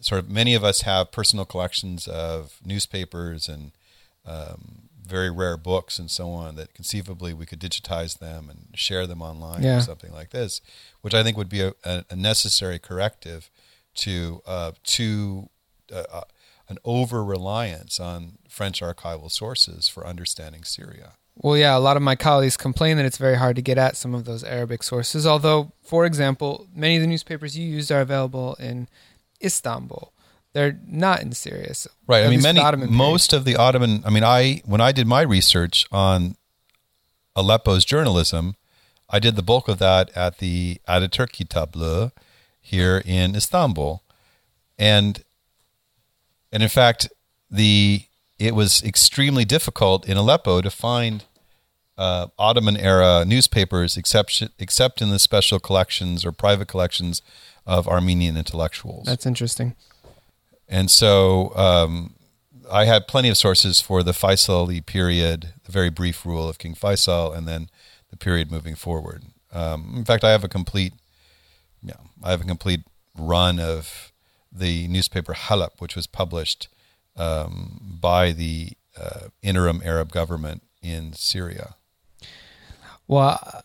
sort 0.00 0.18
of, 0.20 0.28
many 0.30 0.54
of 0.54 0.62
us 0.64 0.82
have 0.82 1.10
personal 1.12 1.44
collections 1.44 2.06
of 2.08 2.58
newspapers 2.64 3.48
and 3.48 3.70
um, 4.26 4.82
very 5.06 5.30
rare 5.30 5.56
books 5.56 5.98
and 5.98 6.10
so 6.10 6.28
on 6.30 6.56
that 6.56 6.74
conceivably 6.74 7.32
we 7.32 7.46
could 7.46 7.60
digitize 7.60 8.18
them 8.18 8.48
and 8.50 8.68
share 8.78 9.06
them 9.06 9.22
online 9.22 9.62
Yeah. 9.62 9.78
or 9.78 9.80
something 9.80 10.12
like 10.12 10.30
this, 10.30 10.60
which 11.04 11.12
I 11.12 11.22
think 11.22 11.36
would 11.36 11.50
be 11.50 11.60
a, 11.60 11.74
a, 11.84 12.16
necessary 12.16 12.78
corrective 12.78 13.50
to 13.96 14.40
uh, 14.46 14.72
to 14.84 15.50
uh, 15.92 16.04
uh, 16.10 16.22
an 16.66 16.78
over 16.82 17.22
reliance 17.22 18.00
on 18.00 18.38
French 18.48 18.80
archival 18.80 19.30
sources 19.30 19.86
for 19.86 20.06
understanding 20.06 20.64
Syria. 20.64 21.12
Well, 21.36 21.58
yeah, 21.58 21.76
a 21.76 21.78
lot 21.78 21.98
of 21.98 22.02
my 22.02 22.16
colleagues 22.16 22.56
complain 22.56 22.96
that 22.96 23.04
it's 23.04 23.18
very 23.18 23.36
hard 23.36 23.54
to 23.56 23.62
get 23.62 23.76
at 23.76 23.98
some 23.98 24.14
of 24.14 24.24
those 24.24 24.42
Arabic 24.44 24.82
sources. 24.82 25.26
Although, 25.26 25.72
for 25.82 26.06
example, 26.06 26.68
many 26.74 26.96
of 26.96 27.02
the 27.02 27.06
newspapers 27.06 27.58
you 27.58 27.68
used 27.68 27.92
are 27.92 28.00
available 28.00 28.54
in 28.58 28.88
Istanbul. 29.44 30.10
they're 30.54 30.78
not 30.86 31.20
in 31.20 31.32
Syria. 31.32 31.74
So 31.74 31.90
Right. 32.06 32.24
I 32.24 32.30
mean, 32.30 32.40
many, 32.40 32.62
most 32.86 33.34
of 33.34 33.44
the 33.44 33.56
Ottoman. 33.56 34.04
I 34.06 34.10
mean, 34.10 34.24
I 34.24 34.62
when 34.64 34.80
I 34.80 34.90
did 34.92 35.06
my 35.06 35.20
research 35.20 35.84
on 35.92 36.36
Aleppo's 37.36 37.84
journalism, 37.84 38.56
I 39.14 39.20
did 39.20 39.36
the 39.36 39.44
bulk 39.44 39.68
of 39.68 39.78
that 39.78 40.10
at 40.16 40.38
the 40.38 40.80
Ataturk 40.88 41.30
Kitablı 41.30 42.10
here 42.60 43.00
in 43.04 43.36
Istanbul, 43.36 44.02
and 44.76 45.22
and 46.50 46.64
in 46.64 46.68
fact, 46.68 47.08
the 47.48 48.06
it 48.40 48.56
was 48.56 48.82
extremely 48.82 49.44
difficult 49.44 50.08
in 50.08 50.16
Aleppo 50.16 50.60
to 50.62 50.68
find 50.68 51.22
uh, 51.96 52.26
Ottoman 52.40 52.76
era 52.76 53.24
newspapers, 53.24 53.96
except 53.96 54.42
except 54.58 55.00
in 55.00 55.10
the 55.10 55.20
special 55.20 55.60
collections 55.60 56.24
or 56.24 56.32
private 56.32 56.66
collections 56.66 57.22
of 57.64 57.86
Armenian 57.86 58.36
intellectuals. 58.36 59.06
That's 59.06 59.26
interesting. 59.26 59.76
And 60.68 60.90
so 60.90 61.54
um, 61.54 62.14
I 62.68 62.86
had 62.86 63.06
plenty 63.06 63.28
of 63.28 63.36
sources 63.36 63.80
for 63.80 64.02
the 64.02 64.10
Faisali 64.10 64.84
period, 64.84 65.52
the 65.62 65.70
very 65.70 65.90
brief 65.90 66.26
rule 66.26 66.48
of 66.48 66.58
King 66.58 66.74
Faisal, 66.74 67.32
and 67.32 67.46
then 67.46 67.70
the 68.14 68.24
period 68.24 68.50
moving 68.50 68.76
forward. 68.76 69.24
Um, 69.52 69.94
in 69.96 70.04
fact, 70.04 70.22
I 70.22 70.30
have 70.30 70.44
a 70.44 70.48
complete, 70.48 70.92
yeah, 71.82 71.94
I 72.22 72.30
have 72.30 72.42
a 72.42 72.44
complete 72.44 72.82
run 73.18 73.58
of 73.58 74.12
the 74.52 74.86
newspaper 74.86 75.34
Halab, 75.34 75.80
which 75.80 75.96
was 75.96 76.06
published 76.06 76.68
um, 77.16 77.98
by 78.00 78.30
the 78.30 78.72
uh, 78.96 79.28
interim 79.42 79.82
Arab 79.84 80.12
government 80.12 80.62
in 80.80 81.12
Syria. 81.12 81.74
Well, 83.08 83.64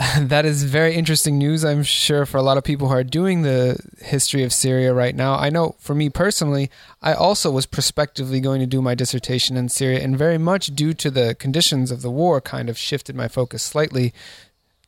that 0.18 0.44
is 0.46 0.64
very 0.64 0.94
interesting 0.94 1.36
news, 1.36 1.64
I'm 1.64 1.82
sure, 1.82 2.24
for 2.24 2.38
a 2.38 2.42
lot 2.42 2.56
of 2.56 2.64
people 2.64 2.88
who 2.88 2.94
are 2.94 3.04
doing 3.04 3.42
the 3.42 3.78
history 4.00 4.42
of 4.44 4.52
Syria 4.52 4.94
right 4.94 5.14
now. 5.14 5.34
I 5.34 5.50
know 5.50 5.74
for 5.78 5.94
me 5.94 6.08
personally, 6.08 6.70
I 7.02 7.12
also 7.12 7.50
was 7.50 7.66
prospectively 7.66 8.40
going 8.40 8.60
to 8.60 8.66
do 8.66 8.80
my 8.80 8.94
dissertation 8.94 9.56
in 9.56 9.68
Syria, 9.68 10.00
and 10.00 10.16
very 10.16 10.38
much 10.38 10.68
due 10.74 10.94
to 10.94 11.10
the 11.10 11.34
conditions 11.34 11.90
of 11.90 12.00
the 12.02 12.10
war, 12.10 12.40
kind 12.40 12.68
of 12.70 12.78
shifted 12.78 13.14
my 13.14 13.28
focus 13.28 13.62
slightly 13.62 14.14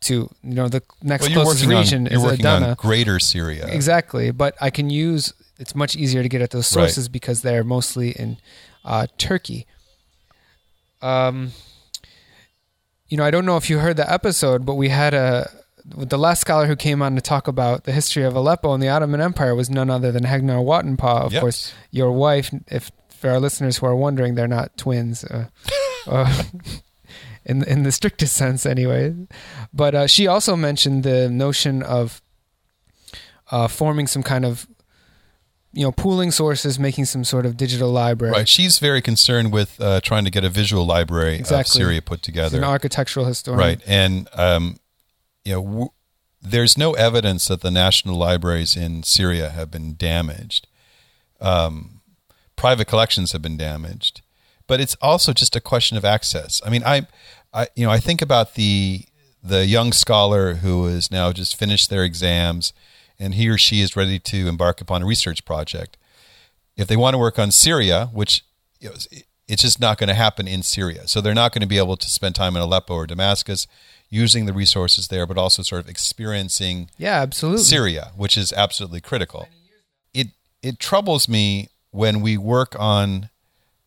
to, 0.02 0.30
you 0.42 0.54
know, 0.54 0.68
the 0.68 0.82
next 1.02 1.28
Well, 1.28 1.44
closest 1.44 1.66
region 1.66 2.06
on, 2.08 2.12
you're 2.20 2.32
is 2.32 2.38
Adana. 2.40 2.68
on 2.70 2.74
greater 2.74 3.20
Syria. 3.20 3.66
Exactly, 3.68 4.30
but 4.30 4.54
I 4.60 4.70
can 4.70 4.88
use. 4.90 5.32
It's 5.58 5.74
much 5.74 5.94
easier 5.94 6.22
to 6.22 6.28
get 6.28 6.40
at 6.40 6.50
those 6.50 6.74
Right. 6.74 6.84
sources 6.84 7.08
because 7.08 7.42
they're 7.42 7.62
mostly 7.64 8.10
in 8.12 8.38
uh, 8.84 9.06
Turkey. 9.18 9.66
Um, 11.02 11.52
you 13.12 13.18
know, 13.18 13.24
I 13.24 13.30
don't 13.30 13.44
know 13.44 13.58
if 13.58 13.68
you 13.68 13.78
heard 13.78 13.98
the 13.98 14.10
episode, 14.10 14.64
but 14.64 14.76
we 14.76 14.88
had 14.88 15.12
a 15.12 15.50
the 15.84 16.16
last 16.16 16.40
scholar 16.40 16.66
who 16.66 16.76
came 16.76 17.02
on 17.02 17.14
to 17.16 17.20
talk 17.20 17.46
about 17.46 17.84
the 17.84 17.92
history 17.92 18.22
of 18.22 18.34
Aleppo 18.34 18.72
and 18.72 18.82
the 18.82 18.88
Ottoman 18.88 19.20
Empire 19.20 19.54
was 19.54 19.68
none 19.68 19.90
other 19.90 20.10
than 20.10 20.22
Heghnar 20.24 20.64
Watenpaugh. 20.64 21.26
Of 21.26 21.32
Yes. 21.34 21.40
course, 21.40 21.72
your 21.90 22.12
wife. 22.12 22.50
If 22.68 22.90
for 23.10 23.28
our 23.30 23.38
listeners 23.40 23.76
who 23.76 23.86
are 23.86 23.94
wondering, 23.96 24.34
they're 24.34 24.48
not 24.48 24.78
twins. 24.78 25.24
Uh, 25.24 25.48
uh, 26.06 26.42
in 27.44 27.64
in 27.64 27.82
the 27.82 27.92
strictest 27.92 28.34
sense, 28.34 28.64
anyway. 28.64 29.14
But 29.74 29.94
uh, 29.94 30.06
she 30.06 30.26
also 30.26 30.56
mentioned 30.56 31.02
the 31.02 31.28
notion 31.28 31.82
of 31.82 32.22
uh, 33.50 33.68
forming 33.68 34.06
some 34.06 34.22
kind 34.22 34.46
of, 34.46 34.66
you 35.72 35.82
know, 35.84 35.92
pooling 35.92 36.30
sources, 36.30 36.78
making 36.78 37.06
some 37.06 37.24
sort 37.24 37.46
of 37.46 37.56
digital 37.56 37.90
library. 37.90 38.32
Right. 38.32 38.48
She's 38.48 38.78
very 38.78 39.00
concerned 39.00 39.52
with 39.52 39.80
uh, 39.80 40.00
trying 40.02 40.24
to 40.24 40.30
get 40.30 40.44
a 40.44 40.50
visual 40.50 40.84
library 40.84 41.40
of 41.40 41.66
Syria 41.66 42.02
put 42.02 42.18
She's 42.20 42.24
together. 42.26 42.58
an 42.58 42.64
architectural 42.64 43.26
historian. 43.26 43.58
Right, 43.58 43.80
and 43.86 44.28
um, 44.34 44.78
you 45.44 45.52
know, 45.54 45.62
w- 45.62 45.88
there's 46.42 46.76
no 46.76 46.92
evidence 46.92 47.46
that 47.48 47.60
the 47.62 47.70
national 47.70 48.16
libraries 48.16 48.76
in 48.76 49.02
Syria 49.02 49.50
have 49.50 49.70
been 49.70 49.94
damaged. 49.96 50.66
Um, 51.40 52.00
private 52.56 52.86
collections 52.86 53.32
have 53.32 53.42
been 53.42 53.56
damaged, 53.56 54.22
but 54.66 54.80
it's 54.80 54.96
also 55.00 55.32
just 55.32 55.56
a 55.56 55.60
question 55.60 55.96
of 55.96 56.04
access. 56.04 56.60
I 56.66 56.70
mean, 56.70 56.82
I, 56.84 57.06
I, 57.52 57.68
you 57.74 57.86
know, 57.86 57.92
I 57.92 57.98
think 57.98 58.20
about 58.22 58.54
the 58.54 59.06
the 59.42 59.66
young 59.66 59.92
scholar 59.92 60.54
who 60.54 60.86
has 60.86 61.10
now 61.10 61.32
just 61.32 61.56
finished 61.56 61.90
their 61.90 62.04
exams, 62.04 62.72
and 63.22 63.34
he 63.34 63.48
or 63.48 63.56
she 63.56 63.80
is 63.80 63.96
ready 63.96 64.18
to 64.18 64.48
embark 64.48 64.80
upon 64.80 65.02
a 65.02 65.06
research 65.06 65.44
project. 65.44 65.96
If 66.76 66.88
they 66.88 66.96
want 66.96 67.14
to 67.14 67.18
work 67.18 67.38
on 67.38 67.50
Syria, 67.50 68.10
which 68.12 68.44
it's 68.80 69.62
just 69.62 69.80
not 69.80 69.98
going 69.98 70.08
to 70.08 70.14
happen 70.14 70.48
in 70.48 70.62
Syria. 70.62 71.06
So 71.06 71.20
they're 71.20 71.34
not 71.34 71.52
going 71.52 71.60
to 71.60 71.68
be 71.68 71.78
able 71.78 71.96
to 71.96 72.08
spend 72.08 72.34
time 72.34 72.56
in 72.56 72.62
Aleppo 72.62 72.94
or 72.94 73.06
Damascus 73.06 73.66
using 74.08 74.46
the 74.46 74.52
resources 74.52 75.08
there, 75.08 75.26
but 75.26 75.38
also 75.38 75.62
sort 75.62 75.82
of 75.82 75.88
experiencing 75.88 76.90
Yeah, 76.98 77.20
absolutely. 77.20 77.62
Syria, 77.62 78.12
which 78.16 78.36
is 78.36 78.52
absolutely 78.52 79.00
critical. 79.00 79.48
It 80.12 80.28
it 80.62 80.78
troubles 80.78 81.28
me 81.28 81.68
when 81.90 82.20
we 82.20 82.36
work 82.36 82.74
on 82.78 83.30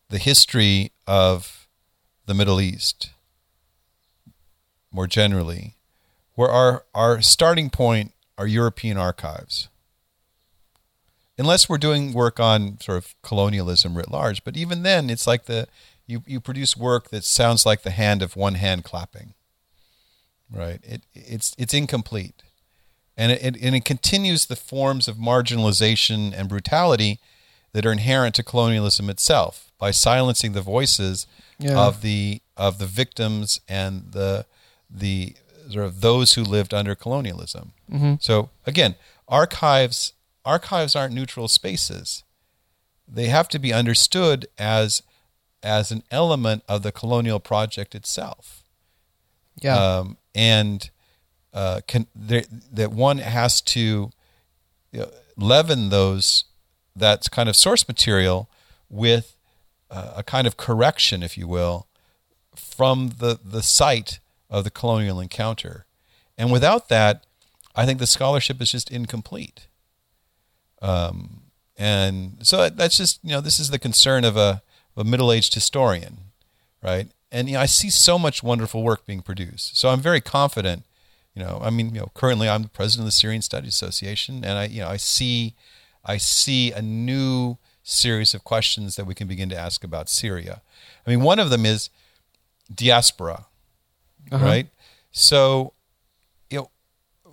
the 0.10 0.18
history 0.18 0.92
of 1.08 1.68
the 2.26 2.34
Middle 2.34 2.62
East 2.62 3.12
more 4.92 5.08
generally, 5.08 5.76
where 6.36 6.50
our, 6.50 6.86
our 6.94 7.22
starting 7.22 7.70
point 7.70 8.14
are 8.38 8.48
European 8.48 8.98
archives. 8.98 9.70
Unless 11.38 11.68
we're 11.68 11.78
doing 11.78 12.14
work 12.14 12.40
on 12.40 12.80
sort 12.80 12.98
of 12.98 13.14
colonialism 13.22 13.96
writ 13.96 14.10
large, 14.10 14.44
but 14.44 14.56
even 14.56 14.84
then 14.84 15.10
it's 15.10 15.28
like 15.28 15.46
the 15.46 15.68
you, 16.08 16.24
you 16.26 16.40
produce 16.40 16.78
work 16.78 17.10
that 17.10 17.24
sounds 17.26 17.66
like 17.66 17.82
the 17.82 17.92
hand 17.92 18.22
of 18.22 18.36
one 18.36 18.56
hand 18.56 18.84
clapping. 18.84 19.34
Right? 20.52 20.80
It 20.84 21.02
it's 21.14 21.54
it's 21.58 21.74
incomplete 21.74 22.42
and 23.18 23.32
it, 23.32 23.42
it, 23.44 23.62
and 23.62 23.76
it 23.76 23.84
continues 23.86 24.46
the 24.46 24.56
forms 24.56 25.08
of 25.08 25.18
marginalization 25.18 26.34
and 26.38 26.48
brutality 26.48 27.20
that 27.74 27.86
are 27.86 27.92
inherent 27.92 28.36
to 28.36 28.44
colonialism 28.44 29.10
itself 29.10 29.72
by 29.78 29.92
silencing 29.92 30.54
the 30.54 30.62
voices 30.62 31.28
Yeah. 31.60 31.78
of 31.78 32.02
the 32.02 32.42
of 32.56 32.78
the 32.78 32.86
victims 32.86 33.60
and 33.68 34.12
the 34.12 34.46
the 34.90 35.36
sort 35.70 35.86
of 35.86 36.02
those 36.02 36.34
who 36.34 36.44
lived 36.44 36.74
under 36.74 36.96
colonialism. 36.96 37.74
So 38.20 38.50
again, 38.66 38.96
archives 39.28 40.14
archives 40.44 40.96
aren't 40.96 41.14
neutral 41.14 41.48
spaces. 41.48 42.24
They 43.08 43.28
have 43.28 43.48
to 43.50 43.60
be 43.60 43.74
understood 43.74 44.48
as 44.58 45.02
as 45.64 45.92
an 45.92 46.04
element 46.12 46.64
of 46.68 46.84
the 46.84 46.92
colonial 46.92 47.40
project 47.40 47.96
itself 47.96 48.64
Yeah. 49.62 49.76
um, 49.78 50.18
and 50.36 50.90
uh, 51.54 51.82
can 51.88 52.06
there, 52.16 52.44
that 52.72 52.92
one 52.92 53.18
has 53.20 53.62
to 53.62 54.12
you 54.92 55.00
know, 55.00 55.10
leaven 55.38 55.90
those 55.90 56.46
that 56.96 57.30
kind 57.32 57.50
of 57.50 57.56
source 57.56 57.88
material 57.88 58.48
with 58.90 59.36
uh, 59.90 60.14
a 60.18 60.24
kind 60.24 60.46
of 60.48 60.56
correction, 60.58 61.24
if 61.24 61.38
you 61.38 61.48
will, 61.48 61.88
from 62.56 63.10
the 63.20 63.40
the 63.44 63.64
site 63.64 64.20
of 64.50 64.64
the 64.64 64.72
colonial 64.72 65.20
encounter, 65.20 65.86
and 66.38 66.52
without 66.52 66.90
that, 66.90 67.26
I 67.76 67.86
think 67.86 68.00
the 68.00 68.08
scholarship 68.08 68.62
is 68.62 68.72
just 68.72 68.92
incomplete. 68.92 69.68
Um, 70.82 71.42
and 71.78 72.38
so 72.42 72.70
that's 72.70 72.98
just 72.98 73.20
you 73.24 73.32
know 73.32 73.42
this 73.42 73.60
is 73.60 73.70
the 73.70 73.80
concern 73.80 74.24
of 74.24 74.38
a, 74.38 74.62
of 74.96 75.06
a 75.06 75.10
middle-aged 75.10 75.54
historian, 75.54 76.18
right? 76.82 77.10
And 77.32 77.50
you 77.50 77.56
know, 77.56 77.62
I 77.62 77.66
see 77.66 77.90
so 77.90 78.18
much 78.18 78.44
wonderful 78.44 78.84
work 78.84 79.06
being 79.06 79.22
produced. 79.22 79.78
So 79.78 79.90
I'm 79.90 80.00
very 80.00 80.22
confident. 80.22 80.84
You 81.34 81.44
know, 81.44 81.60
I 81.62 81.70
mean, 81.70 81.94
you 81.94 82.00
know, 82.00 82.12
currently 82.14 82.48
I'm 82.48 82.62
the 82.62 82.70
president 82.70 83.04
of 83.04 83.08
the 83.08 83.12
Syrian 83.12 83.42
Studies 83.42 83.74
Association, 83.74 84.46
and 84.46 84.58
I, 84.58 84.66
you 84.68 84.80
know, 84.80 84.88
I 84.88 84.96
see, 84.96 85.54
I 86.06 86.16
see 86.16 86.72
a 86.72 86.82
new 86.82 87.58
series 87.84 88.34
of 88.34 88.46
questions 88.46 88.96
that 88.96 89.06
we 89.06 89.14
can 89.14 89.28
begin 89.28 89.50
to 89.50 89.58
ask 89.58 89.84
about 89.84 90.08
Syria. 90.08 90.62
I 91.06 91.10
mean, 91.10 91.22
one 91.22 91.40
of 91.40 91.50
them 91.50 91.66
is 91.66 91.90
diaspora, 92.74 93.48
Uh-huh. 94.32 94.46
right? 94.46 94.68
So, 95.12 95.74
you 96.50 96.58
know, 96.58 96.70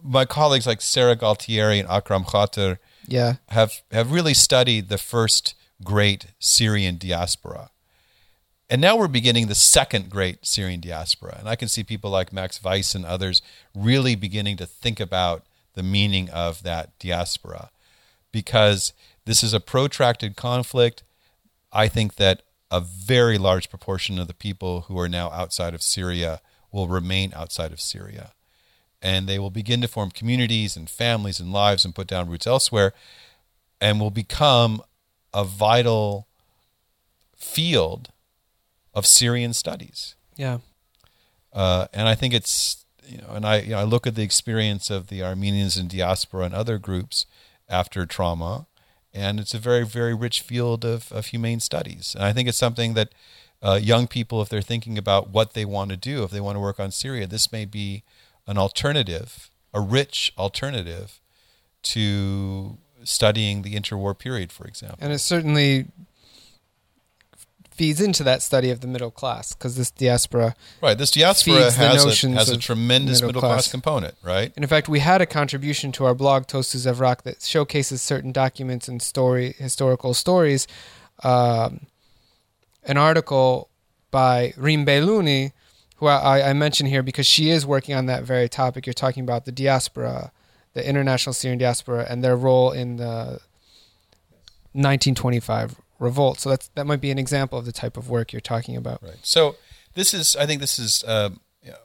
my 0.03 0.24
colleagues 0.24 0.66
like 0.66 0.80
Sarah 0.80 1.16
Gualtieri 1.16 1.80
and 1.80 1.88
Akram 1.88 2.24
Khater 2.24 2.78
yeah. 3.07 3.34
have 3.49 3.82
have 3.90 4.12
really 4.12 4.34
studied 4.34 4.88
the 4.88 4.99
first 4.99 5.55
great 5.82 6.26
Syrian 6.38 6.99
diaspora. 6.99 7.70
And 8.70 8.80
now 8.80 8.97
we're 8.97 9.09
beginning 9.09 9.49
the 9.49 9.55
second 9.55 10.09
great 10.09 10.47
Syrian 10.47 10.80
diaspora. 10.80 11.36
And 11.38 11.49
I 11.49 11.57
can 11.57 11.68
see 11.68 11.84
people 11.84 12.11
like 12.11 12.32
Max 12.32 12.62
Weiss 12.62 12.95
and 12.95 13.05
others 13.05 13.43
really 13.74 14.14
beginning 14.14 14.57
to 14.59 14.66
think 14.66 14.99
about 14.99 15.45
the 15.74 15.82
meaning 15.82 16.30
of 16.30 16.62
that 16.62 16.99
diaspora 16.99 17.70
because 18.30 18.93
this 19.26 19.43
is 19.43 19.53
a 19.53 19.61
protracted 19.61 20.36
conflict. 20.36 21.03
I 21.72 21.88
think 21.88 22.16
that 22.16 22.43
a 22.70 22.80
very 22.80 23.36
large 23.36 23.68
proportion 23.68 24.18
of 24.18 24.26
the 24.26 24.34
people 24.34 24.82
who 24.82 24.99
are 24.99 25.09
now 25.09 25.30
outside 25.30 25.74
of 25.74 25.82
Syria 25.82 26.40
will 26.73 26.89
remain 26.89 27.33
outside 27.35 27.73
of 27.73 27.81
Syria. 27.81 28.33
And 29.01 29.29
they 29.29 29.39
will 29.39 29.51
begin 29.51 29.81
to 29.83 29.89
form 29.89 30.11
communities 30.11 30.77
and 30.77 30.89
families 30.89 31.41
and 31.41 31.53
lives 31.53 31.85
and 31.85 31.95
put 31.95 32.07
down 32.07 32.29
roots 32.29 32.47
elsewhere 32.47 32.93
and 33.81 34.01
will 34.01 34.11
become 34.11 34.81
a 35.35 35.45
vital 35.45 36.29
field 37.37 38.11
of 38.95 39.07
Syrian 39.07 39.53
studies. 39.53 40.14
Yeah. 40.37 40.59
Uh, 41.53 41.87
and 41.93 42.09
I 42.09 42.14
think 42.14 42.33
it's 42.33 42.85
you 43.07 43.18
know, 43.18 43.31
and 43.31 43.45
I 43.45 43.61
you 43.61 43.70
know, 43.70 43.79
I 43.79 43.83
look 43.83 44.07
at 44.07 44.14
the 44.14 44.23
experience 44.23 44.89
of 44.89 45.09
the 45.09 45.23
Armenians 45.23 45.77
in 45.77 45.89
diaspora 45.89 46.45
and 46.45 46.55
other 46.55 46.79
groups 46.79 47.27
after 47.68 48.07
trauma, 48.07 48.66
and 49.12 49.41
it's 49.41 49.55
a 49.55 49.59
very 49.59 49.85
very 49.85 50.14
rich 50.14 50.41
field 50.41 50.85
of, 50.85 51.11
of 51.12 51.27
humane 51.27 51.61
studies. 51.61 52.14
And 52.14 52.25
I 52.25 52.33
think 52.33 52.49
it's 52.49 52.59
something 52.59 52.95
that 52.95 53.12
uh, 53.63 53.79
young 53.81 54.07
people, 54.07 54.43
if 54.43 54.49
they're 54.49 54.61
thinking 54.61 54.99
about 54.99 55.31
what 55.31 55.55
they 55.55 55.65
want 55.65 55.91
to 55.91 55.97
do, 55.97 56.25
if 56.25 56.31
they 56.31 56.41
want 56.41 56.57
to 56.57 56.61
work 56.61 56.81
on 56.81 56.91
Syria, 56.91 57.27
this 57.27 57.53
may 57.53 57.65
be 57.65 58.03
an 58.47 58.59
alternative, 58.59 59.51
a 59.73 59.81
rich 59.81 60.33
alternative 60.37 61.21
to 61.83 62.79
studying 63.05 63.63
the 63.63 63.75
interwar 63.75 64.19
period, 64.19 64.53
for 64.53 64.67
example. 64.67 64.99
And 65.01 65.13
it 65.13 65.19
certainly 65.19 65.87
feeds 67.71 68.01
into 68.01 68.23
that 68.23 68.43
study 68.43 68.71
of 68.71 68.81
the 68.81 68.87
middle 68.87 69.11
class 69.11 69.55
because 69.55 69.77
this 69.77 69.91
diaspora. 69.91 70.55
Right, 70.81 70.97
this 70.97 71.11
diaspora 71.11 71.71
has 71.71 72.25
a, 72.25 72.29
has 72.31 72.51
a 72.51 72.59
tremendous 72.59 73.21
middle, 73.21 73.29
middle 73.29 73.41
class. 73.41 73.53
class. 73.53 73.71
component, 73.71 74.15
right? 74.23 74.53
And 74.55 74.65
in 74.65 74.69
fact, 74.69 74.89
we 74.89 74.99
had 74.99 75.21
a 75.21 75.27
contribution 75.27 75.93
to 75.93 76.05
our 76.05 76.15
blog, 76.15 76.47
Tozsuz 76.47 76.87
Evrak, 76.87 77.23
that 77.23 77.43
showcases 77.43 78.03
certain 78.03 78.33
documents 78.33 78.89
and 78.89 79.01
story 79.01 79.55
historical 79.59 80.15
stories. 80.15 80.67
Um, 81.23 81.87
an 82.85 82.97
article 82.97 83.68
by 84.11 84.53
Reem 84.57 84.85
Bailony, 84.85 85.53
who 85.97 86.07
I, 86.07 86.51
I 86.51 86.53
mention 86.53 86.87
here 86.87 87.03
because 87.03 87.26
she 87.26 87.51
is 87.51 87.64
working 87.64 87.95
on 87.95 88.07
that 88.07 88.24
very 88.24 88.49
topic. 88.49 88.87
You're 88.87 88.93
talking 88.93 89.22
about 89.22 89.45
the 89.45 89.53
diaspora, 89.53 90.33
the 90.74 90.89
international 90.89 91.33
Syrian 91.33 91.59
diaspora, 91.59 92.07
and 92.09 92.22
their 92.22 92.37
role 92.37 92.72
in 92.72 92.97
the 92.97 93.41
1925 94.74 95.76
revolt. 95.99 96.41
So 96.41 96.51
that's 96.51 96.68
that 96.68 96.87
might 96.87 97.01
be 97.01 97.11
an 97.11 97.18
example 97.18 97.59
of 97.59 97.64
the 97.64 97.72
type 97.72 97.97
of 97.97 98.11
work 98.11 98.33
you're 98.33 98.41
talking 98.41 98.76
about. 98.76 99.03
Right. 99.03 99.18
So 99.22 99.57
this 99.95 100.12
is, 100.12 100.37
I 100.37 100.47
think, 100.47 100.61
this 100.61 100.78
is 100.78 101.05
uh, 101.05 101.30
you 101.62 101.70
know, 101.70 101.76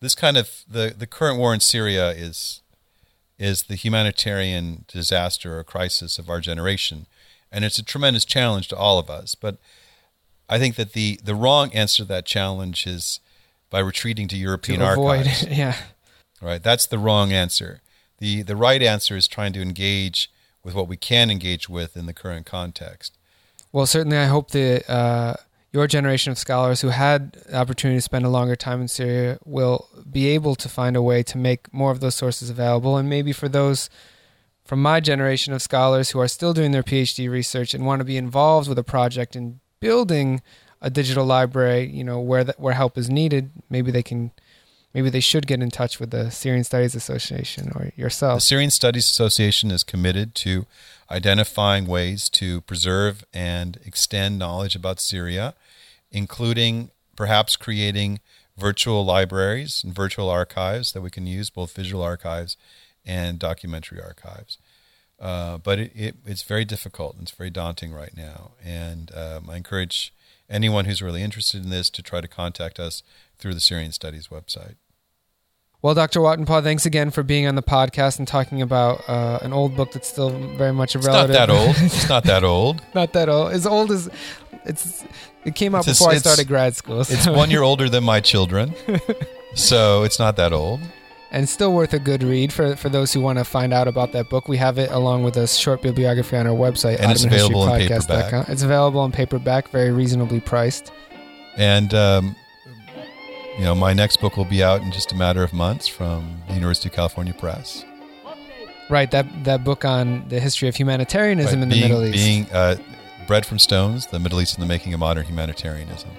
this 0.00 0.14
kind 0.14 0.36
of 0.36 0.64
the 0.68 0.94
the 0.96 1.06
current 1.06 1.38
war 1.38 1.52
in 1.52 1.60
Syria 1.60 2.10
is 2.10 2.62
is 3.38 3.64
the 3.64 3.74
humanitarian 3.74 4.84
disaster 4.86 5.58
or 5.58 5.64
crisis 5.64 6.18
of 6.18 6.30
our 6.30 6.40
generation, 6.40 7.06
and 7.50 7.64
it's 7.64 7.78
a 7.78 7.82
tremendous 7.82 8.24
challenge 8.24 8.68
to 8.68 8.76
all 8.76 8.98
of 8.98 9.10
us. 9.10 9.34
But 9.34 9.58
I 10.48 10.58
think 10.58 10.76
that 10.76 10.92
the 10.92 11.18
the 11.22 11.34
wrong 11.34 11.72
answer 11.72 12.02
to 12.02 12.08
that 12.08 12.26
challenge 12.26 12.86
is 12.86 13.20
by 13.70 13.80
retreating 13.80 14.28
to 14.28 14.36
European 14.36 14.80
to 14.80 14.92
avoid, 14.92 15.26
archives. 15.26 15.46
yeah. 15.50 15.76
Right. 16.40 16.62
That's 16.62 16.86
the 16.86 16.98
wrong 16.98 17.32
answer. 17.32 17.80
the 18.18 18.42
The 18.42 18.56
right 18.56 18.82
answer 18.82 19.16
is 19.16 19.26
trying 19.26 19.52
to 19.54 19.62
engage 19.62 20.30
with 20.62 20.74
what 20.74 20.88
we 20.88 20.96
can 20.96 21.30
engage 21.30 21.68
with 21.68 21.96
in 21.96 22.06
the 22.06 22.14
current 22.14 22.46
context. 22.46 23.16
Well, 23.72 23.86
certainly, 23.86 24.16
I 24.16 24.26
hope 24.26 24.50
that 24.52 24.88
uh, 24.88 25.34
your 25.72 25.86
generation 25.88 26.30
of 26.30 26.38
scholars 26.38 26.80
who 26.82 26.88
had 26.88 27.32
the 27.32 27.56
opportunity 27.56 27.98
to 27.98 28.02
spend 28.02 28.24
a 28.24 28.28
longer 28.28 28.54
time 28.54 28.80
in 28.80 28.88
Syria 28.88 29.38
will 29.44 29.88
be 30.08 30.28
able 30.28 30.54
to 30.54 30.68
find 30.68 30.96
a 30.96 31.02
way 31.02 31.22
to 31.24 31.36
make 31.36 31.72
more 31.74 31.90
of 31.90 31.98
those 31.98 32.14
sources 32.14 32.48
available. 32.48 32.96
And 32.96 33.08
maybe 33.08 33.32
for 33.32 33.48
those 33.48 33.90
from 34.64 34.80
my 34.80 35.00
generation 35.00 35.52
of 35.52 35.60
scholars 35.60 36.10
who 36.10 36.20
are 36.20 36.28
still 36.28 36.54
doing 36.54 36.70
their 36.70 36.82
PhD 36.82 37.28
research 37.28 37.74
and 37.74 37.84
want 37.84 38.00
to 38.00 38.04
be 38.04 38.16
involved 38.16 38.68
with 38.68 38.78
a 38.78 38.84
project 38.84 39.34
in 39.34 39.60
building 39.84 40.40
a 40.80 40.88
digital 40.88 41.26
library, 41.26 41.86
you 41.86 42.02
know, 42.02 42.18
where 42.18 42.42
the, 42.42 42.54
where 42.56 42.72
help 42.72 42.96
is 42.96 43.10
needed, 43.10 43.50
maybe 43.68 43.90
they 43.90 44.02
can 44.02 44.30
maybe 44.94 45.10
they 45.10 45.20
should 45.20 45.46
get 45.46 45.60
in 45.60 45.70
touch 45.70 46.00
with 46.00 46.10
the 46.10 46.30
Syrian 46.30 46.64
Studies 46.64 46.94
Association 46.94 47.70
or 47.74 47.90
yourself. 47.94 48.38
The 48.38 48.46
Syrian 48.52 48.70
Studies 48.70 49.06
Association 49.06 49.70
is 49.70 49.82
committed 49.82 50.34
to 50.36 50.64
identifying 51.10 51.86
ways 51.86 52.30
to 52.30 52.62
preserve 52.62 53.24
and 53.34 53.78
extend 53.84 54.38
knowledge 54.38 54.74
about 54.74 55.00
Syria, 55.00 55.54
including 56.10 56.90
perhaps 57.14 57.56
creating 57.56 58.20
virtual 58.56 59.04
libraries 59.04 59.82
and 59.84 59.94
virtual 59.94 60.30
archives 60.30 60.92
that 60.92 61.02
we 61.02 61.10
can 61.10 61.26
use, 61.26 61.50
both 61.50 61.74
visual 61.74 62.02
archives 62.02 62.56
and 63.04 63.38
documentary 63.38 64.00
archives. 64.00 64.56
Uh, 65.24 65.56
but 65.56 65.78
it, 65.78 65.92
it, 65.94 66.16
it's 66.26 66.42
very 66.42 66.66
difficult 66.66 67.14
and 67.14 67.22
it's 67.22 67.30
very 67.30 67.48
daunting 67.48 67.92
right 67.94 68.14
now. 68.14 68.50
And 68.62 69.10
um, 69.16 69.48
I 69.48 69.56
encourage 69.56 70.12
anyone 70.50 70.84
who's 70.84 71.00
really 71.00 71.22
interested 71.22 71.64
in 71.64 71.70
this 71.70 71.88
to 71.90 72.02
try 72.02 72.20
to 72.20 72.28
contact 72.28 72.78
us 72.78 73.02
through 73.38 73.54
the 73.54 73.60
Syrian 73.60 73.92
Studies 73.92 74.28
website. 74.28 74.74
Well, 75.80 75.94
Dr. 75.94 76.20
Watenpaugh, 76.20 76.62
thanks 76.62 76.84
again 76.84 77.10
for 77.10 77.22
being 77.22 77.46
on 77.46 77.54
the 77.54 77.62
podcast 77.62 78.18
and 78.18 78.28
talking 78.28 78.60
about 78.60 79.08
uh, 79.08 79.38
an 79.40 79.54
old 79.54 79.74
book 79.76 79.92
that's 79.92 80.08
still 80.08 80.28
very 80.56 80.72
much 80.72 80.94
a 80.94 80.98
it's 80.98 81.06
relative. 81.06 81.34
Not 81.34 81.46
that 81.46 81.50
old. 81.50 81.76
It's 81.78 82.08
not 82.08 82.24
that 82.24 82.44
old. 82.44 82.82
not 82.94 83.12
that 83.14 83.28
old. 83.30 83.52
As 83.52 83.66
old 83.66 83.90
as 83.90 84.10
it's. 84.66 85.04
It 85.46 85.54
came 85.54 85.74
out 85.74 85.86
it's 85.86 85.98
before 85.98 86.12
a, 86.12 86.16
I 86.16 86.18
started 86.18 86.48
grad 86.48 86.74
school. 86.76 87.04
So. 87.04 87.14
It's 87.14 87.26
one 87.26 87.50
year 87.50 87.62
older 87.62 87.90
than 87.90 88.04
my 88.04 88.20
children, 88.20 88.74
so 89.54 90.04
it's 90.04 90.18
not 90.18 90.36
that 90.36 90.54
old. 90.54 90.80
And 91.34 91.48
still 91.48 91.72
worth 91.72 91.92
a 91.92 91.98
good 91.98 92.22
read 92.22 92.52
for 92.52 92.76
for 92.76 92.88
those 92.88 93.12
who 93.12 93.20
want 93.20 93.38
to 93.40 93.44
find 93.44 93.72
out 93.72 93.88
about 93.88 94.12
that 94.12 94.28
book. 94.28 94.46
We 94.46 94.56
have 94.58 94.78
it 94.78 94.90
along 94.92 95.24
with 95.24 95.36
a 95.36 95.48
short 95.48 95.82
bibliography 95.82 96.36
on 96.36 96.46
our 96.46 96.54
website. 96.54 97.00
And 97.00 97.10
it's 97.10 97.24
available 97.24 97.66
in 97.74 97.88
paperback. 97.88 98.48
It's 98.48 98.62
available 98.62 99.04
in 99.04 99.10
paperback, 99.10 99.68
very 99.70 99.90
reasonably 99.90 100.38
priced. 100.38 100.92
And 101.56 101.92
um, 101.92 102.36
you 103.58 103.64
know, 103.64 103.74
my 103.74 103.92
next 103.92 104.20
book 104.20 104.36
will 104.36 104.44
be 104.44 104.62
out 104.62 104.82
in 104.82 104.92
just 104.92 105.10
a 105.10 105.16
matter 105.16 105.42
of 105.42 105.52
months 105.52 105.88
from 105.88 106.40
the 106.46 106.54
University 106.54 106.88
of 106.88 106.94
California 106.94 107.34
Press. 107.34 107.84
Right, 108.88 109.10
that 109.10 109.26
that 109.44 109.64
book 109.64 109.84
on 109.84 110.28
the 110.28 110.38
history 110.38 110.68
of 110.68 110.76
humanitarianism 110.76 111.60
right. 111.60 111.62
in 111.64 111.68
being, 111.68 111.82
the 111.82 111.88
Middle 111.88 112.04
East. 112.04 112.24
Being 112.24 112.46
uh, 112.52 112.76
bread 113.26 113.44
from 113.44 113.58
stones, 113.58 114.06
the 114.06 114.20
Middle 114.20 114.40
East 114.40 114.54
and 114.54 114.62
the 114.62 114.68
making 114.68 114.94
of 114.94 115.00
modern 115.00 115.24
humanitarianism. 115.24 116.10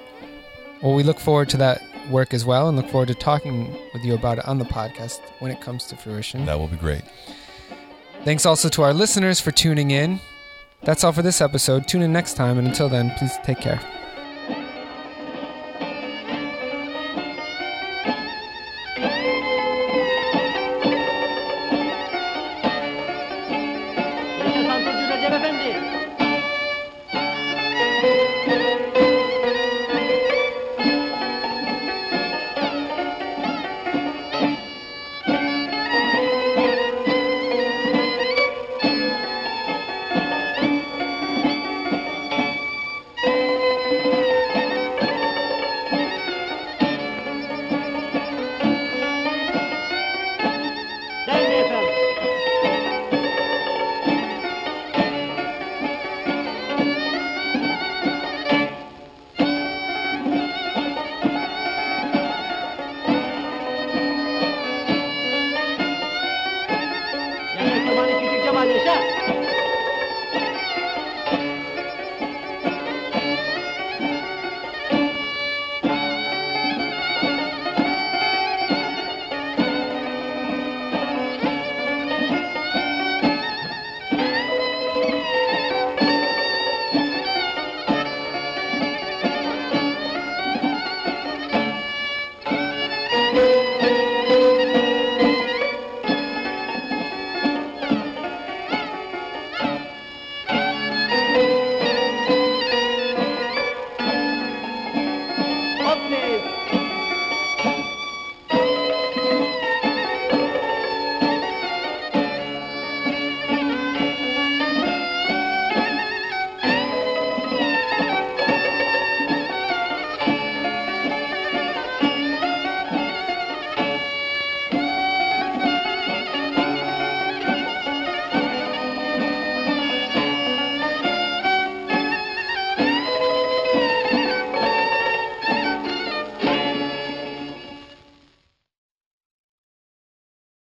Well, 0.82 0.94
we 0.94 1.04
look 1.04 1.20
forward 1.20 1.48
to 1.50 1.58
that 1.58 1.82
work 2.10 2.34
as 2.34 2.46
well 2.46 2.68
and 2.68 2.78
look 2.78 2.90
forward 2.90 3.08
to 3.08 3.16
talking 3.16 3.78
with 3.94 4.04
you 4.04 4.14
about 4.14 4.38
it 4.40 4.48
on 4.48 4.58
the 4.58 4.66
podcast 4.66 5.20
when 5.40 5.52
it 5.52 5.62
comes 5.62 5.86
to 5.88 5.96
fruition. 5.96 6.46
That 6.46 6.60
will 6.60 6.68
be 6.68 6.78
great. 6.78 7.04
Thanks 8.24 8.46
also 8.46 8.70
to 8.70 8.84
our 8.84 8.94
listeners 8.94 9.40
for 9.40 9.52
tuning 9.52 9.92
in. 9.92 10.20
That's 10.84 11.04
all 11.04 11.12
for 11.12 11.22
this 11.22 11.42
episode. 11.42 11.88
Tune 11.88 12.02
in 12.02 12.14
next 12.14 12.36
time, 12.36 12.58
and 12.58 12.68
until 12.68 12.90
then, 12.90 13.12
please 13.18 13.34
take 13.44 13.60
care. 13.60 13.80